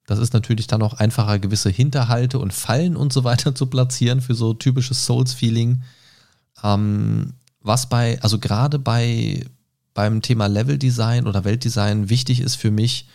Das 0.06 0.20
ist 0.20 0.34
natürlich 0.34 0.68
dann 0.68 0.82
auch 0.82 0.96
einfacher, 0.96 1.40
gewisse 1.40 1.70
Hinterhalte 1.70 2.40
und 2.40 2.54
Fallen 2.54 2.98
und 2.98 3.14
so 3.14 3.24
weiter 3.24 3.56
zu 3.56 3.68
platzieren 3.68 4.22
für 4.22 4.36
so 4.36 4.54
typisches 4.54 5.06
Souls-Feeling. 5.06 5.84
Ähm, 6.64 7.34
was 7.62 7.88
bei, 7.88 8.22
also 8.22 8.40
gerade 8.40 8.80
bei, 8.80 9.46
beim 9.94 10.22
Thema 10.22 10.48
Leveldesign 10.48 11.28
oder 11.28 11.44
Weltdesign 11.44 12.10
wichtig 12.10 12.40
ist 12.40 12.56
für 12.56 12.72
mich, 12.72 13.08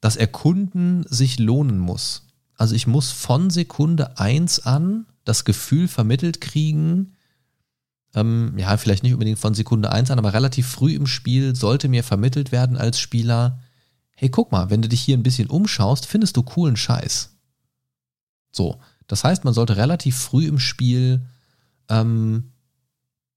dass 0.00 0.16
Erkunden 0.16 1.04
sich 1.08 1.38
lohnen 1.38 1.78
muss. 1.78 2.26
Also 2.56 2.74
ich 2.74 2.86
muss 2.86 3.10
von 3.10 3.50
Sekunde 3.50 4.18
eins 4.18 4.60
an 4.60 5.06
das 5.24 5.44
Gefühl 5.44 5.88
vermittelt 5.88 6.40
kriegen, 6.40 7.14
ähm, 8.14 8.54
ja, 8.56 8.76
vielleicht 8.76 9.02
nicht 9.02 9.12
unbedingt 9.12 9.38
von 9.38 9.54
Sekunde 9.54 9.90
eins 9.92 10.10
an, 10.10 10.18
aber 10.18 10.34
relativ 10.34 10.66
früh 10.66 10.94
im 10.94 11.06
Spiel 11.06 11.56
sollte 11.56 11.88
mir 11.88 12.04
vermittelt 12.04 12.52
werden 12.52 12.76
als 12.76 12.98
Spieler, 12.98 13.58
hey, 14.14 14.28
guck 14.28 14.52
mal, 14.52 14.70
wenn 14.70 14.82
du 14.82 14.88
dich 14.88 15.00
hier 15.00 15.16
ein 15.16 15.22
bisschen 15.22 15.48
umschaust, 15.48 16.06
findest 16.06 16.36
du 16.36 16.42
coolen 16.42 16.76
Scheiß. 16.76 17.30
So, 18.50 18.78
das 19.06 19.24
heißt, 19.24 19.44
man 19.44 19.54
sollte 19.54 19.76
relativ 19.76 20.16
früh 20.16 20.46
im 20.46 20.58
Spiel 20.58 21.26
ähm, 21.88 22.52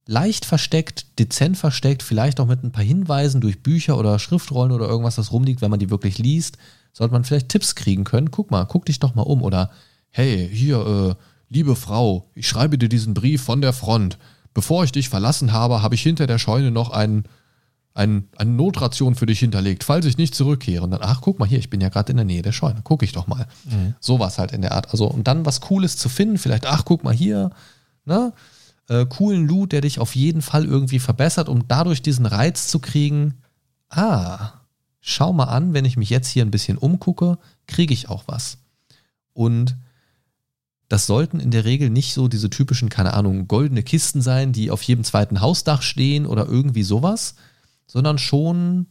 leicht 0.07 0.45
versteckt, 0.45 1.19
dezent 1.19 1.57
versteckt, 1.57 2.03
vielleicht 2.03 2.39
auch 2.39 2.45
mit 2.45 2.63
ein 2.63 2.71
paar 2.71 2.83
Hinweisen 2.83 3.41
durch 3.41 3.63
Bücher 3.63 3.97
oder 3.97 4.19
Schriftrollen 4.19 4.71
oder 4.71 4.87
irgendwas, 4.87 5.15
das 5.15 5.31
rumliegt, 5.31 5.61
wenn 5.61 5.71
man 5.71 5.79
die 5.79 5.89
wirklich 5.89 6.17
liest, 6.17 6.57
sollte 6.93 7.13
man 7.13 7.23
vielleicht 7.23 7.49
Tipps 7.49 7.75
kriegen 7.75 8.03
können. 8.03 8.31
Guck 8.31 8.51
mal, 8.51 8.65
guck 8.65 8.85
dich 8.85 8.99
doch 8.99 9.15
mal 9.15 9.23
um 9.23 9.41
oder 9.41 9.71
hey, 10.11 10.49
hier, 10.51 10.85
äh, 10.85 11.15
liebe 11.49 11.75
Frau, 11.75 12.29
ich 12.35 12.47
schreibe 12.47 12.77
dir 12.77 12.89
diesen 12.89 13.13
Brief 13.13 13.43
von 13.43 13.61
der 13.61 13.73
Front. 13.73 14.17
Bevor 14.53 14.83
ich 14.85 14.93
dich 14.93 15.09
verlassen 15.09 15.51
habe, 15.51 15.81
habe 15.81 15.95
ich 15.95 16.01
hinter 16.01 16.27
der 16.27 16.39
Scheune 16.39 16.71
noch 16.71 16.91
ein, 16.91 17.25
ein, 17.93 18.29
eine 18.37 18.51
Notration 18.51 19.15
für 19.15 19.25
dich 19.25 19.39
hinterlegt, 19.39 19.83
falls 19.83 20.05
ich 20.05 20.17
nicht 20.17 20.35
zurückkehre. 20.35 20.83
Und 20.83 20.91
dann, 20.91 21.01
ach, 21.01 21.19
guck 21.19 21.39
mal 21.39 21.47
hier, 21.47 21.59
ich 21.59 21.69
bin 21.69 21.81
ja 21.81 21.89
gerade 21.89 22.11
in 22.11 22.17
der 22.17 22.25
Nähe 22.25 22.41
der 22.41 22.53
Scheune, 22.53 22.79
guck 22.83 23.03
ich 23.03 23.11
doch 23.11 23.27
mal. 23.27 23.47
Sowas 23.99 24.37
halt 24.37 24.53
in 24.53 24.61
der 24.61 24.71
Art. 24.71 24.91
Also, 24.91 25.07
und 25.07 25.27
dann 25.27 25.45
was 25.45 25.59
Cooles 25.59 25.97
zu 25.97 26.07
finden, 26.07 26.37
vielleicht, 26.37 26.65
ach, 26.65 26.85
guck 26.85 27.03
mal 27.03 27.13
hier, 27.13 27.49
ne? 28.05 28.31
Äh, 28.88 29.06
coolen 29.08 29.48
Loot, 29.48 29.71
der 29.71 29.82
dich 29.82 30.00
auf 30.00 30.15
jeden 30.15 30.41
Fall 30.41 30.65
irgendwie 30.65 31.00
verbessert, 31.00 31.50
um 31.50 31.67
dadurch 31.67 32.02
diesen 32.02 32.26
Reiz 32.26 32.67
zu 32.67 32.80
kriegen, 32.80 33.36
ah, 33.89 34.54
schau 35.02 35.34
mal 35.34 35.45
an, 35.45 35.74
wenn 35.74 35.86
ich 35.86 35.98
mich 35.98 36.10
jetzt 36.10 36.28
hier 36.28 36.45
ein 36.45 36.52
bisschen 36.52 36.78
umgucke, 36.78 37.38
kriege 37.67 37.93
ich 37.93 38.10
auch 38.10 38.24
was. 38.28 38.60
Und 39.34 39.76
das 40.88 41.08
sollten 41.08 41.39
in 41.39 41.52
der 41.52 41.65
Regel 41.65 41.89
nicht 41.89 42.13
so 42.13 42.28
diese 42.28 42.50
typischen, 42.50 42.89
keine 42.89 43.13
Ahnung, 43.13 43.48
goldene 43.48 43.84
Kisten 43.84 44.21
sein, 44.21 44.54
die 44.54 44.69
auf 44.69 44.84
jedem 44.84 45.04
zweiten 45.04 45.41
Hausdach 45.41 45.82
stehen 45.82 46.26
oder 46.26 46.45
irgendwie 46.45 46.84
sowas, 46.84 47.36
sondern 47.88 48.17
schon, 48.17 48.86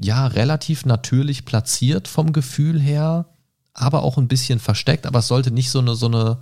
ja, 0.00 0.26
relativ 0.26 0.86
natürlich 0.86 1.44
platziert 1.44 2.08
vom 2.08 2.32
Gefühl 2.32 2.80
her, 2.80 3.26
aber 3.74 4.02
auch 4.02 4.16
ein 4.16 4.28
bisschen 4.28 4.58
versteckt, 4.58 5.06
aber 5.06 5.18
es 5.18 5.28
sollte 5.28 5.50
nicht 5.50 5.70
so 5.70 5.80
eine, 5.80 5.94
so 5.94 6.06
eine, 6.06 6.38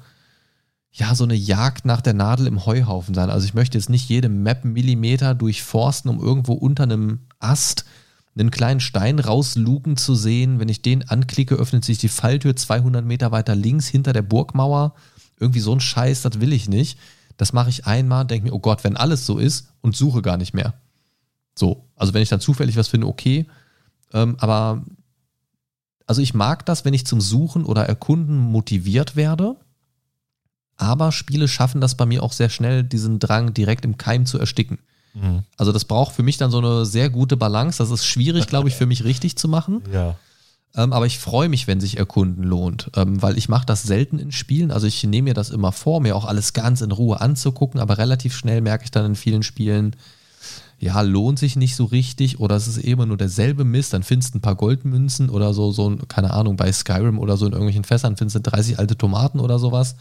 ja, 0.90 1.14
so 1.14 1.24
eine 1.24 1.34
Jagd 1.34 1.84
nach 1.84 2.00
der 2.00 2.14
Nadel 2.14 2.46
im 2.46 2.64
Heuhaufen 2.64 3.14
sein. 3.14 3.30
Also 3.30 3.46
ich 3.46 3.54
möchte 3.54 3.78
jetzt 3.78 3.90
nicht 3.90 4.08
jede 4.08 4.28
Map 4.28 4.64
Millimeter 4.64 5.34
durchforsten, 5.34 6.10
um 6.10 6.20
irgendwo 6.20 6.54
unter 6.54 6.84
einem 6.84 7.20
Ast 7.38 7.84
einen 8.36 8.50
kleinen 8.50 8.80
Stein 8.80 9.18
rausluken 9.18 9.96
zu 9.96 10.14
sehen. 10.14 10.60
Wenn 10.60 10.68
ich 10.68 10.82
den 10.82 11.08
anklicke, 11.08 11.56
öffnet 11.56 11.84
sich 11.84 11.98
die 11.98 12.08
Falltür 12.08 12.56
200 12.56 13.04
Meter 13.04 13.32
weiter 13.32 13.54
links 13.54 13.88
hinter 13.88 14.12
der 14.12 14.22
Burgmauer. 14.22 14.94
Irgendwie 15.38 15.60
so 15.60 15.72
ein 15.72 15.80
Scheiß, 15.80 16.22
das 16.22 16.40
will 16.40 16.52
ich 16.52 16.68
nicht. 16.68 16.98
Das 17.36 17.52
mache 17.52 17.70
ich 17.70 17.86
einmal, 17.86 18.24
denke 18.24 18.48
mir, 18.48 18.54
oh 18.54 18.58
Gott, 18.58 18.82
wenn 18.82 18.96
alles 18.96 19.26
so 19.26 19.38
ist 19.38 19.68
und 19.80 19.96
suche 19.96 20.22
gar 20.22 20.36
nicht 20.36 20.54
mehr. 20.54 20.74
So, 21.54 21.88
also 21.96 22.14
wenn 22.14 22.22
ich 22.22 22.28
dann 22.28 22.40
zufällig 22.40 22.76
was 22.76 22.88
finde, 22.88 23.06
okay. 23.06 23.46
Ähm, 24.12 24.36
aber 24.40 24.84
also 26.06 26.22
ich 26.22 26.34
mag 26.34 26.64
das, 26.66 26.84
wenn 26.84 26.94
ich 26.94 27.06
zum 27.06 27.20
Suchen 27.20 27.64
oder 27.64 27.84
Erkunden 27.84 28.38
motiviert 28.38 29.14
werde. 29.14 29.56
Aber 30.78 31.12
Spiele 31.12 31.48
schaffen 31.48 31.80
das 31.80 31.96
bei 31.96 32.06
mir 32.06 32.22
auch 32.22 32.32
sehr 32.32 32.48
schnell, 32.48 32.84
diesen 32.84 33.18
Drang 33.18 33.52
direkt 33.52 33.84
im 33.84 33.98
Keim 33.98 34.24
zu 34.24 34.38
ersticken. 34.38 34.78
Mhm. 35.12 35.42
Also 35.56 35.72
das 35.72 35.84
braucht 35.84 36.14
für 36.14 36.22
mich 36.22 36.36
dann 36.36 36.50
so 36.50 36.58
eine 36.58 36.86
sehr 36.86 37.10
gute 37.10 37.36
Balance. 37.36 37.78
Das 37.78 37.90
ist 37.90 38.06
schwierig, 38.06 38.46
glaube 38.46 38.68
ich, 38.68 38.76
für 38.76 38.86
mich 38.86 39.04
richtig 39.04 39.36
zu 39.36 39.48
machen. 39.48 39.82
Ja. 39.92 40.16
Ähm, 40.76 40.92
aber 40.92 41.06
ich 41.06 41.18
freue 41.18 41.48
mich, 41.48 41.66
wenn 41.66 41.80
sich 41.80 41.96
Erkunden 41.96 42.44
lohnt, 42.44 42.90
ähm, 42.94 43.22
weil 43.22 43.38
ich 43.38 43.48
mache 43.48 43.64
das 43.64 43.82
selten 43.82 44.18
in 44.18 44.32
Spielen. 44.32 44.70
Also 44.70 44.86
ich 44.86 45.02
nehme 45.02 45.30
mir 45.30 45.34
das 45.34 45.48
immer 45.48 45.72
vor, 45.72 46.00
mir 46.00 46.14
auch 46.14 46.26
alles 46.26 46.52
ganz 46.52 46.82
in 46.82 46.92
Ruhe 46.92 47.20
anzugucken, 47.22 47.80
aber 47.80 47.96
relativ 47.96 48.36
schnell 48.36 48.60
merke 48.60 48.84
ich 48.84 48.90
dann 48.90 49.06
in 49.06 49.14
vielen 49.16 49.42
Spielen, 49.42 49.96
ja, 50.78 51.00
lohnt 51.00 51.38
sich 51.38 51.56
nicht 51.56 51.74
so 51.74 51.86
richtig 51.86 52.38
oder 52.38 52.54
es 52.54 52.68
ist 52.68 52.78
immer 52.78 53.06
nur 53.06 53.16
derselbe 53.16 53.64
Mist, 53.64 53.94
dann 53.94 54.02
findest 54.02 54.34
du 54.34 54.38
ein 54.38 54.42
paar 54.42 54.54
Goldmünzen 54.54 55.30
oder 55.30 55.52
so, 55.54 55.72
so, 55.72 55.96
keine 56.06 56.32
Ahnung, 56.32 56.56
bei 56.56 56.70
Skyrim 56.70 57.18
oder 57.18 57.36
so 57.36 57.46
in 57.46 57.52
irgendwelchen 57.52 57.84
Fässern 57.84 58.16
findest 58.16 58.36
du 58.36 58.50
30 58.50 58.78
alte 58.78 58.96
Tomaten 58.96 59.40
oder 59.40 59.58
sowas. 59.58 59.96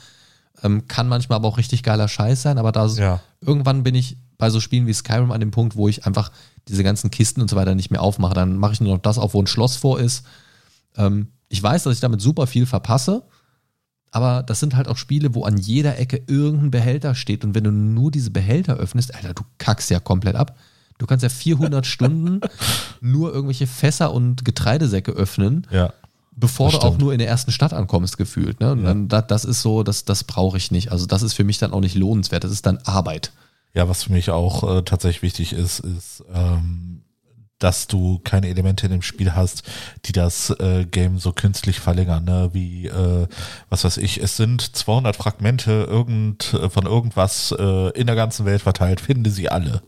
Ähm, 0.63 0.88
kann 0.88 1.08
manchmal 1.08 1.36
aber 1.38 1.48
auch 1.48 1.58
richtig 1.58 1.84
geiler 1.84 2.08
Scheiß 2.08 2.41
sein, 2.41 2.58
aber 2.58 2.72
da 2.72 2.88
Ja. 2.88 3.21
irgendwann 3.42 3.84
bin 3.84 3.94
ich 3.96 4.17
bei 4.38 4.50
so 4.50 4.60
Spielen 4.60 4.88
wie 4.88 4.94
Skyrim 4.94 5.31
an 5.31 5.40
dem 5.40 5.52
Punkt, 5.52 5.75
wo 5.75 5.88
ich 5.88 6.06
einfach 6.06 6.31
diese 6.67 6.84
ganzen 6.84 7.12
Kisten 7.12 7.42
und 7.42 7.50
so 7.50 7.56
weiter 7.56 7.75
nicht 7.75 7.92
mehr 7.92 8.02
aufmache. 8.02 8.34
Dann 8.34 8.58
mache 8.58 8.73
ich 8.73 8.81
nur 8.81 8.94
noch 8.96 9.02
das 9.02 9.17
auf, 9.17 9.34
wo 9.34 9.42
ein 9.42 9.48
Schloss 9.48 9.75
vor 9.77 10.00
ist. 10.00 10.25
Ähm, 10.96 11.27
ich 11.50 11.62
weiß, 11.62 11.84
dass 11.84 11.94
ich 11.94 12.00
damit 12.02 12.21
super 12.21 12.46
viel 12.48 12.65
verpasse, 12.65 13.23
aber 14.12 14.44
das 14.44 14.60
sind 14.60 14.75
halt 14.75 14.88
auch 14.88 14.98
Spiele, 14.98 15.34
wo 15.36 15.44
an 15.44 15.58
jeder 15.58 15.98
Ecke 16.00 16.21
irgendein 16.27 16.71
Behälter 16.71 17.13
steht 17.15 17.44
und 17.46 17.56
wenn 17.56 17.63
du 17.63 17.71
nur 17.71 18.10
diese 18.12 18.31
Behälter 18.31 18.75
öffnest, 18.77 19.13
Alter, 19.15 19.34
du 19.34 19.44
kackst 19.58 19.90
ja 19.90 20.00
komplett 20.00 20.36
ab. 20.36 20.58
Du 20.98 21.06
kannst 21.06 21.21
ja 21.23 21.29
400 21.29 21.86
Stunden 21.86 22.42
nur 23.02 23.31
irgendwelche 23.34 23.67
Fässer 23.67 24.12
und 24.13 24.44
Getreidesäcke 24.46 25.12
öffnen, 25.12 25.67
Ja. 25.71 25.94
Bevor 26.38 26.71
du 26.71 26.77
auch 26.79 26.98
nur 26.98 27.12
in 27.13 27.19
der 27.19 27.27
ersten 27.27 27.52
Stadt 27.52 27.73
ankommst, 27.73 28.17
gefühlt. 28.17 28.60
Ne? 28.62 28.71
Und 28.71 28.79
Ja. 28.79 28.85
dann, 28.88 29.08
das, 29.10 29.27
das 29.27 29.46
ist 29.46 29.62
so, 29.62 29.83
das, 29.83 30.06
das 30.06 30.23
brauche 30.23 30.56
ich 30.58 30.71
nicht. 30.71 30.92
Also 30.92 31.06
das 31.06 31.23
ist 31.23 31.33
für 31.33 31.44
mich 31.44 31.58
dann 31.58 31.73
auch 31.73 31.81
nicht 31.81 31.96
lohnenswert. 31.96 32.44
Das 32.44 32.52
ist 32.52 32.65
dann 32.65 32.77
Arbeit. 32.85 33.31
Ja, 33.73 33.90
was 33.90 34.04
für 34.04 34.13
mich 34.13 34.29
auch 34.29 34.77
äh, 34.77 34.81
tatsächlich 34.83 35.21
wichtig 35.21 35.54
ist, 35.54 35.79
ist, 35.79 36.23
ähm, 36.33 37.02
dass 37.60 37.88
du 37.88 38.19
keine 38.23 38.48
Elemente 38.50 38.85
in 38.85 38.92
dem 38.92 39.02
Spiel 39.02 39.33
hast, 39.33 39.63
die 40.06 40.12
das 40.12 40.52
äh, 40.60 40.85
Game 40.85 41.17
so 41.17 41.31
künstlich 41.31 41.79
verlängern, 41.79 42.23
ne? 42.23 42.50
wie, 42.54 42.85
äh, 42.88 43.27
was 43.69 43.83
weiß 43.83 43.98
ich, 43.98 44.21
es 44.21 44.38
sind 44.38 44.75
200 44.75 45.15
Fragmente 45.15 45.88
irgend, 45.90 46.54
äh, 46.54 46.69
von 46.69 46.85
irgendwas 46.85 47.54
äh, 47.58 47.90
in 48.00 48.06
der 48.06 48.15
ganzen 48.15 48.46
Welt 48.46 48.62
verteilt, 48.62 49.02
finde 49.02 49.31
sie 49.31 49.50
alle. 49.50 49.81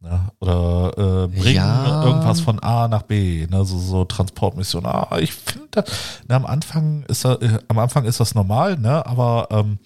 Ne? 0.00 0.30
Oder 0.38 0.92
äh, 0.96 1.26
bringen 1.26 1.56
Ja. 1.56 2.04
irgendwas 2.04 2.40
von 2.40 2.60
A 2.60 2.86
nach 2.86 3.02
B, 3.02 3.46
ne? 3.50 3.64
so, 3.64 3.78
so 3.78 4.04
Transportmission. 4.04 4.86
Ah, 4.86 5.18
ich 5.18 5.32
finde, 5.32 5.84
ne, 6.28 6.36
am 6.36 6.46
Anfang 6.46 7.02
ist 7.04 7.24
das, 7.24 7.38
äh, 7.38 7.58
am 7.66 7.78
Anfang 7.78 8.04
ist 8.04 8.20
das 8.20 8.34
normal, 8.34 8.78
ne? 8.78 9.04
aber 9.06 9.48
ähm, 9.50 9.78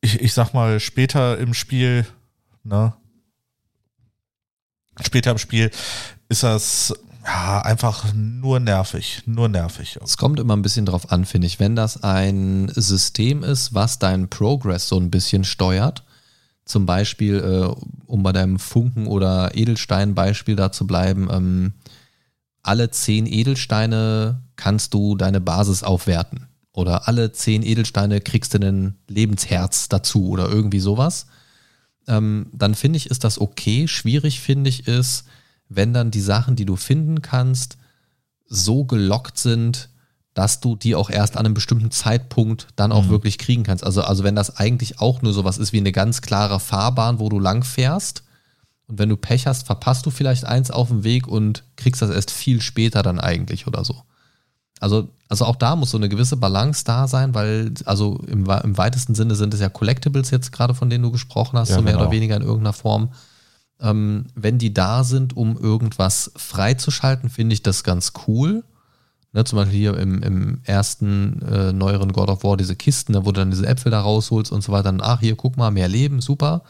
ich, 0.00 0.20
ich 0.20 0.32
sag 0.32 0.52
mal, 0.52 0.80
später 0.80 1.38
im 1.38 1.54
Spiel, 1.54 2.06
ne, 2.64 2.92
später 5.00 5.30
im 5.30 5.38
Spiel 5.38 5.70
ist 6.28 6.42
das 6.42 6.92
ja, 7.24 7.60
einfach 7.60 8.12
nur 8.14 8.58
nervig, 8.58 9.22
nur 9.26 9.48
nervig. 9.48 9.98
Es 10.02 10.16
kommt 10.16 10.40
immer 10.40 10.56
ein 10.56 10.62
bisschen 10.62 10.86
drauf 10.86 11.12
an, 11.12 11.24
finde 11.24 11.46
ich. 11.46 11.60
Wenn 11.60 11.76
das 11.76 12.02
ein 12.02 12.68
System 12.74 13.44
ist, 13.44 13.74
was 13.74 13.98
deinen 13.98 14.28
Progress 14.28 14.88
so 14.88 14.98
ein 14.98 15.10
bisschen 15.10 15.44
steuert, 15.44 16.04
zum 16.68 16.86
Beispiel, 16.86 17.36
äh, 17.36 17.82
um 18.06 18.22
bei 18.22 18.32
deinem 18.32 18.58
Funken- 18.58 19.06
oder 19.06 19.54
Edelstein-Beispiel 19.54 20.56
da 20.56 20.70
zu 20.70 20.86
bleiben, 20.86 21.28
ähm, 21.30 21.72
alle 22.62 22.90
zehn 22.90 23.26
Edelsteine 23.26 24.42
kannst 24.56 24.92
du 24.92 25.16
deine 25.16 25.40
Basis 25.40 25.82
aufwerten. 25.82 26.46
Oder 26.72 27.08
alle 27.08 27.32
zehn 27.32 27.62
Edelsteine 27.62 28.20
kriegst 28.20 28.54
du 28.54 28.58
ein 28.58 28.98
Lebensherz 29.08 29.88
dazu 29.88 30.28
oder 30.28 30.48
irgendwie 30.48 30.80
sowas. 30.80 31.26
Ähm, 32.06 32.50
dann 32.52 32.74
finde 32.74 32.98
ich, 32.98 33.10
ist 33.10 33.24
das 33.24 33.40
okay. 33.40 33.88
Schwierig 33.88 34.40
finde 34.40 34.68
ich 34.70 34.86
ist, 34.86 35.24
wenn 35.68 35.92
dann 35.92 36.10
die 36.10 36.20
Sachen, 36.20 36.56
die 36.56 36.66
du 36.66 36.76
finden 36.76 37.22
kannst, 37.22 37.78
so 38.46 38.84
gelockt 38.84 39.38
sind, 39.38 39.90
dass 40.38 40.60
du 40.60 40.76
die 40.76 40.94
auch 40.94 41.10
erst 41.10 41.36
an 41.36 41.44
einem 41.46 41.54
bestimmten 41.54 41.90
Zeitpunkt 41.90 42.68
dann 42.76 42.92
auch 42.92 43.06
Mhm. 43.06 43.08
wirklich 43.08 43.38
kriegen 43.38 43.64
kannst. 43.64 43.82
Also, 43.82 44.02
also 44.02 44.22
wenn 44.22 44.36
das 44.36 44.56
eigentlich 44.56 45.00
auch 45.00 45.20
nur 45.20 45.32
sowas 45.32 45.58
ist 45.58 45.72
wie 45.72 45.78
eine 45.78 45.90
ganz 45.90 46.20
klare 46.22 46.60
Fahrbahn, 46.60 47.18
wo 47.18 47.28
du 47.28 47.40
lang 47.40 47.64
fährst 47.64 48.22
und 48.86 49.00
wenn 49.00 49.08
du 49.08 49.16
Pech 49.16 49.48
hast, 49.48 49.66
verpasst 49.66 50.06
du 50.06 50.10
vielleicht 50.12 50.44
eins 50.44 50.70
auf 50.70 50.88
dem 50.88 51.02
Weg 51.02 51.26
und 51.26 51.64
kriegst 51.74 52.00
das 52.02 52.10
erst 52.10 52.30
viel 52.30 52.60
später 52.62 53.02
dann 53.02 53.18
eigentlich 53.18 53.66
oder 53.66 53.84
so. 53.84 53.96
Also, 54.78 55.08
also 55.28 55.44
auch 55.44 55.56
da 55.56 55.74
muss 55.74 55.90
so 55.90 55.96
eine 55.98 56.08
gewisse 56.08 56.36
Balance 56.36 56.84
da 56.84 57.08
sein, 57.08 57.34
weil, 57.34 57.72
also 57.84 58.20
im, 58.28 58.46
im 58.48 58.78
weitesten 58.78 59.16
Sinne 59.16 59.34
sind 59.34 59.52
es 59.54 59.58
ja 59.60 59.68
Collectibles 59.68 60.30
jetzt 60.30 60.52
gerade, 60.52 60.72
von 60.72 60.88
denen 60.88 61.02
du 61.02 61.10
gesprochen 61.10 61.58
hast, 61.58 61.70
Ja, 61.70 61.74
so 61.76 61.82
mehr 61.82 61.94
genau. 61.94 62.04
oder 62.04 62.12
weniger 62.12 62.36
in 62.36 62.42
irgendeiner 62.42 62.74
Form. 62.74 63.10
Ähm, 63.80 64.26
wenn 64.36 64.58
die 64.58 64.72
da 64.72 65.02
sind, 65.02 65.36
um 65.36 65.58
irgendwas 65.58 66.30
freizuschalten, 66.36 67.28
finde 67.28 67.54
ich 67.54 67.62
das 67.64 67.82
ganz 67.82 68.12
cool. 68.28 68.62
Ne, 69.32 69.44
zum 69.44 69.58
Beispiel 69.58 69.78
hier 69.78 69.96
im, 69.98 70.22
im 70.22 70.60
ersten 70.64 71.42
äh, 71.42 71.72
neueren 71.72 72.12
God 72.12 72.30
of 72.30 72.44
War 72.44 72.56
diese 72.56 72.76
Kisten, 72.76 73.12
da 73.12 73.20
wo 73.26 73.32
du 73.32 73.40
dann 73.40 73.50
diese 73.50 73.66
Äpfel 73.66 73.90
da 73.92 74.00
rausholst 74.00 74.50
und 74.50 74.62
so 74.62 74.72
weiter. 74.72 74.84
Dann, 74.84 75.02
ach, 75.02 75.20
hier, 75.20 75.36
guck 75.36 75.56
mal, 75.58 75.70
mehr 75.70 75.88
Leben, 75.88 76.22
super. 76.22 76.62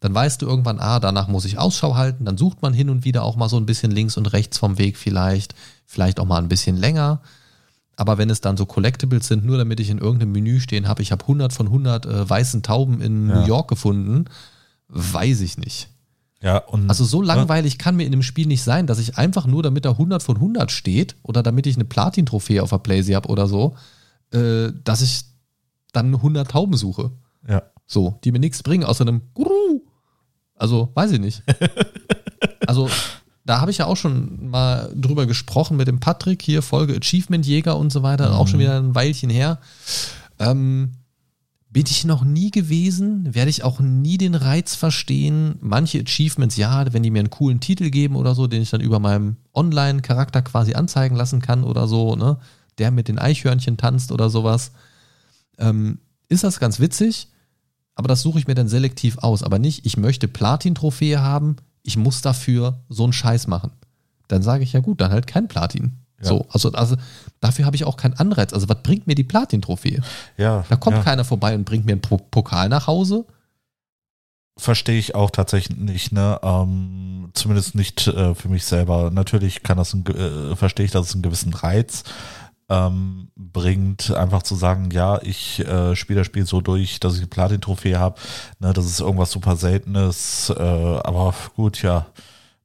Dann 0.00 0.14
weißt 0.14 0.40
du 0.40 0.46
irgendwann, 0.46 0.80
ah, 0.80 0.98
danach 0.98 1.28
muss 1.28 1.44
ich 1.44 1.58
Ausschau 1.58 1.94
halten. 1.94 2.24
Dann 2.24 2.38
sucht 2.38 2.62
man 2.62 2.72
hin 2.72 2.88
und 2.88 3.04
wieder 3.04 3.22
auch 3.22 3.36
mal 3.36 3.48
so 3.50 3.58
ein 3.58 3.66
bisschen 3.66 3.90
links 3.90 4.16
und 4.16 4.32
rechts 4.32 4.56
vom 4.56 4.78
Weg 4.78 4.96
vielleicht. 4.96 5.54
Vielleicht 5.84 6.18
auch 6.18 6.26
mal 6.26 6.38
ein 6.38 6.48
bisschen 6.48 6.76
länger. 6.76 7.20
Aber 7.96 8.18
wenn 8.18 8.30
es 8.30 8.40
dann 8.40 8.56
so 8.56 8.66
Collectibles 8.66 9.26
sind, 9.26 9.44
nur 9.44 9.58
damit 9.58 9.80
ich 9.80 9.90
in 9.90 9.98
irgendeinem 9.98 10.32
Menü 10.32 10.60
stehen 10.60 10.86
habe, 10.88 11.02
ich 11.02 11.12
habe 11.12 11.22
100 11.22 11.52
von 11.52 11.66
100 11.66 12.06
äh, 12.06 12.28
weißen 12.28 12.62
Tauben 12.62 13.00
in 13.00 13.28
Ja. 13.28 13.40
New 13.40 13.46
York 13.46 13.68
gefunden, 13.68 14.26
weiß 14.88 15.40
ich 15.40 15.58
nicht. 15.58 15.88
Ja, 16.46 16.58
und 16.58 16.88
Also 16.88 17.04
so 17.04 17.22
langweilig 17.22 17.76
kann 17.76 17.96
mir 17.96 18.04
in 18.04 18.12
dem 18.12 18.22
Spiel 18.22 18.46
nicht 18.46 18.62
sein, 18.62 18.86
dass 18.86 19.00
ich 19.00 19.18
einfach 19.18 19.48
nur, 19.48 19.64
damit 19.64 19.84
da 19.84 19.90
100 19.90 20.22
von 20.22 20.36
100 20.36 20.70
steht 20.70 21.16
oder 21.24 21.42
damit 21.42 21.66
ich 21.66 21.74
eine 21.74 21.84
Platin-Trophäe 21.84 22.62
auf 22.62 22.70
der 22.70 22.78
Playsee 22.78 23.16
habe 23.16 23.28
oder 23.28 23.48
so, 23.48 23.74
äh, 24.30 24.68
dass 24.84 25.02
ich 25.02 25.22
dann 25.92 26.14
100 26.14 26.48
Tauben 26.48 26.76
suche. 26.76 27.10
ja. 27.48 27.62
So, 27.88 28.18
die 28.22 28.30
mir 28.30 28.38
nichts 28.38 28.62
bringen, 28.62 28.84
außer 28.84 29.02
einem 29.02 29.22
Guru. 29.34 29.82
Also, 30.54 30.90
weiß 30.94 31.12
ich 31.12 31.20
nicht. 31.20 31.42
Also, 32.66 32.90
da 33.44 33.60
habe 33.60 33.70
ich 33.70 33.78
ja 33.78 33.86
auch 33.86 33.96
schon 33.96 34.50
mal 34.50 34.92
drüber 34.96 35.26
gesprochen 35.26 35.76
mit 35.76 35.86
dem 35.86 36.00
Patrick, 36.00 36.42
hier 36.42 36.62
Folge 36.62 36.96
Achievement 36.96 37.46
Jäger 37.46 37.76
und 37.76 37.92
so 37.92 38.02
weiter, 38.02 38.36
auch 38.36 38.48
schon 38.48 38.58
wieder 38.58 38.76
ein 38.76 38.94
Weilchen 38.96 39.30
her. 39.30 39.60
Ähm, 40.40 40.94
bin 41.76 41.84
ich 41.90 42.06
noch 42.06 42.24
nie 42.24 42.50
gewesen, 42.50 43.34
werde 43.34 43.50
ich 43.50 43.62
auch 43.62 43.80
nie 43.80 44.16
den 44.16 44.34
Reiz 44.34 44.74
verstehen. 44.74 45.56
Manche 45.60 46.00
Achievements, 46.00 46.56
ja, 46.56 46.90
wenn 46.94 47.02
die 47.02 47.10
mir 47.10 47.18
einen 47.18 47.28
coolen 47.28 47.60
Titel 47.60 47.90
geben 47.90 48.16
oder 48.16 48.34
so, 48.34 48.46
den 48.46 48.62
ich 48.62 48.70
dann 48.70 48.80
über 48.80 48.98
meinem 48.98 49.36
Online-Charakter 49.52 50.40
quasi 50.40 50.72
anzeigen 50.72 51.16
lassen 51.16 51.42
kann 51.42 51.64
oder 51.64 51.86
so, 51.86 52.16
ne? 52.16 52.38
Der 52.78 52.90
mit 52.90 53.08
den 53.08 53.18
Eichhörnchen 53.18 53.76
tanzt 53.76 54.10
oder 54.10 54.30
sowas. 54.30 54.72
Ähm, 55.58 55.98
ist 56.30 56.44
das 56.44 56.60
ganz 56.60 56.80
witzig, 56.80 57.28
aber 57.94 58.08
das 58.08 58.22
suche 58.22 58.38
ich 58.38 58.46
mir 58.46 58.54
dann 58.54 58.68
selektiv 58.68 59.18
aus. 59.18 59.42
Aber 59.42 59.58
nicht, 59.58 59.84
ich 59.84 59.98
möchte 59.98 60.28
Platin-Trophäe 60.28 61.20
haben, 61.20 61.56
ich 61.82 61.98
muss 61.98 62.22
dafür 62.22 62.80
so 62.88 63.04
einen 63.04 63.12
Scheiß 63.12 63.48
machen. 63.48 63.72
Dann 64.28 64.42
sage 64.42 64.64
ich 64.64 64.72
ja 64.72 64.80
gut, 64.80 65.02
dann 65.02 65.12
halt 65.12 65.26
kein 65.26 65.46
Platin. 65.46 65.92
Ja. 66.20 66.28
So, 66.28 66.46
also, 66.50 66.72
also 66.72 66.96
dafür 67.40 67.66
habe 67.66 67.76
ich 67.76 67.84
auch 67.84 67.96
keinen 67.96 68.14
Anreiz. 68.14 68.52
Also, 68.52 68.68
was 68.68 68.82
bringt 68.82 69.06
mir 69.06 69.14
die 69.14 69.24
Platin-Trophäe? 69.24 70.00
ja, 70.36 70.64
Da 70.68 70.76
kommt 70.76 70.96
ja. 70.96 71.02
keiner 71.02 71.24
vorbei 71.24 71.54
und 71.54 71.64
bringt 71.64 71.84
mir 71.86 71.92
einen 71.92 72.00
Po- 72.00 72.16
Pokal 72.30 72.68
nach 72.68 72.86
Hause. 72.86 73.24
verstehe 74.58 74.98
ich 74.98 75.14
auch 75.14 75.30
tatsächlich 75.30 75.76
nicht, 75.78 76.12
ne? 76.12 76.40
Ähm, 76.42 77.30
zumindest 77.34 77.74
nicht 77.74 78.06
äh, 78.08 78.34
für 78.34 78.48
mich 78.48 78.64
selber. 78.64 79.10
Natürlich 79.10 79.62
kann 79.62 79.76
das, 79.76 79.92
ein, 79.92 80.06
äh, 80.06 80.56
verstehe 80.56 80.86
ich, 80.86 80.92
dass 80.92 81.08
es 81.08 81.12
einen 81.14 81.22
gewissen 81.22 81.52
Reiz 81.52 82.04
ähm, 82.70 83.28
bringt, 83.36 84.10
einfach 84.12 84.42
zu 84.42 84.54
sagen, 84.54 84.90
ja, 84.90 85.20
ich 85.22 85.60
äh, 85.60 85.94
spiele 85.94 86.20
das 86.20 86.26
Spiel 86.26 86.46
so 86.46 86.60
durch, 86.62 86.98
dass 86.98 87.14
ich 87.14 87.20
eine 87.20 87.28
Platin-Trophäe 87.28 87.98
habe. 87.98 88.18
Ne, 88.58 88.72
das 88.72 88.86
ist 88.86 89.00
irgendwas 89.00 89.30
super 89.30 89.56
Seltenes, 89.56 90.50
äh, 90.56 90.62
aber 90.62 91.34
gut, 91.54 91.82
ja. 91.82 92.06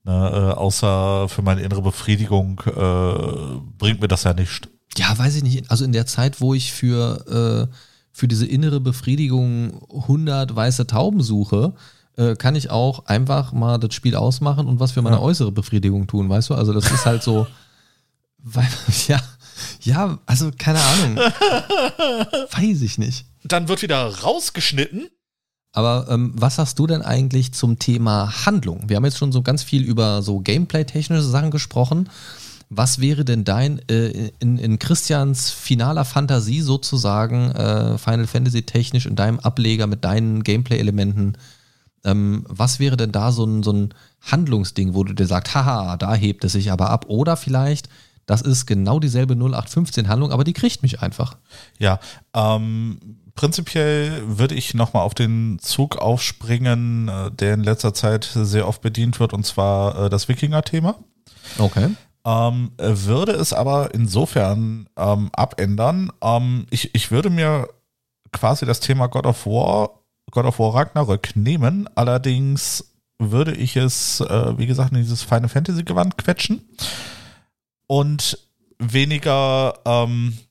Ne, 0.04 0.12
äh, 0.14 0.58
außer 0.58 1.30
für 1.30 1.44
meine 1.44 1.62
innere 1.62 1.84
Befriedigung 1.84 2.60
äh, 2.66 3.60
bringt 3.78 4.02
mir 4.02 4.08
das 4.08 4.24
ja 4.24 4.34
nicht. 4.34 4.68
Ja, 4.98 5.16
weiß 5.18 5.36
ich 5.36 5.44
nicht. 5.44 5.70
Also 5.70 5.86
in 5.86 5.92
der 5.92 6.08
Zeit, 6.08 6.42
wo 6.42 6.54
ich 6.56 6.74
für, 6.74 7.70
äh, 7.70 7.76
für 8.12 8.28
diese 8.28 8.48
innere 8.48 8.80
Befriedigung 8.80 9.80
100 9.94 10.56
weiße 10.56 10.88
Tauben 10.88 11.22
suche, 11.22 11.74
äh, 12.18 12.36
kann 12.36 12.56
ich 12.56 12.72
auch 12.72 13.06
einfach 13.06 13.54
mal 13.54 13.78
das 13.78 13.94
Spiel 13.94 14.16
ausmachen 14.16 14.66
und 14.68 14.80
was 14.80 14.92
für 14.92 15.04
meine 15.04 15.18
Ja. 15.18 15.22
äußere 15.22 15.52
Befriedigung 15.52 16.08
tun, 16.08 16.28
weißt 16.30 16.50
du? 16.50 16.56
Also 16.56 16.74
das 16.74 16.90
ist 16.92 17.06
halt 17.06 17.22
so, 17.22 17.46
weil, 18.40 18.68
ja, 19.08 19.22
ja, 19.84 20.18
also 20.26 20.50
keine 20.58 20.80
Ahnung. 20.82 21.18
weiß 22.52 22.82
ich 22.82 22.98
nicht. 22.98 23.26
Dann 23.44 23.68
wird 23.68 23.82
wieder 23.84 24.04
rausgeschnitten. 24.22 25.10
Aber 25.74 26.08
ähm, 26.10 26.34
was 26.36 26.58
hast 26.58 26.78
du 26.80 26.88
denn 26.88 27.02
eigentlich 27.02 27.54
zum 27.54 27.80
Thema 27.80 28.46
Handlung? 28.46 28.90
Wir 28.90 28.98
haben 28.98 29.06
jetzt 29.06 29.18
schon 29.18 29.32
so 29.32 29.42
ganz 29.42 29.64
viel 29.64 29.84
über 29.84 30.22
so 30.22 30.40
Gameplay-technische 30.40 31.24
Sachen 31.24 31.52
gesprochen. 31.52 32.10
Was 32.70 33.00
wäre 33.00 33.26
denn 33.26 33.44
dein, 33.44 33.80
äh, 33.90 34.32
in, 34.40 34.58
in 34.58 34.80
Christians 34.80 35.52
finaler 35.52 36.06
Fantasie 36.06 36.62
sozusagen, 36.62 37.52
äh, 37.52 37.98
Final 37.98 38.28
Fantasy 38.28 38.64
technisch 38.64 39.06
in 39.06 39.16
deinem 39.16 39.40
Ableger 39.40 39.88
mit 39.88 40.04
deinen 40.04 40.44
Gameplay-Elementen, 40.44 41.38
ähm, 42.04 42.46
was 42.48 42.80
wäre 42.80 42.98
denn 42.98 43.12
da 43.12 43.32
so 43.32 43.46
ein, 43.46 43.64
so 43.64 43.72
ein 43.72 43.94
Handlungsding, 44.22 44.94
wo 44.94 45.04
du 45.04 45.14
dir 45.14 45.28
sagst, 45.28 45.54
haha, 45.54 45.98
da 45.98 46.16
hebt 46.16 46.44
es 46.44 46.54
sich 46.54 46.72
aber 46.72 46.90
ab? 46.90 47.06
Oder 47.08 47.38
vielleicht, 47.38 47.90
das 48.26 48.42
ist 48.42 48.66
genau 48.66 49.00
dieselbe 49.00 49.34
0815-Handlung, 49.36 50.32
aber 50.32 50.44
die 50.44 50.54
kriegt 50.54 50.82
mich 50.82 51.02
einfach. 51.02 51.38
Ja, 51.78 52.00
ähm, 52.34 53.18
prinzipiell 53.42 54.22
würde 54.38 54.54
ich 54.54 54.76
nochmal 54.76 55.02
auf 55.02 55.16
den 55.16 55.58
Zug 55.58 55.98
aufspringen, 55.98 57.08
äh, 57.08 57.32
der 57.32 57.56
in 57.56 57.64
letzter 57.64 57.92
Zeit 57.92 58.24
sehr 58.36 58.68
oft 58.68 58.84
bedient 58.84 59.20
wird, 59.20 59.34
und 59.34 59.48
zwar 59.48 60.06
äh, 60.06 60.10
das 60.12 60.28
Wikinger-Thema. 60.28 61.00
Okay. 61.58 61.90
Ähm, 62.24 62.70
äh, 62.78 62.92
würde 62.94 63.32
es 63.32 63.52
aber 63.52 63.96
insofern 63.96 64.88
ähm, 64.96 65.32
abändern. 65.34 66.12
Ähm, 66.22 66.68
ich, 66.70 66.94
ich 66.94 67.10
würde 67.10 67.32
mir 67.32 67.68
quasi 68.32 68.68
das 68.68 68.80
Thema 68.80 69.08
God 69.08 69.26
of 69.26 69.48
War, 69.48 69.90
God 70.30 70.46
of 70.46 70.60
War 70.60 70.76
Ragnarök 70.76 71.36
nehmen. 71.36 71.90
Allerdings 71.96 72.94
würde 73.18 73.56
ich 73.56 73.76
es, 73.76 74.22
äh, 74.22 74.56
wie 74.60 74.68
gesagt, 74.68 74.92
in 74.92 75.00
dieses 75.00 75.24
Final 75.24 75.50
Fantasy 75.50 75.82
Gewand 75.82 76.16
quetschen 76.20 76.62
und 77.88 78.38
weniger, 78.78 79.80
ähm, 79.84 80.38
äh, 80.38 80.51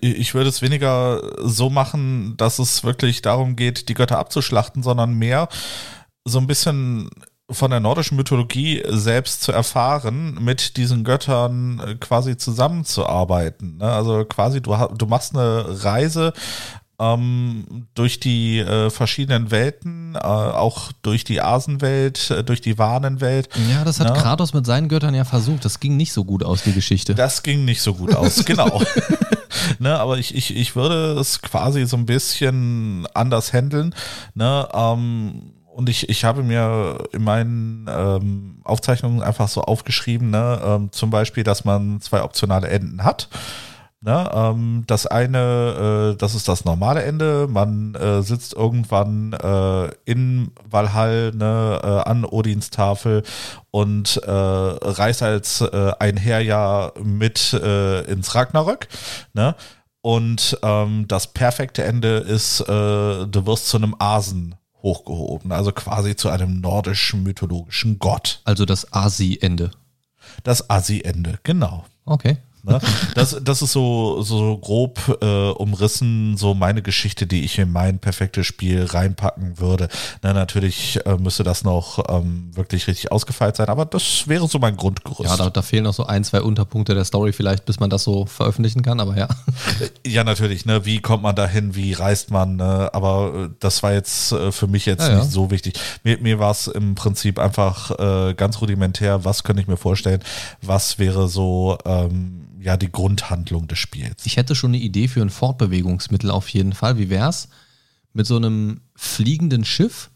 ich 0.00 0.34
würde 0.34 0.48
es 0.48 0.62
weniger 0.62 1.20
so 1.42 1.68
machen, 1.68 2.36
dass 2.36 2.58
es 2.58 2.84
wirklich 2.84 3.22
darum 3.22 3.56
geht, 3.56 3.88
die 3.88 3.94
Götter 3.94 4.18
abzuschlachten, 4.18 4.82
sondern 4.82 5.14
mehr 5.14 5.48
so 6.24 6.38
ein 6.38 6.46
bisschen 6.46 7.10
von 7.50 7.70
der 7.70 7.80
nordischen 7.80 8.16
Mythologie 8.16 8.82
selbst 8.88 9.42
zu 9.42 9.52
erfahren, 9.52 10.38
mit 10.40 10.76
diesen 10.76 11.04
Göttern 11.04 11.80
äh, 11.80 11.94
quasi 11.94 12.36
zusammenzuarbeiten. 12.36 13.76
ne? 13.78 13.84
Also 13.84 14.24
quasi, 14.24 14.60
du, 14.60 14.74
du 14.96 15.06
machst 15.06 15.34
eine 15.34 15.84
Reise 15.84 16.32
ähm, 16.98 17.86
durch 17.94 18.20
die 18.20 18.58
äh, 18.58 18.90
verschiedenen 18.90 19.50
Welten, 19.50 20.14
äh, 20.14 20.18
auch 20.18 20.92
durch 21.02 21.24
die 21.24 21.40
Asenwelt, 21.42 22.30
äh, 22.30 22.42
durch 22.42 22.60
die 22.60 22.78
Warnenwelt. 22.78 23.48
Ja, 23.70 23.84
das 23.84 24.00
hat 24.00 24.08
Na? 24.08 24.14
Kratos 24.14 24.54
mit 24.54 24.64
seinen 24.64 24.88
Göttern 24.88 25.14
ja 25.14 25.24
versucht. 25.24 25.64
Das 25.64 25.80
ging 25.80 25.96
nicht 25.96 26.12
so 26.12 26.24
gut 26.24 26.42
aus, 26.42 26.62
die 26.62 26.72
Geschichte. 26.72 27.14
Das 27.14 27.42
ging 27.42 27.64
nicht 27.64 27.82
so 27.82 27.94
gut 27.94 28.14
aus, 28.14 28.44
genau. 28.46 28.82
ne, 29.78 29.98
aber 29.98 30.18
ich, 30.18 30.34
ich, 30.34 30.56
ich 30.56 30.74
würde 30.74 31.18
es 31.20 31.42
quasi 31.42 31.86
so 31.86 31.96
ein 31.96 32.06
bisschen 32.06 33.06
anders 33.14 33.52
handeln. 33.52 33.94
Ne, 34.34 34.68
ähm, 34.72 35.52
und 35.66 35.90
ich, 35.90 36.08
ich 36.08 36.24
habe 36.24 36.42
mir 36.42 37.06
in 37.12 37.22
meinen 37.22 37.86
ähm, 37.90 38.60
Aufzeichnungen 38.64 39.22
einfach 39.22 39.48
so 39.48 39.60
aufgeschrieben, 39.60 40.30
ne, 40.30 40.58
ähm, 40.64 40.92
zum 40.92 41.10
Beispiel, 41.10 41.44
dass 41.44 41.66
man 41.66 42.00
zwei 42.00 42.22
optionale 42.22 42.68
Enden 42.68 43.04
hat. 43.04 43.28
Ne, 44.02 44.30
ähm, 44.32 44.84
das 44.86 45.06
eine, 45.06 46.12
äh, 46.12 46.18
das 46.18 46.34
ist 46.34 46.48
das 46.48 46.66
normale 46.66 47.02
Ende. 47.02 47.48
Man 47.48 47.94
äh, 47.94 48.22
sitzt 48.22 48.52
irgendwann 48.52 49.32
äh, 49.32 49.90
in 50.04 50.52
Valhall 50.68 51.32
ne, 51.34 51.80
äh, 51.82 52.08
an 52.08 52.26
Odins 52.26 52.68
Tafel 52.70 53.22
und 53.70 54.18
äh, 54.18 54.30
reist 54.30 55.22
als 55.22 55.62
äh, 55.62 55.92
ein 55.98 56.18
Heer 56.18 56.40
ja 56.40 56.92
mit 57.02 57.54
äh, 57.54 58.02
ins 58.02 58.34
Ragnarök. 58.34 58.86
Ne? 59.32 59.54
Und 60.02 60.58
ähm, 60.62 61.08
das 61.08 61.28
perfekte 61.28 61.82
Ende 61.82 62.18
ist, 62.18 62.60
äh, 62.60 62.66
du 62.66 63.46
wirst 63.46 63.68
zu 63.68 63.78
einem 63.78 63.96
Asen 63.98 64.54
hochgehoben, 64.82 65.50
also 65.50 65.72
quasi 65.72 66.14
zu 66.14 66.28
einem 66.28 66.60
nordischen 66.60 67.24
mythologischen 67.24 67.98
Gott. 67.98 68.40
Also 68.44 68.66
das 68.66 68.92
Asi-Ende. 68.92 69.72
Das 70.44 70.70
Asi-Ende, 70.70 71.40
genau. 71.42 71.86
Okay. 72.04 72.36
Ne? 72.66 72.80
Das, 73.14 73.36
das 73.42 73.62
ist 73.62 73.72
so, 73.72 74.22
so 74.22 74.58
grob 74.58 75.18
äh, 75.22 75.50
umrissen, 75.50 76.36
so 76.36 76.54
meine 76.54 76.82
Geschichte, 76.82 77.26
die 77.26 77.44
ich 77.44 77.58
in 77.58 77.70
mein 77.70 77.98
perfektes 78.00 78.46
Spiel 78.46 78.84
reinpacken 78.84 79.58
würde. 79.58 79.88
Na, 80.22 80.32
natürlich 80.32 80.98
äh, 81.06 81.16
müsste 81.16 81.44
das 81.44 81.62
noch 81.62 82.02
ähm, 82.08 82.50
wirklich 82.54 82.88
richtig 82.88 83.12
ausgefeilt 83.12 83.56
sein, 83.56 83.68
aber 83.68 83.84
das 83.84 84.26
wäre 84.26 84.48
so 84.48 84.58
mein 84.58 84.76
Grundgerüst. 84.76 85.30
Ja, 85.30 85.36
da, 85.36 85.50
da 85.50 85.62
fehlen 85.62 85.84
noch 85.84 85.94
so 85.94 86.06
ein, 86.06 86.24
zwei 86.24 86.42
Unterpunkte 86.42 86.94
der 86.94 87.04
Story 87.04 87.32
vielleicht, 87.32 87.64
bis 87.66 87.78
man 87.78 87.88
das 87.88 88.02
so 88.02 88.26
veröffentlichen 88.26 88.82
kann, 88.82 88.98
aber 89.00 89.16
ja. 89.16 89.28
Ja, 90.06 90.24
natürlich, 90.24 90.66
ne? 90.66 90.84
Wie 90.84 91.00
kommt 91.00 91.22
man 91.22 91.36
dahin, 91.36 91.74
wie 91.74 91.92
reist 91.92 92.30
man, 92.30 92.56
ne? 92.56 92.90
Aber 92.92 93.46
äh, 93.46 93.48
das 93.60 93.82
war 93.82 93.92
jetzt 93.92 94.32
äh, 94.32 94.50
für 94.50 94.66
mich 94.66 94.86
jetzt 94.86 95.06
Ja, 95.06 95.14
ja. 95.14 95.18
nicht 95.20 95.30
so 95.30 95.50
wichtig. 95.50 95.74
Mir, 96.02 96.18
mir 96.18 96.38
war 96.38 96.50
es 96.50 96.66
im 96.66 96.94
Prinzip 96.94 97.38
einfach 97.38 97.90
äh, 97.98 98.34
ganz 98.34 98.60
rudimentär, 98.60 99.24
was 99.24 99.44
könnte 99.44 99.62
ich 99.62 99.68
mir 99.68 99.76
vorstellen, 99.76 100.20
was 100.62 100.98
wäre 100.98 101.28
so 101.28 101.78
ähm, 101.84 102.42
ja 102.66 102.76
die 102.76 102.90
Grundhandlung 102.90 103.68
des 103.68 103.78
Spiels. 103.78 104.26
Ich 104.26 104.36
hätte 104.36 104.56
schon 104.56 104.70
eine 104.70 104.82
Idee 104.82 105.06
für 105.06 105.22
ein 105.22 105.30
Fortbewegungsmittel 105.30 106.30
auf 106.30 106.48
jeden 106.48 106.72
Fall. 106.72 106.98
Wie 106.98 107.10
wär's 107.10 107.48
mit 108.12 108.26
so 108.26 108.36
einem 108.36 108.80
fliegenden 108.96 109.64
Schiff, 109.64 110.10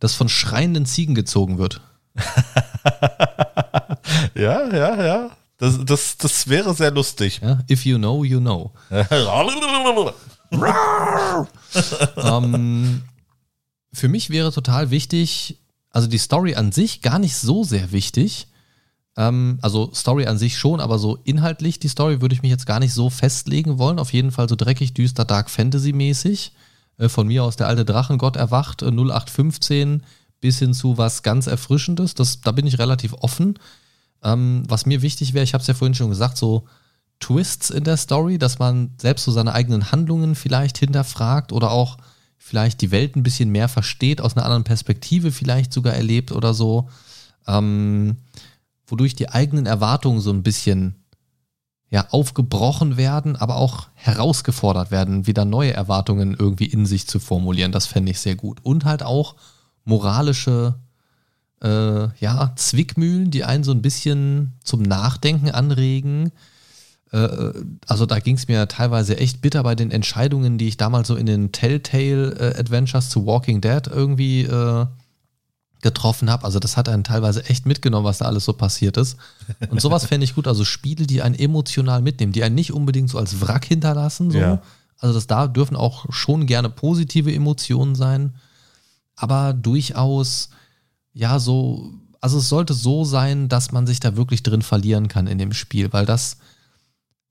das 0.00 0.14
von 0.14 0.28
schreienden 0.28 0.84
Ziegen 0.84 1.14
gezogen 1.14 1.58
wird? 1.58 1.80
Ja, 4.34 4.68
ja, 4.74 5.04
ja. 5.04 5.30
Das, 5.58 5.78
das, 5.84 6.16
das 6.16 6.48
wäre 6.48 6.74
sehr 6.74 6.90
lustig. 6.90 7.40
Ja? 7.42 7.60
If 7.70 7.84
you 7.84 7.98
know, 7.98 8.24
you 8.24 8.40
know. 8.40 8.72
ähm, 12.16 13.02
für 13.92 14.08
mich 14.08 14.30
wäre 14.30 14.52
total 14.52 14.90
wichtig, 14.90 15.58
also 15.90 16.08
die 16.08 16.18
Story 16.18 16.56
an 16.56 16.72
sich 16.72 17.02
gar 17.02 17.18
nicht 17.18 17.36
so 17.36 17.62
sehr 17.62 17.92
wichtig. 17.92 18.48
Ähm, 19.16 19.58
also 19.62 19.92
Story 19.94 20.26
an 20.26 20.38
sich 20.38 20.58
schon, 20.58 20.80
aber 20.80 20.98
so 20.98 21.18
inhaltlich 21.24 21.78
die 21.78 21.88
Story 21.88 22.20
würde 22.20 22.34
ich 22.34 22.42
mich 22.42 22.50
jetzt 22.50 22.66
gar 22.66 22.80
nicht 22.80 22.94
so 22.94 23.10
festlegen 23.10 23.78
wollen. 23.78 23.98
Auf 23.98 24.12
jeden 24.12 24.30
Fall 24.30 24.48
so 24.48 24.56
dreckig, 24.56 24.94
düster, 24.94 25.24
Dark 25.24 25.50
Fantasy 25.50 25.92
mäßig. 25.92 26.52
Äh, 26.98 27.08
von 27.08 27.26
mir 27.26 27.44
aus 27.44 27.56
der 27.56 27.68
alte 27.68 27.84
Drachengott 27.84 28.36
erwacht, 28.36 28.82
äh, 28.82 28.90
0815 28.90 30.02
bis 30.40 30.58
hin 30.58 30.74
zu 30.74 30.98
was 30.98 31.22
ganz 31.22 31.46
Erfrischendes. 31.46 32.14
Das, 32.14 32.40
da 32.40 32.52
bin 32.52 32.66
ich 32.66 32.78
relativ 32.78 33.14
offen. 33.14 33.58
Ähm, 34.22 34.64
was 34.68 34.86
mir 34.86 35.02
wichtig 35.02 35.34
wäre, 35.34 35.44
ich 35.44 35.54
habe 35.54 35.62
es 35.62 35.68
ja 35.68 35.74
vorhin 35.74 35.94
schon 35.94 36.10
gesagt, 36.10 36.36
so 36.36 36.66
Twists 37.20 37.70
in 37.70 37.84
der 37.84 37.96
Story, 37.96 38.38
dass 38.38 38.58
man 38.58 38.90
selbst 39.00 39.24
so 39.24 39.32
seine 39.32 39.54
eigenen 39.54 39.92
Handlungen 39.92 40.34
vielleicht 40.34 40.78
hinterfragt 40.78 41.52
oder 41.52 41.70
auch 41.70 41.96
vielleicht 42.38 42.80
die 42.80 42.90
Welt 42.90 43.14
ein 43.14 43.22
bisschen 43.22 43.50
mehr 43.50 43.68
versteht, 43.68 44.20
aus 44.20 44.36
einer 44.36 44.44
anderen 44.44 44.64
Perspektive 44.64 45.30
vielleicht 45.30 45.72
sogar 45.72 45.94
erlebt 45.94 46.32
oder 46.32 46.54
so, 46.54 46.88
ähm, 47.46 48.16
wodurch 48.92 49.14
die 49.14 49.30
eigenen 49.30 49.64
Erwartungen 49.64 50.20
so 50.20 50.30
ein 50.30 50.42
bisschen 50.42 51.02
ja, 51.88 52.06
aufgebrochen 52.10 52.98
werden, 52.98 53.36
aber 53.36 53.56
auch 53.56 53.88
herausgefordert 53.94 54.90
werden, 54.90 55.26
wieder 55.26 55.46
neue 55.46 55.72
Erwartungen 55.72 56.36
irgendwie 56.38 56.66
in 56.66 56.84
sich 56.84 57.06
zu 57.06 57.18
formulieren. 57.18 57.72
Das 57.72 57.86
fände 57.86 58.10
ich 58.10 58.20
sehr 58.20 58.36
gut. 58.36 58.60
Und 58.62 58.84
halt 58.84 59.02
auch 59.02 59.36
moralische 59.84 60.74
äh, 61.62 62.08
ja, 62.18 62.52
Zwickmühlen, 62.54 63.30
die 63.30 63.44
einen 63.44 63.64
so 63.64 63.72
ein 63.72 63.80
bisschen 63.80 64.52
zum 64.62 64.82
Nachdenken 64.82 65.50
anregen. 65.50 66.30
Äh, 67.12 67.52
also 67.86 68.04
da 68.04 68.18
ging 68.18 68.36
es 68.36 68.46
mir 68.46 68.68
teilweise 68.68 69.16
echt 69.16 69.40
bitter 69.40 69.62
bei 69.62 69.74
den 69.74 69.90
Entscheidungen, 69.90 70.58
die 70.58 70.68
ich 70.68 70.76
damals 70.76 71.08
so 71.08 71.16
in 71.16 71.26
den 71.26 71.50
Telltale 71.50 72.32
äh, 72.38 72.58
Adventures 72.58 73.08
zu 73.08 73.24
Walking 73.24 73.62
Dead 73.62 73.86
irgendwie 73.86 74.42
äh, 74.42 74.86
getroffen 75.82 76.30
habe. 76.30 76.44
Also 76.44 76.58
das 76.58 76.76
hat 76.76 76.88
einen 76.88 77.04
teilweise 77.04 77.44
echt 77.44 77.66
mitgenommen, 77.66 78.04
was 78.04 78.18
da 78.18 78.24
alles 78.24 78.44
so 78.44 78.52
passiert 78.52 78.96
ist. 78.96 79.16
Und 79.68 79.80
sowas 79.80 80.06
fände 80.06 80.24
ich 80.24 80.34
gut. 80.34 80.46
Also 80.46 80.64
Spiele, 80.64 81.06
die 81.06 81.22
einen 81.22 81.34
emotional 81.34 82.00
mitnehmen, 82.00 82.32
die 82.32 82.44
einen 82.44 82.54
nicht 82.54 82.72
unbedingt 82.72 83.10
so 83.10 83.18
als 83.18 83.40
Wrack 83.40 83.64
hinterlassen. 83.64 84.30
So. 84.30 84.38
Ja. 84.38 84.62
Also 84.98 85.14
das 85.14 85.26
da 85.26 85.48
dürfen 85.48 85.76
auch 85.76 86.06
schon 86.10 86.46
gerne 86.46 86.70
positive 86.70 87.34
Emotionen 87.34 87.96
sein, 87.96 88.34
aber 89.16 89.52
durchaus 89.52 90.50
ja 91.12 91.38
so. 91.38 91.92
Also 92.20 92.38
es 92.38 92.48
sollte 92.48 92.72
so 92.72 93.04
sein, 93.04 93.48
dass 93.48 93.72
man 93.72 93.84
sich 93.88 93.98
da 93.98 94.16
wirklich 94.16 94.44
drin 94.44 94.62
verlieren 94.62 95.08
kann 95.08 95.26
in 95.26 95.38
dem 95.38 95.52
Spiel, 95.52 95.92
weil 95.92 96.06
das 96.06 96.36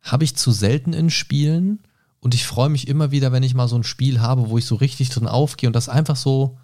habe 0.01 0.25
ich 0.25 0.35
zu 0.35 0.51
selten 0.51 0.91
in 0.91 1.09
Spielen 1.09 1.79
und 2.19 2.33
ich 2.33 2.45
freue 2.45 2.67
mich 2.67 2.89
immer 2.89 3.11
wieder, 3.11 3.31
wenn 3.31 3.43
ich 3.43 3.53
mal 3.53 3.69
so 3.69 3.77
ein 3.77 3.85
Spiel 3.85 4.19
habe, 4.19 4.49
wo 4.49 4.57
ich 4.57 4.65
so 4.65 4.75
richtig 4.75 5.09
drin 5.09 5.27
aufgehe 5.27 5.69
und 5.69 5.73
das 5.73 5.87
einfach 5.87 6.17
so 6.17 6.57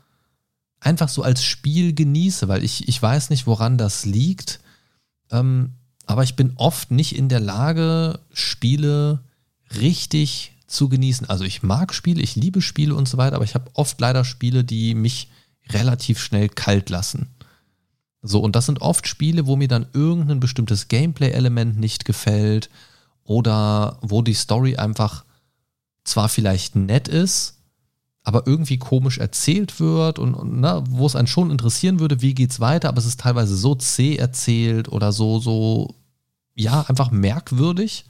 einfach 0.79 1.09
so 1.09 1.23
als 1.23 1.43
Spiel 1.43 1.93
genieße, 1.93 2.47
weil 2.47 2.63
ich, 2.63 2.87
ich 2.87 3.01
weiß 3.01 3.29
nicht, 3.29 3.47
woran 3.47 3.77
das 3.77 4.05
liegt. 4.05 4.59
Ähm, 5.31 5.73
aber 6.05 6.23
ich 6.23 6.35
bin 6.35 6.53
oft 6.55 6.91
nicht 6.91 7.15
in 7.15 7.29
der 7.29 7.39
Lage, 7.39 8.19
Spiele 8.31 9.23
richtig 9.75 10.53
zu 10.67 10.89
genießen. 10.89 11.29
Also 11.29 11.43
ich 11.43 11.63
mag 11.63 11.93
Spiele, 11.93 12.21
ich 12.21 12.35
liebe 12.35 12.61
Spiele 12.61 12.95
und 12.95 13.07
so 13.07 13.17
weiter, 13.17 13.35
aber 13.35 13.45
ich 13.45 13.55
habe 13.55 13.69
oft 13.73 13.99
leider 13.99 14.23
Spiele, 14.23 14.63
die 14.63 14.95
mich 14.95 15.29
relativ 15.69 16.19
schnell 16.19 16.49
kalt 16.49 16.89
lassen. 16.89 17.27
So, 18.21 18.39
und 18.41 18.55
das 18.55 18.65
sind 18.65 18.81
oft 18.81 19.07
Spiele, 19.07 19.47
wo 19.47 19.55
mir 19.55 19.67
dann 19.67 19.87
irgendein 19.93 20.39
bestimmtes 20.39 20.87
Gameplay-Element 20.87 21.77
nicht 21.79 22.05
gefällt 22.05 22.69
oder 23.23 23.99
wo 24.01 24.21
die 24.21 24.33
Story 24.33 24.77
einfach 24.77 25.23
zwar 26.03 26.29
vielleicht 26.29 26.75
nett 26.75 27.07
ist, 27.07 27.56
aber 28.27 28.45
irgendwie 28.45 28.77
komisch 28.77 29.19
erzählt 29.19 29.79
wird 29.79 30.19
und, 30.19 30.33
und 30.33 30.59
na, 30.59 30.83
wo 30.89 31.05
es 31.05 31.15
einen 31.15 31.29
schon 31.29 31.49
interessieren 31.49 32.01
würde, 32.01 32.21
wie 32.21 32.33
geht's 32.33 32.59
weiter, 32.59 32.89
aber 32.89 32.97
es 32.97 33.05
ist 33.05 33.21
teilweise 33.21 33.55
so 33.55 33.73
zäh 33.73 34.17
erzählt 34.17 34.91
oder 34.91 35.13
so, 35.13 35.39
so, 35.39 35.95
ja, 36.53 36.81
einfach 36.89 37.09
merkwürdig, 37.09 38.03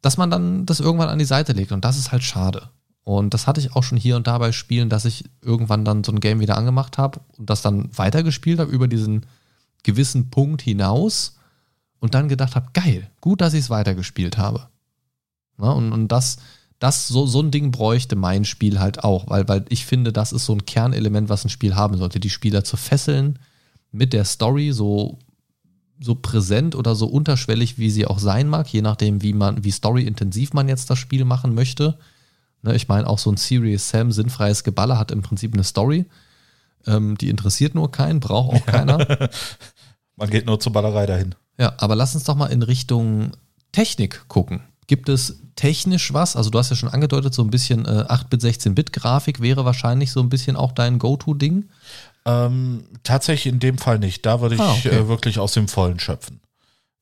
dass 0.00 0.16
man 0.16 0.30
dann 0.30 0.64
das 0.64 0.80
irgendwann 0.80 1.10
an 1.10 1.18
die 1.18 1.26
Seite 1.26 1.52
legt 1.52 1.72
und 1.72 1.84
das 1.84 1.98
ist 1.98 2.10
halt 2.10 2.22
schade. 2.22 2.70
Und 3.04 3.34
das 3.34 3.46
hatte 3.46 3.60
ich 3.60 3.76
auch 3.76 3.82
schon 3.82 3.98
hier 3.98 4.16
und 4.16 4.26
da 4.26 4.38
bei 4.38 4.50
Spielen, 4.50 4.88
dass 4.88 5.04
ich 5.04 5.24
irgendwann 5.42 5.84
dann 5.84 6.04
so 6.04 6.12
ein 6.12 6.20
Game 6.20 6.40
wieder 6.40 6.56
angemacht 6.56 6.96
habe 6.96 7.20
und 7.36 7.50
das 7.50 7.60
dann 7.60 7.90
weitergespielt 7.94 8.60
habe 8.60 8.72
über 8.72 8.88
diesen 8.88 9.26
gewissen 9.82 10.30
Punkt 10.30 10.62
hinaus 10.62 11.36
und 12.00 12.14
dann 12.14 12.30
gedacht 12.30 12.56
habe, 12.56 12.70
geil, 12.72 13.10
gut, 13.20 13.42
dass 13.42 13.52
ich 13.52 13.60
es 13.60 13.70
weitergespielt 13.70 14.38
habe. 14.38 14.68
Na, 15.58 15.72
und, 15.72 15.92
und 15.92 16.08
das, 16.08 16.38
das 16.82 17.06
so, 17.06 17.26
so 17.26 17.40
ein 17.40 17.52
Ding 17.52 17.70
bräuchte 17.70 18.16
mein 18.16 18.44
Spiel 18.44 18.80
halt 18.80 19.04
auch, 19.04 19.30
weil, 19.30 19.46
weil 19.46 19.64
ich 19.68 19.86
finde, 19.86 20.12
das 20.12 20.32
ist 20.32 20.46
so 20.46 20.52
ein 20.52 20.66
Kernelement, 20.66 21.28
was 21.28 21.44
ein 21.44 21.48
Spiel 21.48 21.76
haben 21.76 21.96
sollte, 21.96 22.18
die 22.18 22.30
Spieler 22.30 22.64
zu 22.64 22.76
fesseln 22.76 23.38
mit 23.92 24.12
der 24.12 24.24
Story, 24.24 24.72
so, 24.72 25.18
so 26.00 26.16
präsent 26.16 26.74
oder 26.74 26.96
so 26.96 27.06
unterschwellig, 27.06 27.78
wie 27.78 27.88
sie 27.88 28.04
auch 28.06 28.18
sein 28.18 28.48
mag, 28.48 28.66
je 28.66 28.82
nachdem, 28.82 29.22
wie 29.22 29.32
man, 29.32 29.62
wie 29.62 29.70
storyintensiv 29.70 30.54
man 30.54 30.68
jetzt 30.68 30.90
das 30.90 30.98
Spiel 30.98 31.24
machen 31.24 31.54
möchte. 31.54 31.98
Ne, 32.62 32.74
ich 32.74 32.88
meine, 32.88 33.06
auch 33.06 33.20
so 33.20 33.30
ein 33.30 33.36
Serious 33.36 33.88
Sam, 33.88 34.10
sinnfreies 34.10 34.64
Geballer 34.64 34.98
hat 34.98 35.12
im 35.12 35.22
Prinzip 35.22 35.54
eine 35.54 35.64
Story. 35.64 36.06
Ähm, 36.84 37.16
die 37.16 37.28
interessiert 37.28 37.76
nur 37.76 37.92
keinen, 37.92 38.18
braucht 38.18 38.56
auch 38.56 38.66
keiner. 38.66 39.30
Man 40.16 40.30
geht 40.30 40.46
nur 40.46 40.58
zur 40.58 40.72
Ballerei 40.72 41.06
dahin. 41.06 41.36
Ja, 41.58 41.74
aber 41.76 41.94
lass 41.94 42.16
uns 42.16 42.24
doch 42.24 42.34
mal 42.34 42.46
in 42.46 42.62
Richtung 42.62 43.32
Technik 43.70 44.26
gucken. 44.26 44.62
Gibt 44.88 45.08
es 45.08 45.41
technisch 45.56 46.12
was? 46.12 46.36
Also 46.36 46.50
du 46.50 46.58
hast 46.58 46.70
ja 46.70 46.76
schon 46.76 46.88
angedeutet, 46.88 47.34
so 47.34 47.42
ein 47.42 47.50
bisschen 47.50 47.84
äh, 47.84 48.04
8-Bit, 48.08 48.42
16-Bit-Grafik 48.42 49.40
wäre 49.40 49.64
wahrscheinlich 49.64 50.10
so 50.12 50.20
ein 50.20 50.28
bisschen 50.28 50.56
auch 50.56 50.72
dein 50.72 50.98
Go-To-Ding. 50.98 51.68
Ähm, 52.24 52.84
tatsächlich 53.02 53.52
in 53.52 53.58
dem 53.58 53.78
Fall 53.78 53.98
nicht. 53.98 54.24
Da 54.24 54.40
würde 54.40 54.54
ich 54.54 54.60
Ah, 54.60 54.72
okay. 54.72 54.88
äh, 54.90 55.08
wirklich 55.08 55.38
aus 55.38 55.52
dem 55.52 55.68
Vollen 55.68 55.98
schöpfen. 55.98 56.40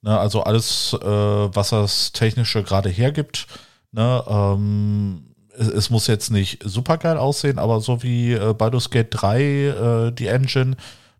Ne, 0.02 0.18
also 0.18 0.42
alles, 0.44 0.94
äh, 0.94 1.06
was 1.06 1.70
das 1.70 2.12
Technische 2.12 2.62
gerade 2.62 2.88
hergibt, 2.88 3.46
ne, 3.92 4.24
ähm, 4.26 5.26
es, 5.58 5.68
es 5.68 5.90
muss 5.90 6.06
jetzt 6.06 6.30
nicht 6.30 6.62
super 6.64 6.96
geil 6.96 7.18
aussehen, 7.18 7.58
aber 7.58 7.80
so 7.82 8.02
wie 8.02 8.32
äh, 8.32 8.54
Baldur's 8.54 8.88
Gate 8.88 9.08
3, 9.10 9.42
äh, 9.42 10.12
die 10.12 10.28
Engine, 10.28 10.74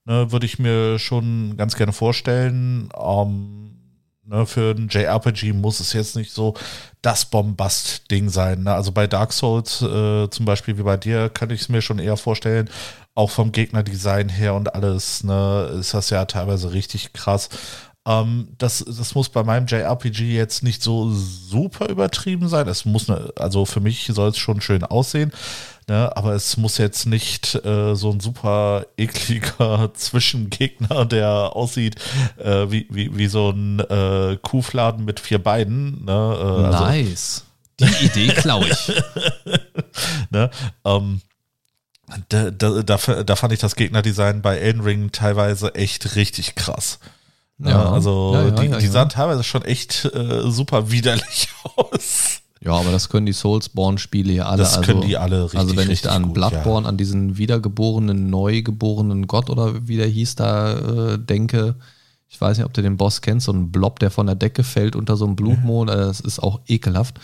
ne, 0.06 0.32
würde 0.32 0.46
ich 0.46 0.58
mir 0.58 0.98
schon 0.98 1.58
ganz 1.58 1.76
gerne 1.76 1.92
vorstellen. 1.92 2.88
Ähm, 2.98 3.59
ne, 4.30 4.46
für 4.46 4.74
ein 4.76 4.88
JRPG 4.88 5.52
muss 5.52 5.80
es 5.80 5.92
jetzt 5.92 6.16
nicht 6.16 6.32
so 6.32 6.54
das 7.02 7.26
Bombast-Ding 7.26 8.28
sein. 8.28 8.62
Ne? 8.62 8.72
Also 8.74 8.92
bei 8.92 9.06
Dark 9.06 9.32
Souls 9.32 9.82
äh, 9.82 10.28
zum 10.30 10.46
Beispiel 10.46 10.78
wie 10.78 10.82
bei 10.82 10.96
dir 10.96 11.28
kann 11.28 11.50
ich 11.50 11.62
es 11.62 11.68
mir 11.68 11.82
schon 11.82 11.98
eher 11.98 12.16
vorstellen, 12.16 12.70
auch 13.14 13.30
vom 13.30 13.52
Gegnerdesign 13.52 14.28
her 14.28 14.54
und 14.54 14.74
alles, 14.74 15.24
ne, 15.24 15.76
ist 15.78 15.92
das 15.92 16.10
ja 16.10 16.24
teilweise 16.24 16.72
richtig 16.72 17.12
krass. 17.12 17.48
Ähm, 18.06 18.48
das, 18.56 18.84
das 18.86 19.14
muss 19.14 19.28
bei 19.28 19.42
meinem 19.42 19.66
JRPG 19.66 20.34
jetzt 20.34 20.62
nicht 20.62 20.82
so 20.82 21.10
super 21.10 21.88
übertrieben 21.88 22.48
sein. 22.48 22.66
Es 22.68 22.84
muss, 22.84 23.08
ne, 23.08 23.32
also 23.36 23.66
für 23.66 23.80
mich 23.80 24.06
soll 24.12 24.30
es 24.30 24.38
schon 24.38 24.60
schön 24.60 24.84
aussehen. 24.84 25.32
Ne, 25.90 26.16
aber 26.16 26.34
es 26.34 26.56
muss 26.56 26.78
jetzt 26.78 27.06
nicht 27.06 27.56
äh, 27.64 27.96
so 27.96 28.12
ein 28.12 28.20
super 28.20 28.86
ekliger 28.96 29.92
Zwischengegner, 29.94 31.04
der 31.04 31.56
aussieht 31.56 31.96
äh, 32.36 32.70
wie, 32.70 32.86
wie, 32.90 33.18
wie 33.18 33.26
so 33.26 33.50
ein 33.50 33.80
äh, 33.80 34.38
Kuhfladen 34.40 35.04
mit 35.04 35.18
vier 35.18 35.40
Beinen. 35.42 36.04
Ne, 36.04 36.12
äh, 36.12 36.64
also, 36.64 36.84
nice. 36.84 37.44
Die 37.80 38.04
Idee 38.04 38.28
klaue 38.28 38.68
ich. 38.68 38.92
ne, 40.30 40.50
ähm, 40.84 41.22
da, 42.28 42.52
da, 42.52 42.82
da, 42.84 42.96
da 43.24 43.34
fand 43.34 43.52
ich 43.52 43.58
das 43.58 43.74
Gegnerdesign 43.74 44.42
bei 44.42 44.58
Elden 44.58 44.82
Ring 44.82 45.10
teilweise 45.10 45.74
echt 45.74 46.14
richtig 46.14 46.54
krass. 46.54 47.00
Ja, 47.58 47.90
also 47.90 48.30
ja, 48.34 48.44
ja, 48.44 48.50
die, 48.52 48.68
die 48.78 48.86
sahen 48.86 49.08
teilweise 49.08 49.42
schon 49.42 49.64
echt 49.64 50.04
äh, 50.04 50.48
super 50.52 50.92
widerlich 50.92 51.48
aus. 51.74 52.39
Ja, 52.62 52.72
aber 52.72 52.92
das 52.92 53.08
können 53.08 53.24
die 53.24 53.32
Soulsborne-Spiele 53.32 54.32
hier 54.32 54.46
alle. 54.48 54.58
Das 54.58 54.76
also, 54.76 54.92
können 54.92 55.08
die 55.08 55.16
alle 55.16 55.44
richtig, 55.44 55.60
Also 55.60 55.76
wenn 55.76 55.90
ich 55.90 56.02
da 56.02 56.10
an 56.10 56.32
Bloodborne, 56.34 56.86
an 56.86 56.98
diesen 56.98 57.38
wiedergeborenen, 57.38 58.28
neugeborenen 58.28 59.26
Gott 59.26 59.48
oder 59.48 59.88
wie 59.88 59.96
der 59.96 60.06
hieß 60.06 60.34
da 60.34 61.12
äh, 61.14 61.18
denke, 61.18 61.76
ich 62.28 62.38
weiß 62.40 62.58
nicht, 62.58 62.66
ob 62.66 62.74
du 62.74 62.82
den 62.82 62.98
Boss 62.98 63.22
kennst, 63.22 63.46
so 63.46 63.52
ein 63.52 63.72
Blob, 63.72 63.98
der 63.98 64.10
von 64.10 64.26
der 64.26 64.36
Decke 64.36 64.62
fällt 64.62 64.94
unter 64.94 65.16
so 65.16 65.24
einem 65.24 65.36
Blutmond, 65.36 65.90
äh, 65.90 65.96
das 65.96 66.20
ist 66.20 66.42
auch 66.42 66.60
ekelhaft. 66.68 67.18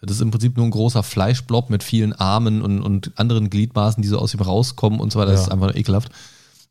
Das 0.00 0.16
ist 0.16 0.22
im 0.22 0.32
Prinzip 0.32 0.56
nur 0.56 0.66
ein 0.66 0.72
großer 0.72 1.04
Fleischblob 1.04 1.70
mit 1.70 1.84
vielen 1.84 2.12
Armen 2.12 2.60
und, 2.60 2.82
und 2.82 3.12
anderen 3.16 3.50
Gliedmaßen, 3.50 4.02
die 4.02 4.08
so 4.08 4.18
aus 4.18 4.34
ihm 4.34 4.40
rauskommen 4.40 4.98
und 4.98 5.12
so 5.12 5.20
weiter. 5.20 5.30
Das 5.30 5.42
Ja. 5.42 5.46
ist 5.46 5.52
einfach 5.52 5.76
ekelhaft. 5.76 6.10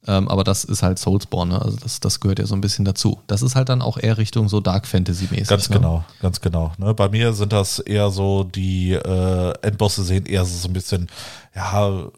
Ähm, 0.07 0.27
aber 0.29 0.43
das 0.43 0.63
ist 0.63 0.81
halt 0.81 0.97
Soulsborne, 0.97 1.53
ne? 1.53 1.61
also 1.61 1.77
das, 1.77 1.99
das 1.99 2.19
gehört 2.19 2.39
ja 2.39 2.47
so 2.47 2.55
ein 2.55 2.61
bisschen 2.61 2.85
dazu. 2.85 3.21
Das 3.27 3.43
ist 3.43 3.55
halt 3.55 3.69
dann 3.69 3.83
auch 3.83 3.97
eher 3.97 4.17
Richtung 4.17 4.49
so 4.49 4.59
Dark 4.59 4.87
Fantasy-mäßig. 4.87 5.47
Ganz 5.47 5.69
ne? 5.69 5.75
genau, 5.75 6.03
ganz 6.21 6.41
genau. 6.41 6.73
Ne, 6.79 6.95
bei 6.95 7.07
mir 7.09 7.33
sind 7.33 7.53
das 7.53 7.77
eher 7.77 8.09
so, 8.09 8.43
die 8.43 8.93
äh, 8.93 9.53
Endbosse 9.61 10.03
sehen 10.03 10.25
eher 10.25 10.43
so 10.43 10.67
ein 10.67 10.73
bisschen, 10.73 11.07
ja, 11.55 12.09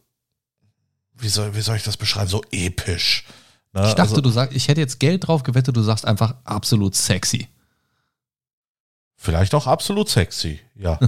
wie 1.18 1.28
soll, 1.28 1.56
wie 1.56 1.62
soll 1.62 1.76
ich 1.76 1.84
das 1.84 1.98
beschreiben? 1.98 2.30
So 2.30 2.42
episch. 2.52 3.26
Ne? 3.74 3.82
Ich 3.88 3.96
dachte, 3.96 4.12
also, 4.12 4.22
du 4.22 4.30
sagst, 4.30 4.56
ich 4.56 4.70
hätte 4.70 4.80
jetzt 4.80 5.00
Geld 5.00 5.28
drauf 5.28 5.44
gewettet, 5.44 5.76
du 5.76 5.82
sagst 5.82 6.06
einfach 6.06 6.36
absolut 6.46 6.96
sexy. 6.96 7.50
vielleicht 9.18 9.56
auch 9.56 9.68
absolut 9.68 10.08
sexy, 10.08 10.62
ja. 10.76 11.00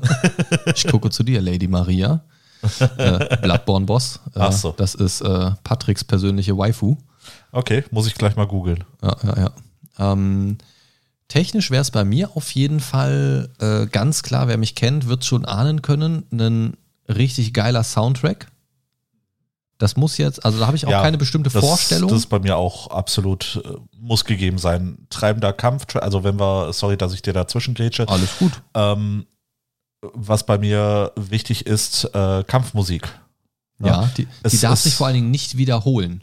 Ich 0.74 0.86
gucke 0.88 1.10
zu 1.10 1.22
dir, 1.22 1.40
Lady 1.40 1.68
Maria. 1.68 2.24
Äh, 2.98 3.36
Bloodborne-Boss. 3.42 4.20
Äh, 4.34 4.38
Ach 4.40 4.52
so. 4.52 4.74
Das 4.76 4.94
ist 4.94 5.20
äh, 5.20 5.50
Patricks 5.64 6.04
persönliche 6.04 6.56
Waifu. 6.56 6.96
Okay, 7.52 7.84
muss 7.90 8.06
ich 8.06 8.14
gleich 8.14 8.36
mal 8.36 8.46
googeln. 8.46 8.84
Ja, 9.02 9.16
ja, 9.22 9.36
ja. 9.38 10.12
Ähm, 10.12 10.58
technisch 11.28 11.70
wäre 11.70 11.82
es 11.82 11.90
bei 11.90 12.04
mir 12.04 12.36
auf 12.36 12.50
jeden 12.52 12.80
Fall 12.80 13.50
äh, 13.60 13.86
ganz 13.86 14.22
klar, 14.22 14.48
wer 14.48 14.56
mich 14.58 14.74
kennt, 14.74 15.08
wird 15.08 15.24
schon 15.24 15.44
ahnen 15.44 15.82
können, 15.82 16.24
ein 16.32 16.76
richtig 17.08 17.52
geiler 17.54 17.84
Soundtrack. 17.84 18.48
Das 19.78 19.96
muss 19.96 20.18
jetzt, 20.18 20.44
also 20.44 20.58
da 20.58 20.66
habe 20.66 20.76
ich 20.76 20.84
auch 20.86 20.90
Ja, 20.90 21.02
keine 21.02 21.18
bestimmte 21.18 21.50
Das, 21.50 21.64
Vorstellung. 21.64 22.10
das 22.10 22.18
ist 22.20 22.26
bei 22.26 22.40
mir 22.40 22.56
auch 22.56 22.88
absolut, 22.88 23.62
äh, 23.64 23.74
muss 23.96 24.24
gegeben 24.24 24.58
sein. 24.58 25.06
Treibender 25.08 25.52
Kampf, 25.52 25.86
also 25.96 26.24
wenn 26.24 26.38
wir, 26.40 26.72
sorry, 26.72 26.96
dass 26.96 27.14
ich 27.14 27.22
dir 27.22 27.32
dazwischen 27.32 27.74
grätsche, 27.74 28.08
Alles 28.08 28.36
gut. 28.38 28.52
ähm, 28.74 29.26
was 30.02 30.46
bei 30.46 30.58
mir 30.58 31.12
wichtig 31.16 31.66
ist, 31.66 32.04
äh, 32.14 32.44
Kampfmusik. 32.44 33.08
Ja, 33.80 34.08
die, 34.16 34.24
die 34.24 34.28
Es 34.42 34.60
darf 34.60 34.74
ist- 34.74 34.82
sich 34.84 34.94
vor 34.94 35.06
allen 35.06 35.14
Dingen 35.16 35.30
nicht 35.30 35.56
wiederholen. 35.56 36.22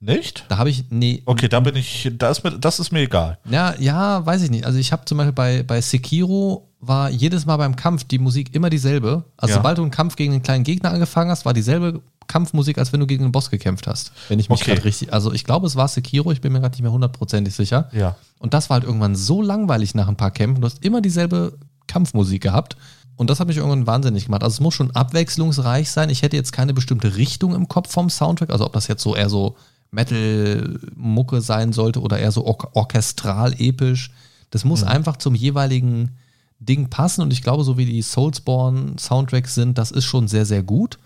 Nicht? 0.00 0.44
Da 0.48 0.58
habe 0.58 0.70
ich, 0.70 0.84
nee, 0.90 1.22
Okay, 1.26 1.48
da 1.48 1.58
bin 1.58 1.74
ich, 1.74 2.08
da 2.16 2.30
ist 2.30 2.44
mir, 2.44 2.52
das 2.56 2.78
ist 2.78 2.92
mir 2.92 3.00
egal. 3.00 3.38
Ja, 3.50 3.74
ja, 3.80 4.24
weiß 4.24 4.42
ich 4.42 4.50
nicht. 4.50 4.64
Also 4.64 4.78
ich 4.78 4.92
habe 4.92 5.04
zum 5.06 5.18
Beispiel 5.18 5.32
bei, 5.32 5.62
bei 5.64 5.80
Sekiro 5.80 6.68
war 6.78 7.10
jedes 7.10 7.46
Mal 7.46 7.56
beim 7.56 7.74
Kampf 7.74 8.04
die 8.04 8.20
Musik 8.20 8.54
immer 8.54 8.70
dieselbe. 8.70 9.24
Also 9.36 9.50
Ja. 9.54 9.56
sobald 9.56 9.78
du 9.78 9.82
einen 9.82 9.90
Kampf 9.90 10.14
gegen 10.14 10.32
einen 10.34 10.42
kleinen 10.44 10.62
Gegner 10.62 10.92
angefangen 10.92 11.32
hast, 11.32 11.44
war 11.44 11.52
dieselbe 11.52 12.00
Kampfmusik, 12.28 12.78
als 12.78 12.92
wenn 12.92 13.00
du 13.00 13.06
gegen 13.08 13.24
einen 13.24 13.32
Boss 13.32 13.50
gekämpft 13.50 13.88
hast. 13.88 14.12
Wenn 14.28 14.38
ich 14.38 14.48
mich 14.48 14.60
Okay. 14.60 14.74
gerade 14.74 14.84
richtig, 14.84 15.12
also 15.12 15.32
ich 15.32 15.42
glaube, 15.42 15.66
es 15.66 15.74
war 15.74 15.88
Sekiro, 15.88 16.30
ich 16.30 16.40
bin 16.40 16.52
mir 16.52 16.60
gerade 16.60 16.74
nicht 16.74 16.82
mehr 16.82 16.92
hundertprozentig 16.92 17.52
sicher. 17.54 17.88
Ja. 17.92 18.14
Und 18.38 18.54
das 18.54 18.70
war 18.70 18.74
halt 18.76 18.84
irgendwann 18.84 19.16
so 19.16 19.42
langweilig 19.42 19.96
nach 19.96 20.06
ein 20.06 20.16
paar 20.16 20.30
Kämpfen. 20.30 20.60
Du 20.60 20.66
hast 20.66 20.84
immer 20.84 21.00
dieselbe 21.00 21.58
Kampfmusik 21.88 22.42
gehabt. 22.42 22.76
Und 23.16 23.30
das 23.30 23.40
hat 23.40 23.48
mich 23.48 23.56
irgendwann 23.56 23.88
wahnsinnig 23.88 24.26
gemacht. 24.26 24.44
Also 24.44 24.54
es 24.54 24.60
muss 24.60 24.74
schon 24.74 24.92
abwechslungsreich 24.92 25.90
sein. 25.90 26.08
Ich 26.08 26.22
hätte 26.22 26.36
jetzt 26.36 26.52
keine 26.52 26.72
bestimmte 26.72 27.16
Richtung 27.16 27.54
im 27.54 27.66
Kopf 27.66 27.90
vom 27.92 28.10
Soundtrack. 28.10 28.50
Also 28.50 28.64
ob 28.64 28.72
das 28.72 28.86
jetzt 28.86 29.02
so 29.02 29.16
eher 29.16 29.28
so 29.28 29.56
Metal-Mucke 29.90 31.40
sein 31.40 31.72
sollte 31.72 32.00
oder 32.00 32.18
eher 32.18 32.30
so 32.30 32.46
or 32.46 32.76
orchestral 32.76 33.54
episch. 33.58 34.12
Das 34.50 34.64
muss 34.64 34.84
einfach 34.84 35.16
zum 35.16 35.34
jeweiligen 35.34 36.16
Ding 36.60 36.90
passen. 36.90 37.22
Und 37.22 37.32
ich 37.32 37.42
glaube, 37.42 37.64
so 37.64 37.76
wie 37.76 37.86
die 37.86 38.02
Soulsborne-Soundtracks 38.02 39.54
sind, 39.54 39.78
das 39.78 39.90
ist 39.90 40.04
schon 40.04 40.28
sehr, 40.28 40.46
sehr 40.46 40.62
gut. 40.62 40.98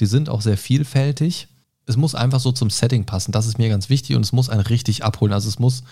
Die 0.00 0.06
sind 0.06 0.28
auch 0.28 0.42
sehr 0.42 0.58
vielfältig. 0.58 1.48
Es 1.86 1.96
muss 1.96 2.14
einfach 2.14 2.40
so 2.40 2.52
zum 2.52 2.70
Setting 2.70 3.06
passen. 3.06 3.32
Das 3.32 3.46
ist 3.46 3.58
mir 3.58 3.68
ganz 3.68 3.88
wichtig 3.88 4.16
und 4.16 4.22
es 4.22 4.32
muss 4.32 4.50
einen 4.50 4.60
richtig 4.60 5.04
abholen. 5.04 5.32
Also 5.32 5.48
es 5.48 5.58
muss, 5.58 5.82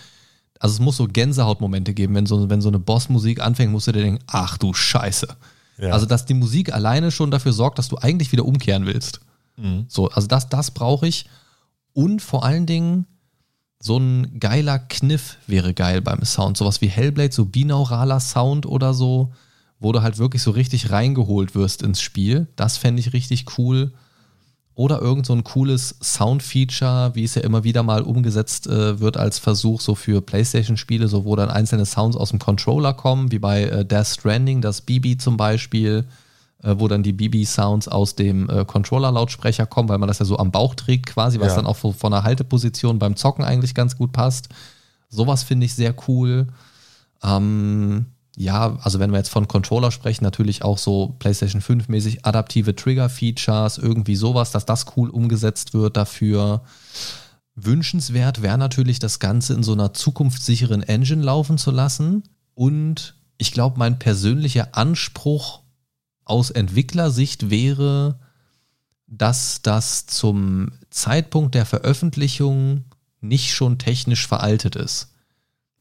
also 0.59 0.73
es 0.73 0.79
muss 0.79 0.97
so 0.97 1.07
Gänsehautmomente 1.07 1.93
geben. 1.93 2.15
Wenn 2.15 2.25
so, 2.25 2.49
wenn 2.49 2.61
so 2.61 2.69
eine 2.69 2.79
Bossmusik 2.79 3.41
anfängt, 3.41 3.71
musst 3.71 3.87
du 3.87 3.91
dir 3.91 4.03
denken, 4.03 4.23
ach 4.27 4.57
du 4.57 4.73
Scheiße. 4.73 5.27
Ja. 5.77 5.89
Also, 5.91 6.05
dass 6.05 6.25
die 6.25 6.33
Musik 6.33 6.73
alleine 6.73 7.11
schon 7.11 7.31
dafür 7.31 7.51
sorgt, 7.53 7.79
dass 7.79 7.89
du 7.89 7.97
eigentlich 7.97 8.31
wieder 8.31 8.45
umkehren 8.45 8.85
willst. 8.85 9.19
Mhm. 9.57 9.85
So, 9.87 10.09
also 10.09 10.27
das, 10.27 10.49
das 10.49 10.71
brauche 10.71 11.07
ich. 11.07 11.25
Und 11.93 12.21
vor 12.21 12.45
allen 12.45 12.65
Dingen, 12.65 13.05
so 13.79 13.97
ein 13.97 14.39
geiler 14.39 14.79
Kniff 14.79 15.37
wäre 15.47 15.73
geil 15.73 16.01
beim 16.01 16.23
Sound. 16.23 16.57
Sowas 16.57 16.81
wie 16.81 16.87
Hellblade, 16.87 17.33
so 17.33 17.45
binauraler 17.45 18.19
Sound 18.19 18.65
oder 18.65 18.93
so, 18.93 19.33
wo 19.79 19.91
du 19.91 20.01
halt 20.01 20.17
wirklich 20.17 20.41
so 20.41 20.51
richtig 20.51 20.91
reingeholt 20.91 21.53
wirst 21.53 21.83
ins 21.83 22.01
Spiel. 22.01 22.47
Das 22.55 22.77
fände 22.77 22.99
ich 22.99 23.13
richtig 23.13 23.57
cool. 23.57 23.93
Oder 24.77 25.01
irgend 25.01 25.25
so 25.25 25.33
ein 25.33 25.45
cooles 25.45 25.95
Sound-Feature, 26.03 27.11
wie 27.15 27.23
es 27.23 27.35
ja 27.35 27.43
immer 27.43 27.63
wieder 27.63 27.81
mal 27.81 28.01
umgesetzt 28.01 28.67
äh, 28.67 28.99
wird 28.99 29.15
als 29.15 29.39
Versuch 29.39 29.79
so 29.79 29.95
für 29.95 30.21
PlayStation-Spiele, 30.21 31.07
so 31.07 31.23
wo 31.23 31.37
dann 31.37 31.49
einzelne 31.49 31.85
Sounds 31.85 32.17
aus 32.17 32.31
dem 32.31 32.39
Controller 32.39 32.93
kommen, 32.93 33.31
wie 33.31 33.39
bei 33.39 33.63
äh, 33.63 33.85
Death 33.85 34.07
Stranding, 34.07 34.59
das 34.61 34.81
BB 34.81 35.17
zum 35.17 35.37
Beispiel, 35.37 36.03
äh, 36.61 36.75
wo 36.77 36.89
dann 36.89 37.03
die 37.03 37.13
BB-Sounds 37.13 37.87
aus 37.87 38.15
dem 38.15 38.49
äh, 38.49 38.65
Controller-Lautsprecher 38.65 39.65
kommen, 39.65 39.87
weil 39.87 39.97
man 39.97 40.07
das 40.09 40.19
ja 40.19 40.25
so 40.25 40.37
am 40.37 40.51
Bauch 40.51 40.75
trägt 40.75 41.05
quasi, 41.05 41.39
was 41.39 41.49
Ja. 41.49 41.55
dann 41.55 41.67
auch 41.67 41.77
von 41.77 41.93
von 41.93 42.11
der 42.11 42.23
Halteposition 42.23 42.99
beim 42.99 43.15
Zocken 43.15 43.45
eigentlich 43.45 43.75
ganz 43.75 43.97
gut 43.97 44.11
passt. 44.11 44.49
Sowas 45.07 45.43
finde 45.43 45.67
ich 45.67 45.73
sehr 45.73 45.95
cool. 46.09 46.47
Ähm, 47.23 48.07
ja, 48.37 48.77
also 48.81 48.99
wenn 48.99 49.11
wir 49.11 49.17
jetzt 49.17 49.29
von 49.29 49.47
Controller 49.47 49.91
sprechen, 49.91 50.23
natürlich 50.23 50.63
auch 50.63 50.77
so 50.77 51.15
PlayStation 51.19 51.61
5-mäßig 51.61 52.19
adaptive 52.23 52.75
Trigger-Features, 52.75 53.77
irgendwie 53.77 54.15
sowas, 54.15 54.51
dass 54.51 54.65
das 54.65 54.85
cool 54.97 55.09
umgesetzt 55.09 55.73
wird 55.73 55.95
dafür. 55.95 56.63
Wünschenswert 57.55 58.41
wäre 58.41 58.57
natürlich, 58.57 58.99
das 58.99 59.19
Ganze 59.19 59.53
in 59.53 59.63
so 59.63 59.71
einer 59.71 59.93
zukunftssicheren 59.93 60.83
Engine 60.83 61.23
laufen 61.23 61.57
zu 61.57 61.71
lassen. 61.71 62.23
Und 62.53 63.15
ich 63.37 63.53
glaube, 63.53 63.79
mein 63.79 63.99
persönlicher 63.99 64.69
Anspruch 64.73 65.61
aus 66.25 66.51
Entwicklersicht 66.51 67.49
wäre, 67.49 68.19
dass 69.07 69.61
das 69.61 70.07
zum 70.07 70.71
Zeitpunkt 70.89 71.55
der 71.55 71.65
Veröffentlichung 71.65 72.85
nicht 73.21 73.53
schon 73.53 73.77
technisch 73.77 74.27
veraltet 74.27 74.75
ist. 74.75 75.14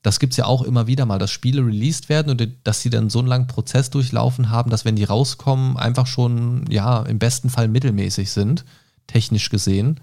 Das 0.05 0.21
gibt 0.21 0.35
es 0.35 0.37
ja 0.37 0.45
auch 0.45 0.61
immer 0.61 0.87
wieder 0.87 1.07
mal, 1.07 1.19
dass 1.19 1.31
Spiele 1.31 1.65
released 1.65 2.11
werden 2.11 2.29
und 2.29 2.47
dass 2.63 2.83
sie 2.83 2.91
dann 2.91 3.09
so 3.09 3.21
einen 3.21 3.29
langen 3.29 3.47
Prozess 3.47 3.89
durchlaufen 3.89 4.51
haben, 4.51 4.71
dass 4.71 4.85
wenn 4.85 4.97
die 4.97 5.05
rauskommen, 5.05 5.79
einfach 5.79 6.07
schon, 6.07 6.71
ja, 6.71 7.01
im 7.05 7.19
besten 7.19 7.49
Fall 7.49 7.69
mittelmäßig 7.69 8.31
sind, 8.31 8.67
technisch 9.07 9.49
gesehen. 9.49 10.01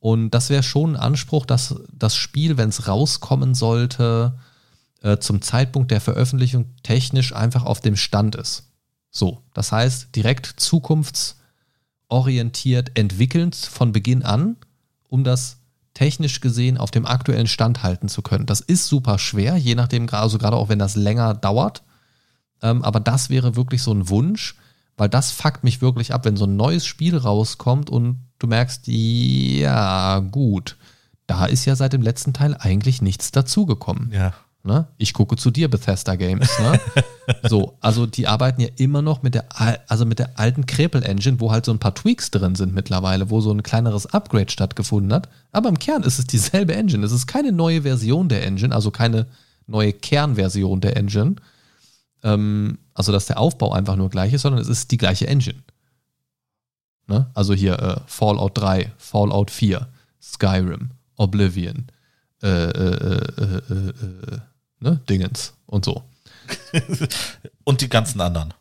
Und 0.00 0.30
das 0.30 0.48
wäre 0.48 0.62
schon 0.62 0.96
ein 0.96 1.02
Anspruch, 1.02 1.44
dass 1.44 1.74
das 1.92 2.16
Spiel, 2.16 2.56
wenn 2.56 2.70
es 2.70 2.88
rauskommen 2.88 3.54
sollte, 3.54 4.38
äh, 5.02 5.18
zum 5.18 5.42
Zeitpunkt 5.42 5.90
der 5.90 6.00
Veröffentlichung 6.00 6.64
technisch 6.82 7.34
einfach 7.34 7.66
auf 7.66 7.82
dem 7.82 7.96
Stand 7.96 8.34
ist. 8.34 8.70
So, 9.10 9.42
das 9.52 9.72
heißt, 9.72 10.16
direkt 10.16 10.46
zukunftsorientiert 10.46 12.96
entwickelnd 12.96 13.56
von 13.56 13.92
Beginn 13.92 14.22
an, 14.22 14.56
um 15.10 15.22
das 15.22 15.58
technisch 15.98 16.40
gesehen 16.40 16.78
auf 16.78 16.92
dem 16.92 17.06
aktuellen 17.06 17.48
Stand 17.48 17.82
halten 17.82 18.08
zu 18.08 18.22
können. 18.22 18.46
Das 18.46 18.60
ist 18.60 18.86
super 18.86 19.18
schwer, 19.18 19.56
je 19.56 19.74
nachdem, 19.74 20.08
also 20.10 20.38
gerade 20.38 20.56
auch 20.56 20.68
wenn 20.68 20.78
das 20.78 20.94
länger 20.94 21.34
dauert. 21.34 21.82
Ähm, 22.62 22.82
aber 22.84 23.00
das 23.00 23.30
wäre 23.30 23.56
wirklich 23.56 23.82
so 23.82 23.92
ein 23.92 24.08
Wunsch, 24.08 24.54
Weil 24.98 25.08
das 25.08 25.30
fuckt 25.30 25.62
mich 25.62 25.80
wirklich 25.80 26.12
ab, 26.12 26.24
wenn 26.24 26.36
so 26.36 26.44
ein 26.44 26.56
neues 26.56 26.84
Spiel 26.84 27.16
rauskommt 27.16 27.88
und 27.88 28.18
du 28.40 28.48
merkst, 28.48 28.82
ja, 28.88 30.18
gut, 30.18 30.76
da 31.28 31.46
ist 31.46 31.64
ja 31.66 31.76
seit 31.76 31.92
dem 31.92 32.02
letzten 32.02 32.32
Teil 32.32 32.56
eigentlich 32.58 33.00
nichts 33.00 33.30
dazugekommen. 33.30 34.10
Ja. 34.12 34.34
Ne? 34.68 34.86
Ich 34.98 35.14
gucke 35.14 35.36
zu 35.36 35.50
dir, 35.50 35.68
Bethesda 35.68 36.14
Games. 36.14 36.50
Ne? 36.60 36.78
so, 37.48 37.76
also 37.80 38.04
die 38.06 38.26
arbeiten 38.28 38.60
ja 38.60 38.68
immer 38.76 39.00
noch 39.02 39.22
mit 39.22 39.34
der, 39.34 39.46
al- 39.58 39.80
also 39.88 40.04
mit 40.04 40.18
der 40.18 40.38
alten 40.38 40.66
Krepel-Engine, 40.66 41.40
wo 41.40 41.50
halt 41.50 41.64
so 41.64 41.72
ein 41.72 41.78
paar 41.78 41.94
Tweaks 41.94 42.30
drin 42.30 42.54
sind 42.54 42.74
mittlerweile, 42.74 43.30
wo 43.30 43.40
so 43.40 43.50
ein 43.50 43.62
kleineres 43.62 44.06
Upgrade 44.06 44.50
stattgefunden 44.50 45.12
hat. 45.12 45.28
Aber 45.50 45.70
im 45.70 45.78
Kern 45.78 46.02
ist 46.02 46.18
es 46.18 46.26
dieselbe 46.26 46.74
Engine. 46.74 47.04
Es 47.04 47.12
ist 47.12 47.26
keine 47.26 47.50
neue 47.50 47.82
Version 47.82 48.28
der 48.28 48.44
Engine, 48.46 48.74
also 48.74 48.90
keine 48.90 49.26
neue 49.66 49.92
Kernversion 49.94 50.80
der 50.82 50.96
Engine. 50.96 51.36
Ähm, 52.22 52.78
also, 52.94 53.10
dass 53.10 53.26
der 53.26 53.38
Aufbau 53.38 53.72
einfach 53.72 53.96
nur 53.96 54.10
gleich 54.10 54.32
ist, 54.34 54.42
sondern 54.42 54.60
es 54.60 54.68
ist 54.68 54.90
die 54.90 54.98
gleiche 54.98 55.26
Engine. 55.26 55.62
Ne? 57.06 57.30
Also 57.32 57.54
hier 57.54 57.78
äh, 57.80 57.96
Fallout 58.06 58.58
3, 58.58 58.92
Fallout 58.98 59.50
4, 59.50 59.88
Skyrim, 60.22 60.90
Oblivion, 61.16 61.86
äh, 62.42 62.48
äh, 62.48 62.70
äh, 62.70 63.42
äh, 63.42 63.74
äh, 63.74 63.88
äh, 63.88 64.38
ne? 64.80 65.00
Dingens 65.08 65.54
und 65.66 65.84
so. 65.84 66.02
Und 67.64 67.80
die 67.82 67.88
ganzen 67.88 68.20
anderen. 68.20 68.54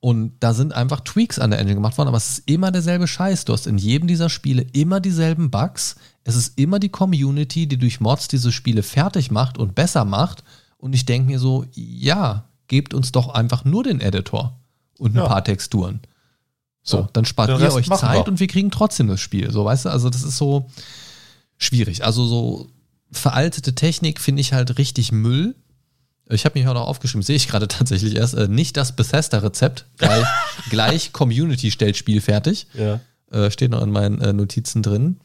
Und 0.00 0.32
da 0.40 0.52
sind 0.52 0.74
einfach 0.74 1.00
Tweaks 1.00 1.38
an 1.38 1.50
der 1.50 1.60
Engine 1.60 1.76
gemacht 1.76 1.96
worden, 1.96 2.08
aber 2.08 2.16
es 2.16 2.38
ist 2.38 2.50
immer 2.50 2.70
derselbe 2.72 3.06
Scheiß. 3.06 3.44
Du 3.44 3.52
hast 3.52 3.66
in 3.66 3.78
jedem 3.78 4.08
dieser 4.08 4.28
Spiele 4.28 4.66
immer 4.72 5.00
dieselben 5.00 5.50
Bugs. 5.50 5.96
Es 6.24 6.34
ist 6.34 6.58
immer 6.58 6.78
die 6.80 6.88
Community, 6.88 7.66
die 7.68 7.78
durch 7.78 8.00
Mods 8.00 8.28
diese 8.28 8.50
Spiele 8.52 8.82
fertig 8.82 9.30
macht 9.30 9.58
und 9.58 9.74
besser 9.74 10.04
macht. 10.04 10.42
Und 10.76 10.92
ich 10.94 11.06
denke 11.06 11.28
mir 11.30 11.38
so, 11.38 11.64
ja, 11.72 12.44
gebt 12.66 12.94
uns 12.94 13.12
doch 13.12 13.28
einfach 13.32 13.64
nur 13.64 13.84
den 13.84 14.00
Editor 14.00 14.58
und 14.98 15.12
ein 15.14 15.18
Ja. 15.18 15.26
paar 15.28 15.44
Texturen. 15.44 16.00
So, 16.82 16.98
Ja, 16.98 17.08
dann 17.12 17.24
spart 17.24 17.48
den 17.50 17.56
ihr 17.60 17.62
Rest 17.66 17.76
euch 17.76 17.88
Zeit 17.88 18.26
wir. 18.26 18.28
und 18.28 18.40
wir 18.40 18.48
kriegen 18.48 18.72
trotzdem 18.72 19.06
das 19.06 19.20
Spiel. 19.20 19.52
So, 19.52 19.64
weißt 19.64 19.84
du, 19.84 19.88
also 19.90 20.10
das 20.10 20.24
ist 20.24 20.36
so 20.36 20.68
schwierig. 21.56 22.04
Also 22.04 22.26
so 22.26 22.66
veraltete 23.12 23.74
Technik 23.74 24.20
finde 24.20 24.40
ich 24.40 24.52
halt 24.52 24.78
richtig 24.78 25.12
Müll. 25.12 25.54
Ich 26.28 26.44
habe 26.44 26.58
mich 26.58 26.66
auch 26.68 26.74
noch 26.74 26.86
aufgeschrieben, 26.86 27.22
sehe 27.22 27.36
ich 27.36 27.48
gerade 27.48 27.68
tatsächlich 27.68 28.16
erst, 28.16 28.34
äh, 28.34 28.48
nicht 28.48 28.76
das 28.76 28.96
Bethesda-Rezept, 28.96 29.86
weil 29.98 30.26
gleich 30.70 31.12
Community 31.12 31.70
stellt 31.70 31.96
Spiel 31.96 32.20
fertig. 32.20 32.66
Ja. 32.74 33.00
Äh, 33.30 33.50
steht 33.50 33.70
noch 33.70 33.82
in 33.82 33.90
meinen 33.90 34.20
äh, 34.20 34.32
Notizen 34.32 34.82
drin. 34.82 35.20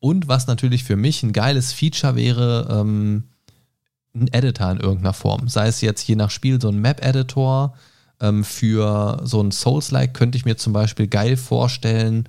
Und 0.00 0.26
was 0.26 0.46
natürlich 0.46 0.84
für 0.84 0.96
mich 0.96 1.22
ein 1.22 1.32
geiles 1.32 1.72
Feature 1.72 2.16
wäre, 2.16 2.68
ähm, 2.70 3.24
ein 4.14 4.28
Editor 4.32 4.70
in 4.72 4.80
irgendeiner 4.80 5.12
Form. 5.12 5.48
Sei 5.48 5.68
es 5.68 5.80
jetzt 5.80 6.06
je 6.06 6.16
nach 6.16 6.30
Spiel 6.30 6.60
so 6.60 6.68
ein 6.68 6.80
Map-Editor. 6.80 7.74
Ähm, 8.20 8.44
für 8.44 9.20
so 9.24 9.40
ein 9.40 9.50
Souls-like 9.50 10.14
könnte 10.14 10.36
ich 10.36 10.44
mir 10.44 10.56
zum 10.56 10.72
Beispiel 10.72 11.06
geil 11.06 11.36
vorstellen, 11.36 12.28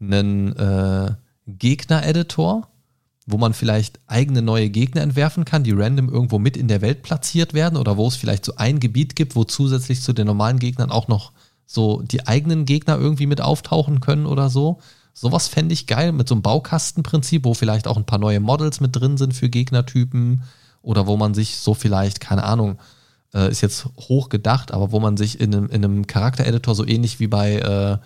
einen 0.00 0.54
äh, 0.56 1.12
Gegner-Editor, 1.46 2.68
wo 3.26 3.38
man 3.38 3.54
vielleicht 3.54 4.00
eigene 4.06 4.42
neue 4.42 4.68
Gegner 4.68 5.00
entwerfen 5.00 5.44
kann, 5.44 5.64
die 5.64 5.72
random 5.72 6.10
irgendwo 6.10 6.38
mit 6.38 6.56
in 6.56 6.68
der 6.68 6.82
Welt 6.82 7.02
platziert 7.02 7.54
werden 7.54 7.78
oder 7.78 7.96
wo 7.96 8.06
es 8.06 8.16
vielleicht 8.16 8.44
so 8.44 8.56
ein 8.56 8.80
Gebiet 8.80 9.16
gibt, 9.16 9.34
wo 9.34 9.44
zusätzlich 9.44 10.02
zu 10.02 10.12
den 10.12 10.26
normalen 10.26 10.58
Gegnern 10.58 10.90
auch 10.90 11.08
noch 11.08 11.32
so 11.66 12.02
die 12.02 12.26
eigenen 12.26 12.66
Gegner 12.66 12.98
irgendwie 12.98 13.26
mit 13.26 13.40
auftauchen 13.40 14.00
können 14.00 14.26
oder 14.26 14.50
so. 14.50 14.78
Sowas 15.14 15.48
fände 15.48 15.72
ich 15.72 15.86
geil 15.86 16.12
mit 16.12 16.28
so 16.28 16.34
einem 16.34 16.42
Baukastenprinzip, 16.42 17.44
wo 17.44 17.54
vielleicht 17.54 17.86
auch 17.86 17.96
ein 17.96 18.04
paar 18.04 18.18
neue 18.18 18.40
Models 18.40 18.80
mit 18.80 18.94
drin 18.94 19.16
sind 19.16 19.32
für 19.32 19.48
Gegnertypen 19.48 20.42
oder 20.82 21.06
wo 21.06 21.16
man 21.16 21.32
sich 21.32 21.56
so 21.56 21.72
vielleicht, 21.72 22.20
keine 22.20 22.44
Ahnung, 22.44 22.78
äh, 23.32 23.50
ist 23.50 23.62
jetzt 23.62 23.86
hoch 24.08 24.28
gedacht, 24.28 24.72
aber 24.72 24.92
wo 24.92 25.00
man 25.00 25.16
sich 25.16 25.40
in 25.40 25.54
einem, 25.54 25.66
in 25.66 25.84
einem 25.84 26.06
Charaktereditor 26.06 26.74
so 26.74 26.86
ähnlich 26.86 27.20
wie 27.20 27.28
bei 27.28 27.56
äh, 27.56 27.98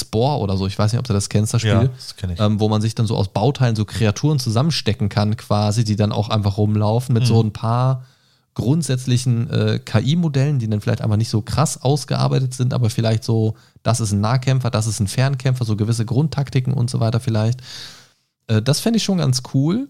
Spore 0.00 0.38
oder 0.38 0.56
so, 0.56 0.66
ich 0.66 0.78
weiß 0.78 0.92
nicht, 0.92 0.98
ob 0.98 1.06
du 1.06 1.12
das 1.12 1.28
kennst, 1.28 1.52
das 1.52 1.60
Spiel, 1.60 1.72
Ja, 1.72 1.84
das 1.84 2.16
kenn 2.16 2.30
ich. 2.30 2.40
Ähm, 2.40 2.60
wo 2.60 2.68
man 2.68 2.80
sich 2.80 2.94
dann 2.94 3.06
so 3.06 3.16
aus 3.16 3.28
Bauteilen 3.28 3.76
so 3.76 3.84
Kreaturen 3.84 4.38
zusammenstecken 4.38 5.08
kann, 5.08 5.36
quasi, 5.36 5.84
die 5.84 5.96
dann 5.96 6.12
auch 6.12 6.28
einfach 6.28 6.56
rumlaufen 6.56 7.12
mit 7.12 7.26
so 7.26 7.42
ein 7.42 7.52
paar 7.52 8.04
grundsätzlichen 8.54 9.50
äh, 9.50 9.78
KI-Modellen, 9.78 10.58
die 10.58 10.68
dann 10.68 10.80
vielleicht 10.80 11.00
einfach 11.00 11.16
nicht 11.16 11.30
so 11.30 11.40
krass 11.40 11.82
ausgearbeitet 11.82 12.54
sind, 12.54 12.74
aber 12.74 12.90
vielleicht 12.90 13.24
so, 13.24 13.56
das 13.82 14.00
ist 14.00 14.12
ein 14.12 14.20
Nahkämpfer, 14.20 14.70
das 14.70 14.86
ist 14.86 15.00
ein 15.00 15.08
Fernkämpfer, 15.08 15.64
so 15.64 15.76
gewisse 15.76 16.04
Grundtaktiken 16.04 16.74
und 16.74 16.90
so 16.90 17.00
weiter 17.00 17.20
vielleicht. 17.20 17.60
Äh, 18.46 18.60
das 18.62 18.80
fände 18.80 18.98
ich 18.98 19.04
schon 19.04 19.18
ganz 19.18 19.42
cool. 19.54 19.88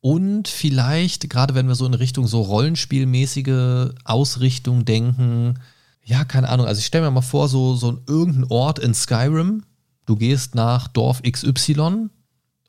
Und 0.00 0.48
vielleicht, 0.48 1.30
gerade 1.30 1.54
wenn 1.54 1.68
wir 1.68 1.76
so 1.76 1.86
in 1.86 1.94
Richtung 1.94 2.26
so 2.26 2.40
rollenspielmäßige 2.40 3.92
Ausrichtung 4.04 4.84
denken, 4.84 5.60
ja, 6.04 6.24
keine 6.24 6.48
Ahnung, 6.48 6.66
also 6.66 6.78
ich 6.78 6.86
stelle 6.86 7.04
mir 7.04 7.10
mal 7.10 7.20
vor, 7.20 7.48
so, 7.48 7.74
so 7.74 7.92
ein 7.92 8.00
irgendein 8.06 8.50
Ort 8.50 8.78
in 8.78 8.94
Skyrim, 8.94 9.62
du 10.06 10.16
gehst 10.16 10.54
nach 10.54 10.88
Dorf 10.88 11.22
XY 11.22 12.08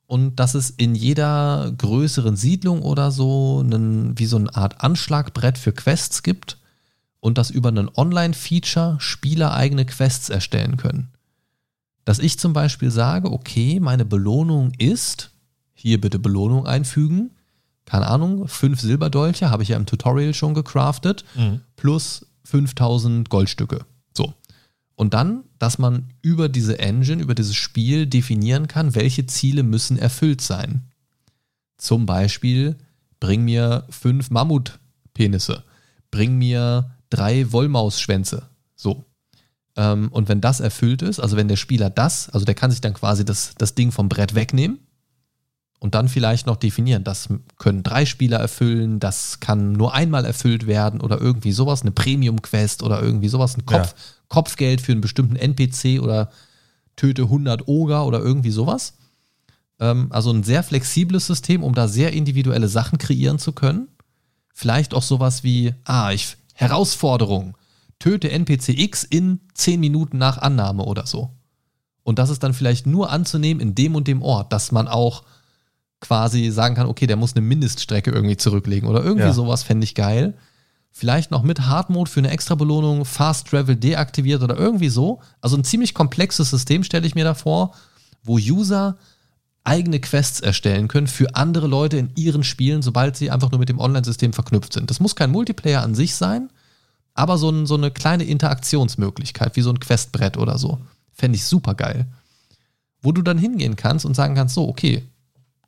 und 0.06 0.36
dass 0.36 0.54
es 0.54 0.70
in 0.70 0.96
jeder 0.96 1.74
größeren 1.78 2.36
Siedlung 2.36 2.82
oder 2.82 3.12
so 3.12 3.62
einen, 3.64 4.18
wie 4.20 4.26
so 4.26 4.38
eine 4.38 4.56
Art 4.56 4.82
Anschlagbrett 4.82 5.58
für 5.58 5.72
Quests 5.72 6.22
gibt 6.22 6.58
und 7.20 7.38
dass 7.38 7.50
über 7.50 7.70
einen 7.70 7.90
Online-Feature 7.96 8.98
Spieler 9.00 9.54
eigene 9.54 9.86
Quests 9.86 10.30
erstellen 10.30 10.78
können. 10.78 11.10
Dass 12.06 12.20
ich 12.20 12.38
zum 12.38 12.54
Beispiel 12.54 12.92
sage, 12.92 13.32
okay, 13.32 13.80
meine 13.80 14.06
Belohnung 14.06 14.74
ist, 14.78 15.32
hier 15.74 16.00
bitte 16.00 16.20
Belohnung 16.20 16.68
einfügen, 16.68 17.32
keine 17.86 18.08
Ahnung, 18.08 18.48
fünf 18.48 18.80
Silberdolche 18.82 19.50
habe 19.50 19.64
ich 19.64 19.70
ja 19.70 19.78
im 19.78 19.86
Tutorial 19.86 20.34
schon 20.34 20.54
gecraftet, 20.54 21.26
plus 21.76 22.26
5000 22.44 23.30
Goldstücke. 23.30 23.86
So. 24.16 24.34
Und 24.96 25.14
dann, 25.14 25.44
dass 25.60 25.80
man 25.80 26.14
über 26.22 26.50
diese 26.50 26.80
Engine, 26.80 27.22
über 27.22 27.36
dieses 27.36 27.56
Spiel 27.56 28.06
definieren 28.06 28.68
kann, 28.68 28.96
welche 28.96 29.26
Ziele 29.26 29.64
müssen 29.64 29.98
erfüllt 29.98 30.42
sein. 30.42 30.84
Zum 31.78 32.06
Beispiel, 32.06 32.78
bring 33.20 33.44
mir 33.44 33.86
fünf 33.90 34.30
Mammutpenisse, 34.30 35.64
bring 36.12 36.38
mir 36.38 36.92
drei 37.10 37.52
Wollmausschwänze. 37.52 38.50
So. 38.76 39.06
Ähm, 39.76 40.10
und 40.12 40.30
wenn 40.30 40.42
das 40.42 40.60
erfüllt 40.60 41.02
ist, 41.02 41.20
also 41.20 41.38
wenn 41.38 41.48
der 41.48 41.56
Spieler 41.56 41.90
das, 41.90 42.30
also 42.30 42.46
der 42.46 42.56
kann 42.56 42.70
sich 42.70 42.82
dann 42.82 42.94
quasi 42.94 43.26
das, 43.26 43.56
das 43.58 43.76
Ding 43.76 43.92
vom 43.92 44.10
Brett 44.10 44.36
wegnehmen 44.36 44.80
und 45.84 45.96
dann 45.96 46.08
vielleicht 46.08 46.48
noch 46.48 46.56
definieren, 46.56 47.04
das 47.04 47.28
können 47.58 47.84
drei 47.84 48.06
Spieler 48.06 48.40
erfüllen, 48.40 49.02
das 49.02 49.42
kann 49.42 49.74
nur 49.74 49.94
einmal 49.94 50.24
erfüllt 50.24 50.66
werden 50.66 51.02
oder 51.02 51.20
irgendwie 51.20 51.52
sowas, 51.52 51.82
eine 51.82 51.92
Premium-Quest 51.92 52.84
oder 52.84 53.02
irgendwie 53.02 53.28
sowas, 53.28 53.58
ein 53.58 53.66
Kopf, 53.66 53.90
Ja. 53.90 54.04
Kopfgeld 54.30 54.80
für 54.80 54.94
einen 54.94 55.02
bestimmten 55.02 55.36
NPC 55.36 56.02
oder 56.02 56.32
töte 56.96 57.24
100 57.24 57.68
Oger 57.68 58.06
oder 58.06 58.20
irgendwie 58.20 58.52
sowas. 58.52 58.94
Ähm, 59.82 60.08
also 60.12 60.32
ein 60.32 60.44
sehr 60.44 60.64
flexibles 60.64 61.28
System, 61.28 61.62
um 61.64 61.76
da 61.76 61.90
sehr 61.90 62.14
individuelle 62.14 62.70
Sachen 62.70 62.98
kreieren 62.98 63.38
zu 63.38 63.52
können. 63.52 63.90
Vielleicht 64.54 64.94
auch 64.94 65.04
sowas 65.04 65.44
wie, 65.44 65.74
ah, 65.84 66.14
ich, 66.14 66.38
Herausforderung, 66.54 67.58
töte 68.00 68.32
NPC 68.32 68.70
X 68.70 69.04
in 69.04 69.42
10 69.54 69.82
Minuten 69.82 70.18
nach 70.18 70.38
Annahme 70.38 70.86
oder 70.86 71.06
so. 71.06 71.32
Und 72.04 72.20
das 72.20 72.30
ist 72.30 72.42
dann 72.42 72.54
vielleicht 72.54 72.88
nur 72.88 73.12
anzunehmen 73.12 73.60
in 73.60 73.76
dem 73.76 73.96
und 73.96 74.08
dem 74.08 74.22
Ort, 74.22 74.54
dass 74.54 74.72
man 74.72 74.88
auch 74.88 75.24
quasi 76.04 76.52
sagen 76.52 76.76
kann, 76.76 76.88
okay, 76.88 77.08
der 77.08 77.16
muss 77.16 77.36
eine 77.36 77.46
Mindeststrecke 77.46 78.12
irgendwie 78.12 78.38
zurücklegen 78.38 78.88
oder 78.90 79.04
irgendwie 79.04 79.28
Ja. 79.28 79.34
sowas 79.34 79.64
fände 79.64 79.86
ich 79.86 79.96
geil. 79.96 80.34
Vielleicht 80.92 81.32
noch 81.32 81.42
mit 81.42 81.62
Hard 81.62 81.90
Mode 81.90 82.12
für 82.12 82.20
eine 82.20 82.30
extra 82.30 82.54
Belohnung, 82.56 83.06
Fast 83.06 83.48
Travel 83.48 83.76
deaktiviert 83.76 84.44
oder 84.44 84.56
irgendwie 84.56 84.90
so. 84.90 85.22
Also 85.42 85.58
ein 85.58 85.64
ziemlich 85.64 85.94
komplexes 85.96 86.50
System 86.52 86.84
stelle 86.84 87.08
ich 87.08 87.16
mir 87.16 87.24
da 87.24 87.34
vor, 87.34 87.74
wo 88.24 88.36
User 88.36 88.98
eigene 89.64 90.00
Quests 90.02 90.42
erstellen 90.42 90.90
können 90.90 91.08
für 91.08 91.36
andere 91.36 91.68
Leute 91.68 91.98
in 91.98 92.12
ihren 92.16 92.44
Spielen, 92.44 92.82
sobald 92.82 93.16
sie 93.16 93.32
einfach 93.32 93.50
nur 93.50 93.60
mit 93.60 93.70
dem 93.70 93.80
Online-System 93.80 94.34
verknüpft 94.34 94.74
sind. 94.74 94.90
Das 94.90 95.00
muss 95.00 95.16
kein 95.16 95.32
Multiplayer 95.32 95.82
an 95.82 95.96
sich 95.96 96.16
sein, 96.16 96.50
aber 97.14 97.38
so, 97.38 97.50
ein, 97.50 97.66
so 97.66 97.76
eine 97.76 97.90
kleine 97.90 98.26
Interaktionsmöglichkeit, 98.26 99.56
wie 99.56 99.62
so 99.62 99.70
ein 99.70 99.80
Questbrett 99.80 100.36
oder 100.38 100.58
so. 100.58 100.80
Fände 101.14 101.38
ich 101.38 101.46
super 101.46 101.76
geil. 101.76 102.08
Wo 103.02 103.12
du 103.14 103.22
dann 103.22 103.38
hingehen 103.38 103.76
kannst 103.78 104.06
und 104.06 104.16
sagen 104.16 104.36
kannst, 104.36 104.56
so, 104.56 104.68
okay, 104.68 105.04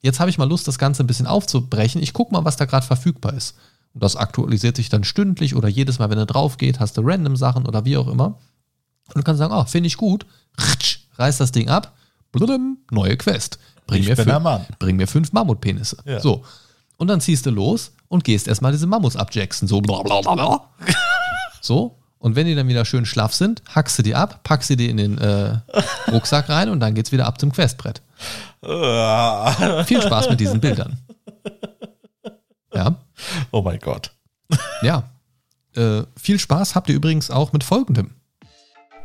jetzt 0.01 0.19
habe 0.19 0.29
ich 0.29 0.37
mal 0.37 0.47
Lust, 0.49 0.67
das 0.67 0.77
Ganze 0.79 1.03
ein 1.03 1.07
bisschen 1.07 1.27
aufzubrechen. 1.27 2.01
Ich 2.01 2.13
gucke 2.13 2.33
mal, 2.33 2.45
was 2.45 2.57
da 2.57 2.65
gerade 2.65 2.85
verfügbar 2.85 3.33
ist. 3.33 3.55
Und 3.93 4.03
das 4.03 4.15
aktualisiert 4.15 4.75
sich 4.75 4.89
dann 4.89 5.03
stündlich 5.03 5.55
oder 5.55 5.67
jedes 5.67 5.99
Mal, 5.99 6.09
wenn 6.09 6.17
du 6.17 6.25
drauf 6.25 6.57
geht, 6.57 6.79
hast 6.79 6.97
du 6.97 7.01
random 7.03 7.35
Sachen 7.37 7.65
oder 7.65 7.85
wie 7.85 7.97
auch 7.97 8.07
immer. 8.07 8.37
Und 9.07 9.17
du 9.17 9.23
kannst 9.23 9.39
sagen, 9.39 9.53
oh, 9.53 9.63
finde 9.65 9.87
ich 9.87 9.97
gut. 9.97 10.25
Ritsch, 10.59 10.99
reiß 11.17 11.37
das 11.37 11.51
Ding 11.51 11.69
ab. 11.69 11.93
Bludum, 12.31 12.77
neue 12.91 13.15
Quest. 13.17 13.59
Bring, 13.87 14.01
Ich 14.01 14.09
mir, 14.09 14.15
bin 14.15 14.25
fün- 14.25 14.29
der 14.29 14.39
Mann. 14.39 14.65
bring 14.79 14.95
mir 14.97 15.07
fünf 15.07 15.31
Mammutpenisse. 15.31 15.97
Ja. 16.05 16.19
So. 16.19 16.43
Und 16.97 17.07
dann 17.07 17.21
ziehst 17.21 17.45
du 17.45 17.51
los 17.51 17.91
und 18.07 18.23
gehst 18.23 18.47
erstmal 18.47 18.71
diese 18.71 18.87
Mammuts 18.87 19.15
abjacksen. 19.15 19.67
So. 19.67 19.79
blablabla. 19.81 20.69
So. 21.61 21.97
Und 22.19 22.35
wenn 22.35 22.47
die 22.47 22.55
dann 22.55 22.67
wieder 22.67 22.85
schön 22.85 23.05
schlaff 23.05 23.33
sind, 23.33 23.61
hackst 23.73 23.97
du 23.99 24.03
die 24.03 24.15
ab, 24.15 24.41
packst 24.43 24.67
sie 24.67 24.75
die 24.77 24.89
in 24.89 24.97
den 24.97 25.17
äh, 25.19 25.59
Rucksack 26.11 26.49
rein 26.49 26.69
und 26.69 26.79
dann 26.79 26.95
geht's 26.95 27.11
wieder 27.11 27.27
ab 27.27 27.39
zum 27.39 27.51
Questbrett. 27.51 28.01
Viel 29.86 30.01
Spaß 30.01 30.30
mit 30.30 30.39
diesen 30.39 30.59
Bildern. 30.59 30.97
Ja. 32.74 32.95
Oh 33.51 33.61
mein 33.61 33.80
Gott. 33.80 34.11
Ja. 34.82 35.09
Äh, 35.76 36.03
viel 36.18 36.39
Spaß 36.39 36.76
habt 36.76 36.89
ihr 36.89 36.95
übrigens 36.95 37.32
auch 37.32 37.53
mit 37.53 37.63
folgendem. 37.63 38.16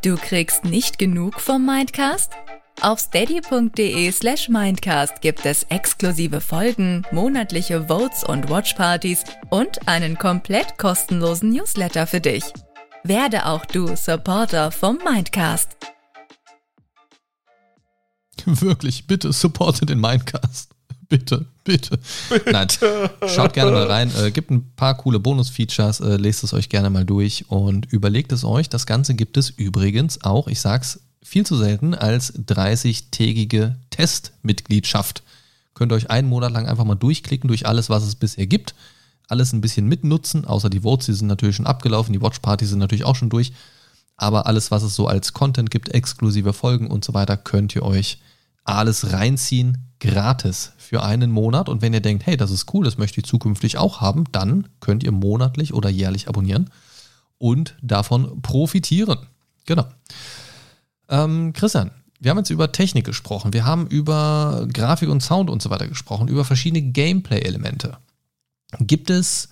Du 0.02 0.16
kriegst 0.16 0.64
nicht 0.64 0.98
genug 0.98 1.40
vom 1.40 1.66
Mindcast? 1.66 2.32
Auf 2.80 2.98
steady.de 2.98 4.10
slash 4.10 4.48
Mindcast 4.48 5.20
gibt 5.20 5.44
es 5.44 5.64
exklusive 5.64 6.40
Folgen, 6.40 7.02
monatliche 7.12 7.88
Votes 7.88 8.24
und 8.24 8.48
Watchpartys 8.48 9.24
und 9.50 9.86
einen 9.86 10.16
komplett 10.16 10.78
kostenlosen 10.78 11.50
Newsletter 11.50 12.06
für 12.06 12.20
dich. 12.20 12.44
Werde 13.04 13.46
auch 13.46 13.66
du 13.66 13.94
Supporter 13.96 14.70
vom 14.70 14.98
Mindcast. 15.04 15.76
Wirklich, 18.60 19.06
bitte 19.06 19.32
supportet 19.32 19.88
den 19.88 20.00
Mindcast. 20.00 20.70
Bitte, 21.10 21.44
bitte. 21.64 21.98
Nein, 22.52 22.68
schaut 23.26 23.52
gerne 23.52 23.72
mal 23.72 23.88
rein. 23.88 24.12
Äh, 24.16 24.30
gibt 24.30 24.52
ein 24.52 24.70
paar 24.76 24.96
coole 24.96 25.18
Bonus-Features. 25.18 25.98
Äh, 25.98 26.18
lest 26.18 26.44
es 26.44 26.54
euch 26.54 26.68
gerne 26.68 26.88
mal 26.88 27.04
durch 27.04 27.46
und 27.48 27.92
überlegt 27.92 28.30
es 28.30 28.44
euch. 28.44 28.68
Das 28.68 28.86
Ganze 28.86 29.16
gibt 29.16 29.36
es 29.36 29.50
übrigens 29.50 30.22
auch, 30.22 30.46
ich 30.46 30.60
sag's 30.60 31.00
viel 31.20 31.44
zu 31.44 31.56
selten, 31.56 31.94
als 31.94 32.32
30-tägige 32.38 33.74
Testmitgliedschaft. 33.90 35.24
Könnt 35.74 35.90
ihr 35.90 35.96
euch 35.96 36.10
einen 36.10 36.28
Monat 36.28 36.52
lang 36.52 36.68
einfach 36.68 36.84
mal 36.84 36.94
durchklicken 36.94 37.48
durch 37.48 37.66
alles, 37.66 37.90
was 37.90 38.04
es 38.04 38.14
bisher 38.14 38.46
gibt. 38.46 38.76
Alles 39.26 39.52
ein 39.52 39.60
bisschen 39.60 39.86
mitnutzen, 39.86 40.44
außer 40.44 40.70
die 40.70 40.80
Votes, 40.80 41.06
die 41.06 41.12
sind 41.12 41.26
natürlich 41.26 41.56
schon 41.56 41.66
abgelaufen, 41.66 42.12
die 42.12 42.22
Watchpartys 42.22 42.68
sind 42.68 42.78
natürlich 42.78 43.04
auch 43.04 43.16
schon 43.16 43.30
durch. 43.30 43.52
Aber 44.16 44.46
alles, 44.46 44.70
was 44.70 44.82
es 44.82 44.94
so 44.94 45.06
als 45.06 45.32
Content 45.32 45.70
gibt, 45.70 45.88
exklusive 45.88 46.52
Folgen 46.52 46.86
und 46.86 47.04
so 47.04 47.14
weiter, 47.14 47.36
könnt 47.36 47.74
ihr 47.74 47.82
euch 47.82 48.18
alles 48.76 49.12
reinziehen, 49.12 49.78
gratis 50.00 50.72
für 50.78 51.02
einen 51.02 51.30
Monat. 51.30 51.68
Und 51.68 51.82
wenn 51.82 51.94
ihr 51.94 52.00
denkt, 52.00 52.26
hey, 52.26 52.36
das 52.36 52.50
ist 52.50 52.72
cool, 52.74 52.84
das 52.84 52.98
möchte 52.98 53.20
ich 53.20 53.26
zukünftig 53.26 53.78
auch 53.78 54.00
haben, 54.00 54.24
dann 54.32 54.68
könnt 54.80 55.04
ihr 55.04 55.12
monatlich 55.12 55.74
oder 55.74 55.88
jährlich 55.88 56.28
abonnieren 56.28 56.70
und 57.38 57.76
davon 57.82 58.42
profitieren. 58.42 59.18
Genau. 59.66 59.86
Ähm, 61.08 61.52
Christian, 61.52 61.90
wir 62.18 62.30
haben 62.30 62.38
jetzt 62.38 62.50
über 62.50 62.70
Technik 62.72 63.06
gesprochen, 63.06 63.52
wir 63.52 63.64
haben 63.64 63.86
über 63.86 64.66
Grafik 64.72 65.08
und 65.08 65.22
Sound 65.22 65.48
und 65.48 65.62
so 65.62 65.70
weiter 65.70 65.88
gesprochen, 65.88 66.28
über 66.28 66.44
verschiedene 66.44 66.82
Gameplay-Elemente. 66.82 67.96
Gibt 68.78 69.10
es 69.10 69.48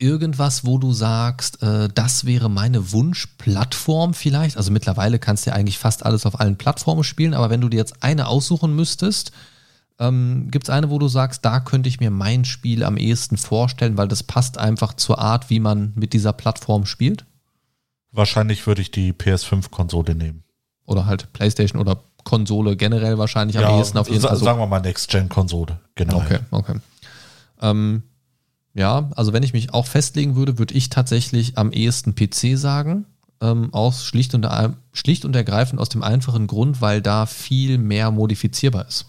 irgendwas, 0.00 0.64
wo 0.64 0.78
du 0.78 0.92
sagst, 0.92 1.62
äh, 1.62 1.88
das 1.94 2.24
wäre 2.24 2.48
meine 2.48 2.92
Wunschplattform 2.92 4.14
vielleicht? 4.14 4.56
Also 4.56 4.72
mittlerweile 4.72 5.18
kannst 5.18 5.46
du 5.46 5.50
ja 5.50 5.56
eigentlich 5.56 5.78
fast 5.78 6.04
alles 6.04 6.26
auf 6.26 6.40
allen 6.40 6.56
Plattformen 6.56 7.04
spielen, 7.04 7.34
aber 7.34 7.50
wenn 7.50 7.60
du 7.60 7.68
dir 7.68 7.76
jetzt 7.76 8.02
eine 8.02 8.26
aussuchen 8.26 8.74
müsstest, 8.74 9.32
ähm, 9.98 10.48
gibt 10.50 10.64
es 10.64 10.70
eine, 10.70 10.90
wo 10.90 10.98
du 10.98 11.08
sagst, 11.08 11.44
da 11.44 11.60
könnte 11.60 11.88
ich 11.88 12.00
mir 12.00 12.10
mein 12.10 12.44
Spiel 12.44 12.82
am 12.84 12.96
ehesten 12.96 13.36
vorstellen, 13.36 13.98
weil 13.98 14.08
das 14.08 14.22
passt 14.22 14.56
einfach 14.58 14.94
zur 14.94 15.18
Art, 15.18 15.50
wie 15.50 15.60
man 15.60 15.92
mit 15.94 16.14
dieser 16.14 16.32
Plattform 16.32 16.86
spielt? 16.86 17.26
Wahrscheinlich 18.10 18.66
würde 18.66 18.82
ich 18.82 18.90
die 18.90 19.12
PS5-Konsole 19.12 20.14
nehmen. 20.14 20.42
Oder 20.86 21.06
halt 21.06 21.32
PlayStation 21.32 21.80
oder 21.80 22.02
Konsole 22.24 22.76
generell 22.76 23.18
wahrscheinlich 23.18 23.58
am 23.58 23.78
ehesten 23.78 23.98
auf 23.98 24.08
jeden 24.08 24.22
Fall. 24.22 24.36
Sagen 24.36 24.58
wir 24.58 24.66
mal 24.66 24.80
Next-Gen-Konsole, 24.80 25.78
genau. 25.94 26.16
Okay, 26.16 26.38
okay. 26.50 26.80
Ähm, 27.60 28.02
ja, 28.74 29.10
also 29.16 29.32
wenn 29.32 29.42
ich 29.42 29.52
mich 29.52 29.74
auch 29.74 29.86
festlegen 29.86 30.36
würde, 30.36 30.58
würde 30.58 30.74
ich 30.74 30.90
tatsächlich 30.90 31.58
am 31.58 31.72
ehesten 31.72 32.14
PC 32.14 32.56
sagen. 32.58 33.06
Ähm, 33.42 33.72
aus 33.72 34.04
schlicht 34.04 34.34
und, 34.34 34.46
schlicht 34.92 35.24
und 35.24 35.34
ergreifend 35.34 35.80
aus 35.80 35.88
dem 35.88 36.02
einfachen 36.02 36.46
Grund, 36.46 36.82
weil 36.82 37.00
da 37.00 37.24
viel 37.24 37.78
mehr 37.78 38.10
modifizierbar 38.10 38.86
ist. 38.86 39.06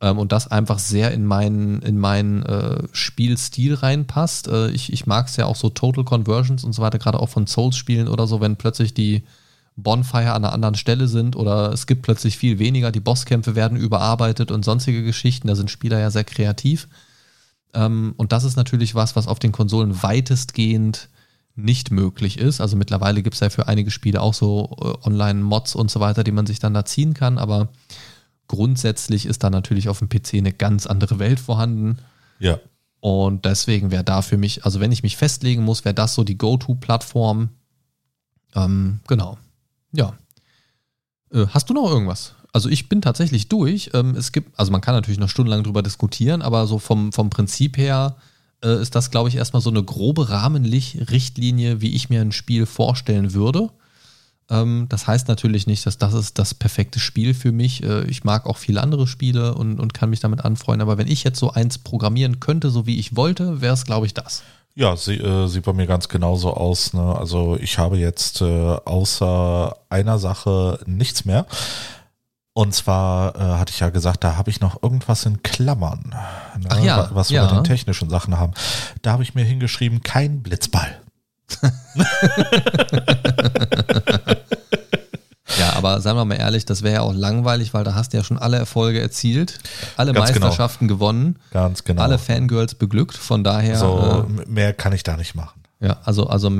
Ähm, 0.00 0.18
und 0.18 0.32
das 0.32 0.48
einfach 0.48 0.78
sehr 0.78 1.10
in 1.12 1.24
meinen, 1.24 1.82
in 1.82 1.98
meinen 1.98 2.42
äh, 2.44 2.82
Spielstil 2.92 3.74
reinpasst. 3.74 4.48
Äh, 4.48 4.70
ich 4.70 4.92
ich 4.92 5.06
mag 5.06 5.26
es 5.26 5.36
ja 5.36 5.46
auch 5.46 5.56
so 5.56 5.70
Total 5.70 6.04
Conversions 6.04 6.62
und 6.62 6.72
so 6.74 6.82
weiter, 6.82 6.98
gerade 6.98 7.18
auch 7.18 7.28
von 7.28 7.46
Souls-Spielen 7.46 8.08
oder 8.08 8.26
so, 8.26 8.40
wenn 8.40 8.56
plötzlich 8.56 8.94
die 8.94 9.24
Bonfire 9.76 10.32
an 10.32 10.44
einer 10.44 10.52
anderen 10.52 10.74
Stelle 10.76 11.08
sind 11.08 11.36
oder 11.36 11.72
es 11.72 11.86
gibt 11.86 12.02
plötzlich 12.02 12.38
viel 12.38 12.58
weniger, 12.58 12.92
die 12.92 13.00
Bosskämpfe 13.00 13.56
werden 13.56 13.76
überarbeitet 13.76 14.50
und 14.50 14.64
sonstige 14.64 15.02
Geschichten. 15.02 15.48
Da 15.48 15.56
sind 15.56 15.70
Spieler 15.70 15.98
ja 15.98 16.10
sehr 16.10 16.24
kreativ. 16.24 16.86
Ähm, 17.74 18.14
und 18.16 18.32
das 18.32 18.44
ist 18.44 18.56
natürlich 18.56 18.94
was, 18.94 19.16
was 19.16 19.26
auf 19.26 19.38
den 19.38 19.52
Konsolen 19.52 20.02
weitestgehend 20.02 21.08
nicht 21.56 21.90
möglich 21.90 22.38
ist. 22.38 22.60
Also 22.60 22.76
mittlerweile 22.76 23.22
gibt 23.22 23.34
es 23.34 23.40
ja 23.40 23.50
für 23.50 23.68
einige 23.68 23.90
Spiele 23.90 24.20
auch 24.20 24.34
so 24.34 24.76
äh, 24.80 25.06
Online-Mods 25.06 25.74
und 25.74 25.90
so 25.90 26.00
weiter, 26.00 26.24
die 26.24 26.32
man 26.32 26.46
sich 26.46 26.58
dann 26.58 26.74
da 26.74 26.84
ziehen 26.84 27.14
kann, 27.14 27.38
aber 27.38 27.68
grundsätzlich 28.48 29.26
ist 29.26 29.42
da 29.44 29.50
natürlich 29.50 29.88
auf 29.88 30.00
dem 30.00 30.08
PC 30.08 30.34
eine 30.34 30.52
ganz 30.52 30.86
andere 30.86 31.18
Welt 31.18 31.40
vorhanden. 31.40 31.98
Ja. 32.38 32.58
Und 33.00 33.44
deswegen 33.44 33.90
wäre 33.90 34.04
da 34.04 34.22
für 34.22 34.36
mich, 34.36 34.64
also 34.64 34.80
wenn 34.80 34.92
ich 34.92 35.02
mich 35.02 35.16
festlegen 35.16 35.62
muss, 35.62 35.84
wäre 35.84 35.94
das 35.94 36.14
so 36.14 36.24
die 36.24 36.38
Go-To-Plattform. 36.38 37.50
Ähm, 38.54 39.00
genau. 39.06 39.38
Ja. 39.92 40.14
Äh, 41.30 41.46
hast 41.48 41.68
du 41.68 41.74
noch 41.74 41.88
irgendwas? 41.88 42.33
Also 42.54 42.68
ich 42.68 42.88
bin 42.88 43.02
tatsächlich 43.02 43.48
durch. 43.48 43.90
Ähm, 43.94 44.14
es 44.14 44.30
gibt, 44.30 44.56
also 44.56 44.70
man 44.70 44.80
kann 44.80 44.94
natürlich 44.94 45.18
noch 45.18 45.28
stundenlang 45.28 45.64
drüber 45.64 45.82
diskutieren, 45.82 46.40
aber 46.40 46.68
so 46.68 46.78
vom, 46.78 47.12
vom 47.12 47.28
Prinzip 47.28 47.76
her 47.76 48.14
äh, 48.62 48.80
ist 48.80 48.94
das, 48.94 49.10
glaube 49.10 49.28
ich, 49.28 49.34
erstmal 49.34 49.60
so 49.60 49.70
eine 49.70 49.82
grobe 49.82 50.30
Rahmenrichtlinie, 50.30 51.80
wie 51.80 51.96
ich 51.96 52.10
mir 52.10 52.20
ein 52.20 52.30
Spiel 52.30 52.66
vorstellen 52.66 53.34
würde. 53.34 53.70
Ähm, 54.48 54.86
das 54.88 55.08
heißt 55.08 55.26
natürlich 55.26 55.66
nicht, 55.66 55.84
dass 55.84 55.98
das 55.98 56.14
ist 56.14 56.38
das 56.38 56.54
perfekte 56.54 57.00
Spiel 57.00 57.34
für 57.34 57.50
mich. 57.50 57.82
Äh, 57.82 58.04
ich 58.04 58.22
mag 58.22 58.46
auch 58.46 58.58
viele 58.58 58.84
andere 58.84 59.08
Spiele 59.08 59.56
und, 59.56 59.80
und 59.80 59.92
kann 59.92 60.10
mich 60.10 60.20
damit 60.20 60.44
anfreuen. 60.44 60.80
Aber 60.80 60.96
wenn 60.96 61.08
ich 61.08 61.24
jetzt 61.24 61.40
so 61.40 61.50
eins 61.50 61.78
programmieren 61.78 62.38
könnte, 62.38 62.70
so 62.70 62.86
wie 62.86 63.00
ich 63.00 63.16
wollte, 63.16 63.62
wäre 63.62 63.74
es, 63.74 63.84
glaube 63.84 64.06
ich, 64.06 64.14
das. 64.14 64.44
Ja, 64.76 64.96
sie, 64.96 65.16
äh, 65.16 65.48
sieht 65.48 65.64
bei 65.64 65.72
mir 65.72 65.86
ganz 65.86 66.08
genauso 66.08 66.54
aus. 66.54 66.92
Ne? 66.92 67.16
Also 67.16 67.56
ich 67.60 67.78
habe 67.78 67.96
jetzt 67.96 68.42
äh, 68.42 68.76
außer 68.84 69.76
einer 69.88 70.18
Sache 70.20 70.78
nichts 70.86 71.24
mehr. 71.24 71.46
Und 72.56 72.72
zwar 72.72 73.34
äh, 73.34 73.58
hatte 73.58 73.72
ich 73.72 73.80
ja 73.80 73.90
gesagt, 73.90 74.22
da 74.22 74.36
habe 74.36 74.48
ich 74.48 74.60
noch 74.60 74.80
irgendwas 74.82 75.26
in 75.26 75.42
Klammern, 75.42 76.04
ne? 76.10 76.68
Ach 76.68 76.78
ja, 76.80 76.98
wa- 76.98 77.10
was 77.12 77.30
wir 77.30 77.36
ja. 77.42 77.46
bei 77.46 77.54
den 77.56 77.64
technischen 77.64 78.08
Sachen 78.08 78.38
haben. 78.38 78.52
Da 79.02 79.10
habe 79.12 79.24
ich 79.24 79.34
mir 79.34 79.44
hingeschrieben, 79.44 80.02
kein 80.02 80.40
Blitzball. 80.42 81.00
Ja, 85.58 85.74
aber 85.74 86.00
seien 86.00 86.16
wir 86.16 86.24
mal 86.24 86.34
ehrlich, 86.34 86.64
das 86.64 86.82
wäre 86.82 86.94
ja 86.94 87.00
auch 87.02 87.12
langweilig, 87.14 87.74
weil 87.74 87.84
da 87.84 87.94
hast 87.94 88.12
du 88.12 88.16
ja 88.16 88.24
schon 88.24 88.38
alle 88.38 88.56
Erfolge 88.56 89.00
erzielt, 89.00 89.60
alle 89.96 90.12
Ganz 90.12 90.32
genau. 90.32 90.46
Meisterschaften 90.46 90.88
gewonnen, 90.88 91.36
Ganz 91.52 91.84
genau. 91.84 92.02
alle 92.02 92.18
Fangirls 92.18 92.74
beglückt. 92.74 93.16
Von 93.16 93.44
daher, 93.44 93.76
so, 93.78 94.26
m- 94.26 94.42
mehr 94.48 94.72
kann 94.72 94.92
ich 94.94 95.02
da 95.04 95.16
nicht 95.16 95.34
machen. 95.36 95.60
äh, 95.80 95.88
ja, 95.88 95.98
also, 96.04 96.26
also 96.26 96.50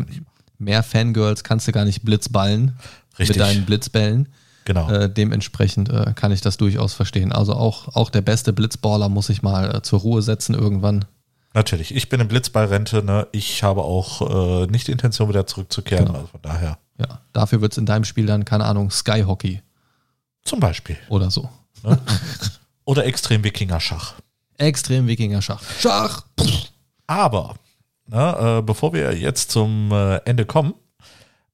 mehr 0.58 0.82
Fangirls 0.84 1.42
kannst 1.42 1.66
du 1.66 1.72
gar 1.72 1.84
nicht 1.84 2.04
blitzballen 2.04 2.76
Richtig. 3.18 3.36
mit 3.36 3.44
deinen 3.44 3.64
Blitzbällen. 3.64 4.28
Genau. 4.64 4.90
Äh, 4.90 5.10
dementsprechend 5.10 5.90
äh, 5.90 6.12
kann 6.14 6.32
ich 6.32 6.40
das 6.40 6.56
durchaus 6.56 6.94
verstehen. 6.94 7.32
Also 7.32 7.52
auch, 7.54 7.94
auch 7.94 8.08
der 8.10 8.22
beste 8.22 8.52
Blitzballer 8.52 9.08
muss 9.08 9.28
ich 9.28 9.42
mal 9.42 9.76
äh, 9.76 9.82
zur 9.82 10.00
Ruhe 10.00 10.22
setzen 10.22 10.54
irgendwann. 10.54 11.04
Natürlich, 11.52 11.94
ich 11.94 12.08
bin 12.08 12.20
in 12.20 12.28
Blitzballrente. 12.28 13.02
Ne? 13.04 13.26
Ich 13.32 13.62
habe 13.62 13.82
auch 13.82 14.64
äh, 14.64 14.66
nicht 14.66 14.88
die 14.88 14.92
Intention, 14.92 15.28
wieder 15.28 15.46
zurückzukehren. 15.46 16.06
Genau. 16.06 16.18
Also 16.18 16.28
von 16.28 16.42
daher, 16.42 16.78
Ja, 16.98 17.20
dafür 17.32 17.60
wird 17.60 17.72
es 17.72 17.78
in 17.78 17.86
deinem 17.86 18.04
Spiel 18.04 18.26
dann, 18.26 18.44
keine 18.44 18.64
Ahnung, 18.64 18.90
Skyhockey 18.90 19.62
zum 20.44 20.60
Beispiel. 20.60 20.96
oder 21.08 21.30
so. 21.30 21.48
Ne? 21.82 21.98
Oder 22.86 23.06
Extrem-Wikinger-Schach. 23.06 24.14
Extrem 24.58 25.06
Wikinger-Schach. 25.06 25.62
Schach! 25.80 26.22
Aber, 27.06 27.54
ne, 28.06 28.58
äh, 28.58 28.62
bevor 28.62 28.92
wir 28.92 29.16
jetzt 29.16 29.50
zum 29.50 29.90
äh, 29.90 30.16
Ende 30.26 30.44
kommen, 30.44 30.74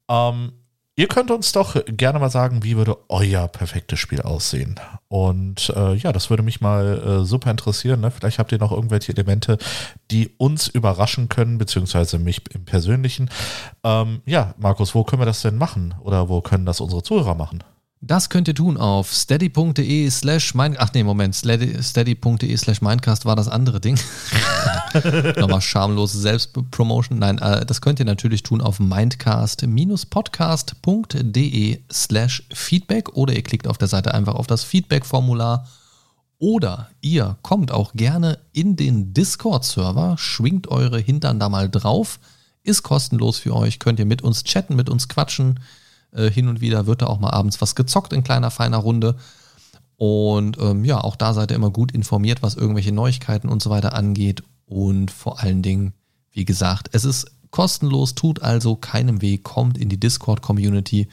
ähm, 0.08 0.52
ihr 1.00 1.08
könnt 1.08 1.30
uns 1.30 1.52
doch 1.52 1.82
gerne 1.86 2.18
mal 2.18 2.28
sagen, 2.28 2.62
wie 2.62 2.76
würde 2.76 2.98
euer 3.08 3.48
perfektes 3.48 3.98
Spiel 3.98 4.20
aussehen. 4.20 4.78
Und 5.08 5.72
äh, 5.74 5.94
ja, 5.94 6.12
das 6.12 6.28
würde 6.28 6.42
mich 6.42 6.60
mal 6.60 7.22
äh, 7.22 7.24
super 7.24 7.50
interessieren. 7.50 8.02
Ne? 8.02 8.10
Vielleicht 8.10 8.38
habt 8.38 8.52
ihr 8.52 8.58
noch 8.58 8.70
irgendwelche 8.70 9.12
Elemente, 9.12 9.56
die 10.10 10.28
uns 10.36 10.68
überraschen 10.68 11.30
können, 11.30 11.56
beziehungsweise 11.56 12.18
mich 12.18 12.42
im 12.54 12.66
Persönlichen. 12.66 13.30
Ähm, 13.82 14.20
ja, 14.26 14.54
Markus, 14.58 14.94
wo 14.94 15.02
können 15.02 15.22
wir 15.22 15.26
das 15.26 15.40
denn 15.40 15.56
machen? 15.56 15.94
Oder 16.02 16.28
wo 16.28 16.42
können 16.42 16.66
das 16.66 16.82
unsere 16.82 17.02
Zuhörer 17.02 17.34
machen? 17.34 17.64
Das 18.02 18.30
könnt 18.30 18.48
ihr 18.48 18.54
tun 18.54 18.78
auf 18.78 19.12
steady.de 19.12 20.08
slash 20.08 20.54
mein, 20.54 20.74
ach 20.78 20.90
nee, 20.94 21.04
Moment, 21.04 21.34
steady- 21.34 21.82
steady.de 21.82 22.56
slash 22.56 22.80
Mindcast 22.80 23.26
war 23.26 23.36
das 23.36 23.46
andere 23.46 23.78
Ding. 23.78 24.00
Nochmal 25.36 25.60
schamlose 25.60 26.18
Selbstpromotion. 26.18 27.18
Nein, 27.18 27.36
äh, 27.38 27.66
das 27.66 27.82
könnt 27.82 27.98
ihr 27.98 28.06
natürlich 28.06 28.42
tun 28.42 28.62
auf 28.62 28.80
mindcast-podcast.de 28.80 31.80
slash 31.92 32.42
Feedback 32.54 33.10
oder 33.10 33.34
ihr 33.34 33.42
klickt 33.42 33.68
auf 33.68 33.76
der 33.76 33.88
Seite 33.88 34.14
einfach 34.14 34.34
auf 34.34 34.46
das 34.46 34.64
Feedback-Formular 34.64 35.68
oder 36.38 36.88
ihr 37.02 37.36
kommt 37.42 37.70
auch 37.70 37.92
gerne 37.92 38.38
in 38.52 38.76
den 38.76 39.12
Discord-Server, 39.12 40.16
schwingt 40.16 40.68
eure 40.68 40.98
Hintern 40.98 41.38
da 41.38 41.50
mal 41.50 41.68
drauf, 41.68 42.18
ist 42.62 42.82
kostenlos 42.82 43.38
für 43.38 43.54
euch, 43.54 43.78
könnt 43.78 43.98
ihr 43.98 44.06
mit 44.06 44.22
uns 44.22 44.42
chatten, 44.44 44.74
mit 44.74 44.88
uns 44.88 45.06
quatschen. 45.08 45.60
Äh, 46.12 46.30
hin 46.30 46.48
und 46.48 46.60
wieder 46.60 46.86
wird 46.86 47.02
da 47.02 47.06
auch 47.06 47.20
mal 47.20 47.30
abends 47.30 47.60
was 47.60 47.74
gezockt 47.74 48.12
in 48.12 48.24
kleiner, 48.24 48.50
feiner 48.50 48.78
Runde. 48.78 49.16
Und 49.96 50.58
ähm, 50.58 50.84
ja, 50.84 51.00
auch 51.00 51.16
da 51.16 51.34
seid 51.34 51.50
ihr 51.50 51.56
immer 51.56 51.70
gut 51.70 51.92
informiert, 51.92 52.42
was 52.42 52.54
irgendwelche 52.54 52.92
Neuigkeiten 52.92 53.48
und 53.48 53.62
so 53.62 53.70
weiter 53.70 53.94
angeht. 53.94 54.42
Und 54.66 55.10
vor 55.10 55.40
allen 55.40 55.62
Dingen, 55.62 55.92
wie 56.32 56.44
gesagt, 56.44 56.90
es 56.92 57.04
ist 57.04 57.32
kostenlos, 57.50 58.14
tut 58.14 58.42
also 58.42 58.76
keinem 58.76 59.20
weh, 59.20 59.38
kommt 59.38 59.76
in 59.76 59.88
die 59.88 60.00
Discord-Community. 60.00 61.08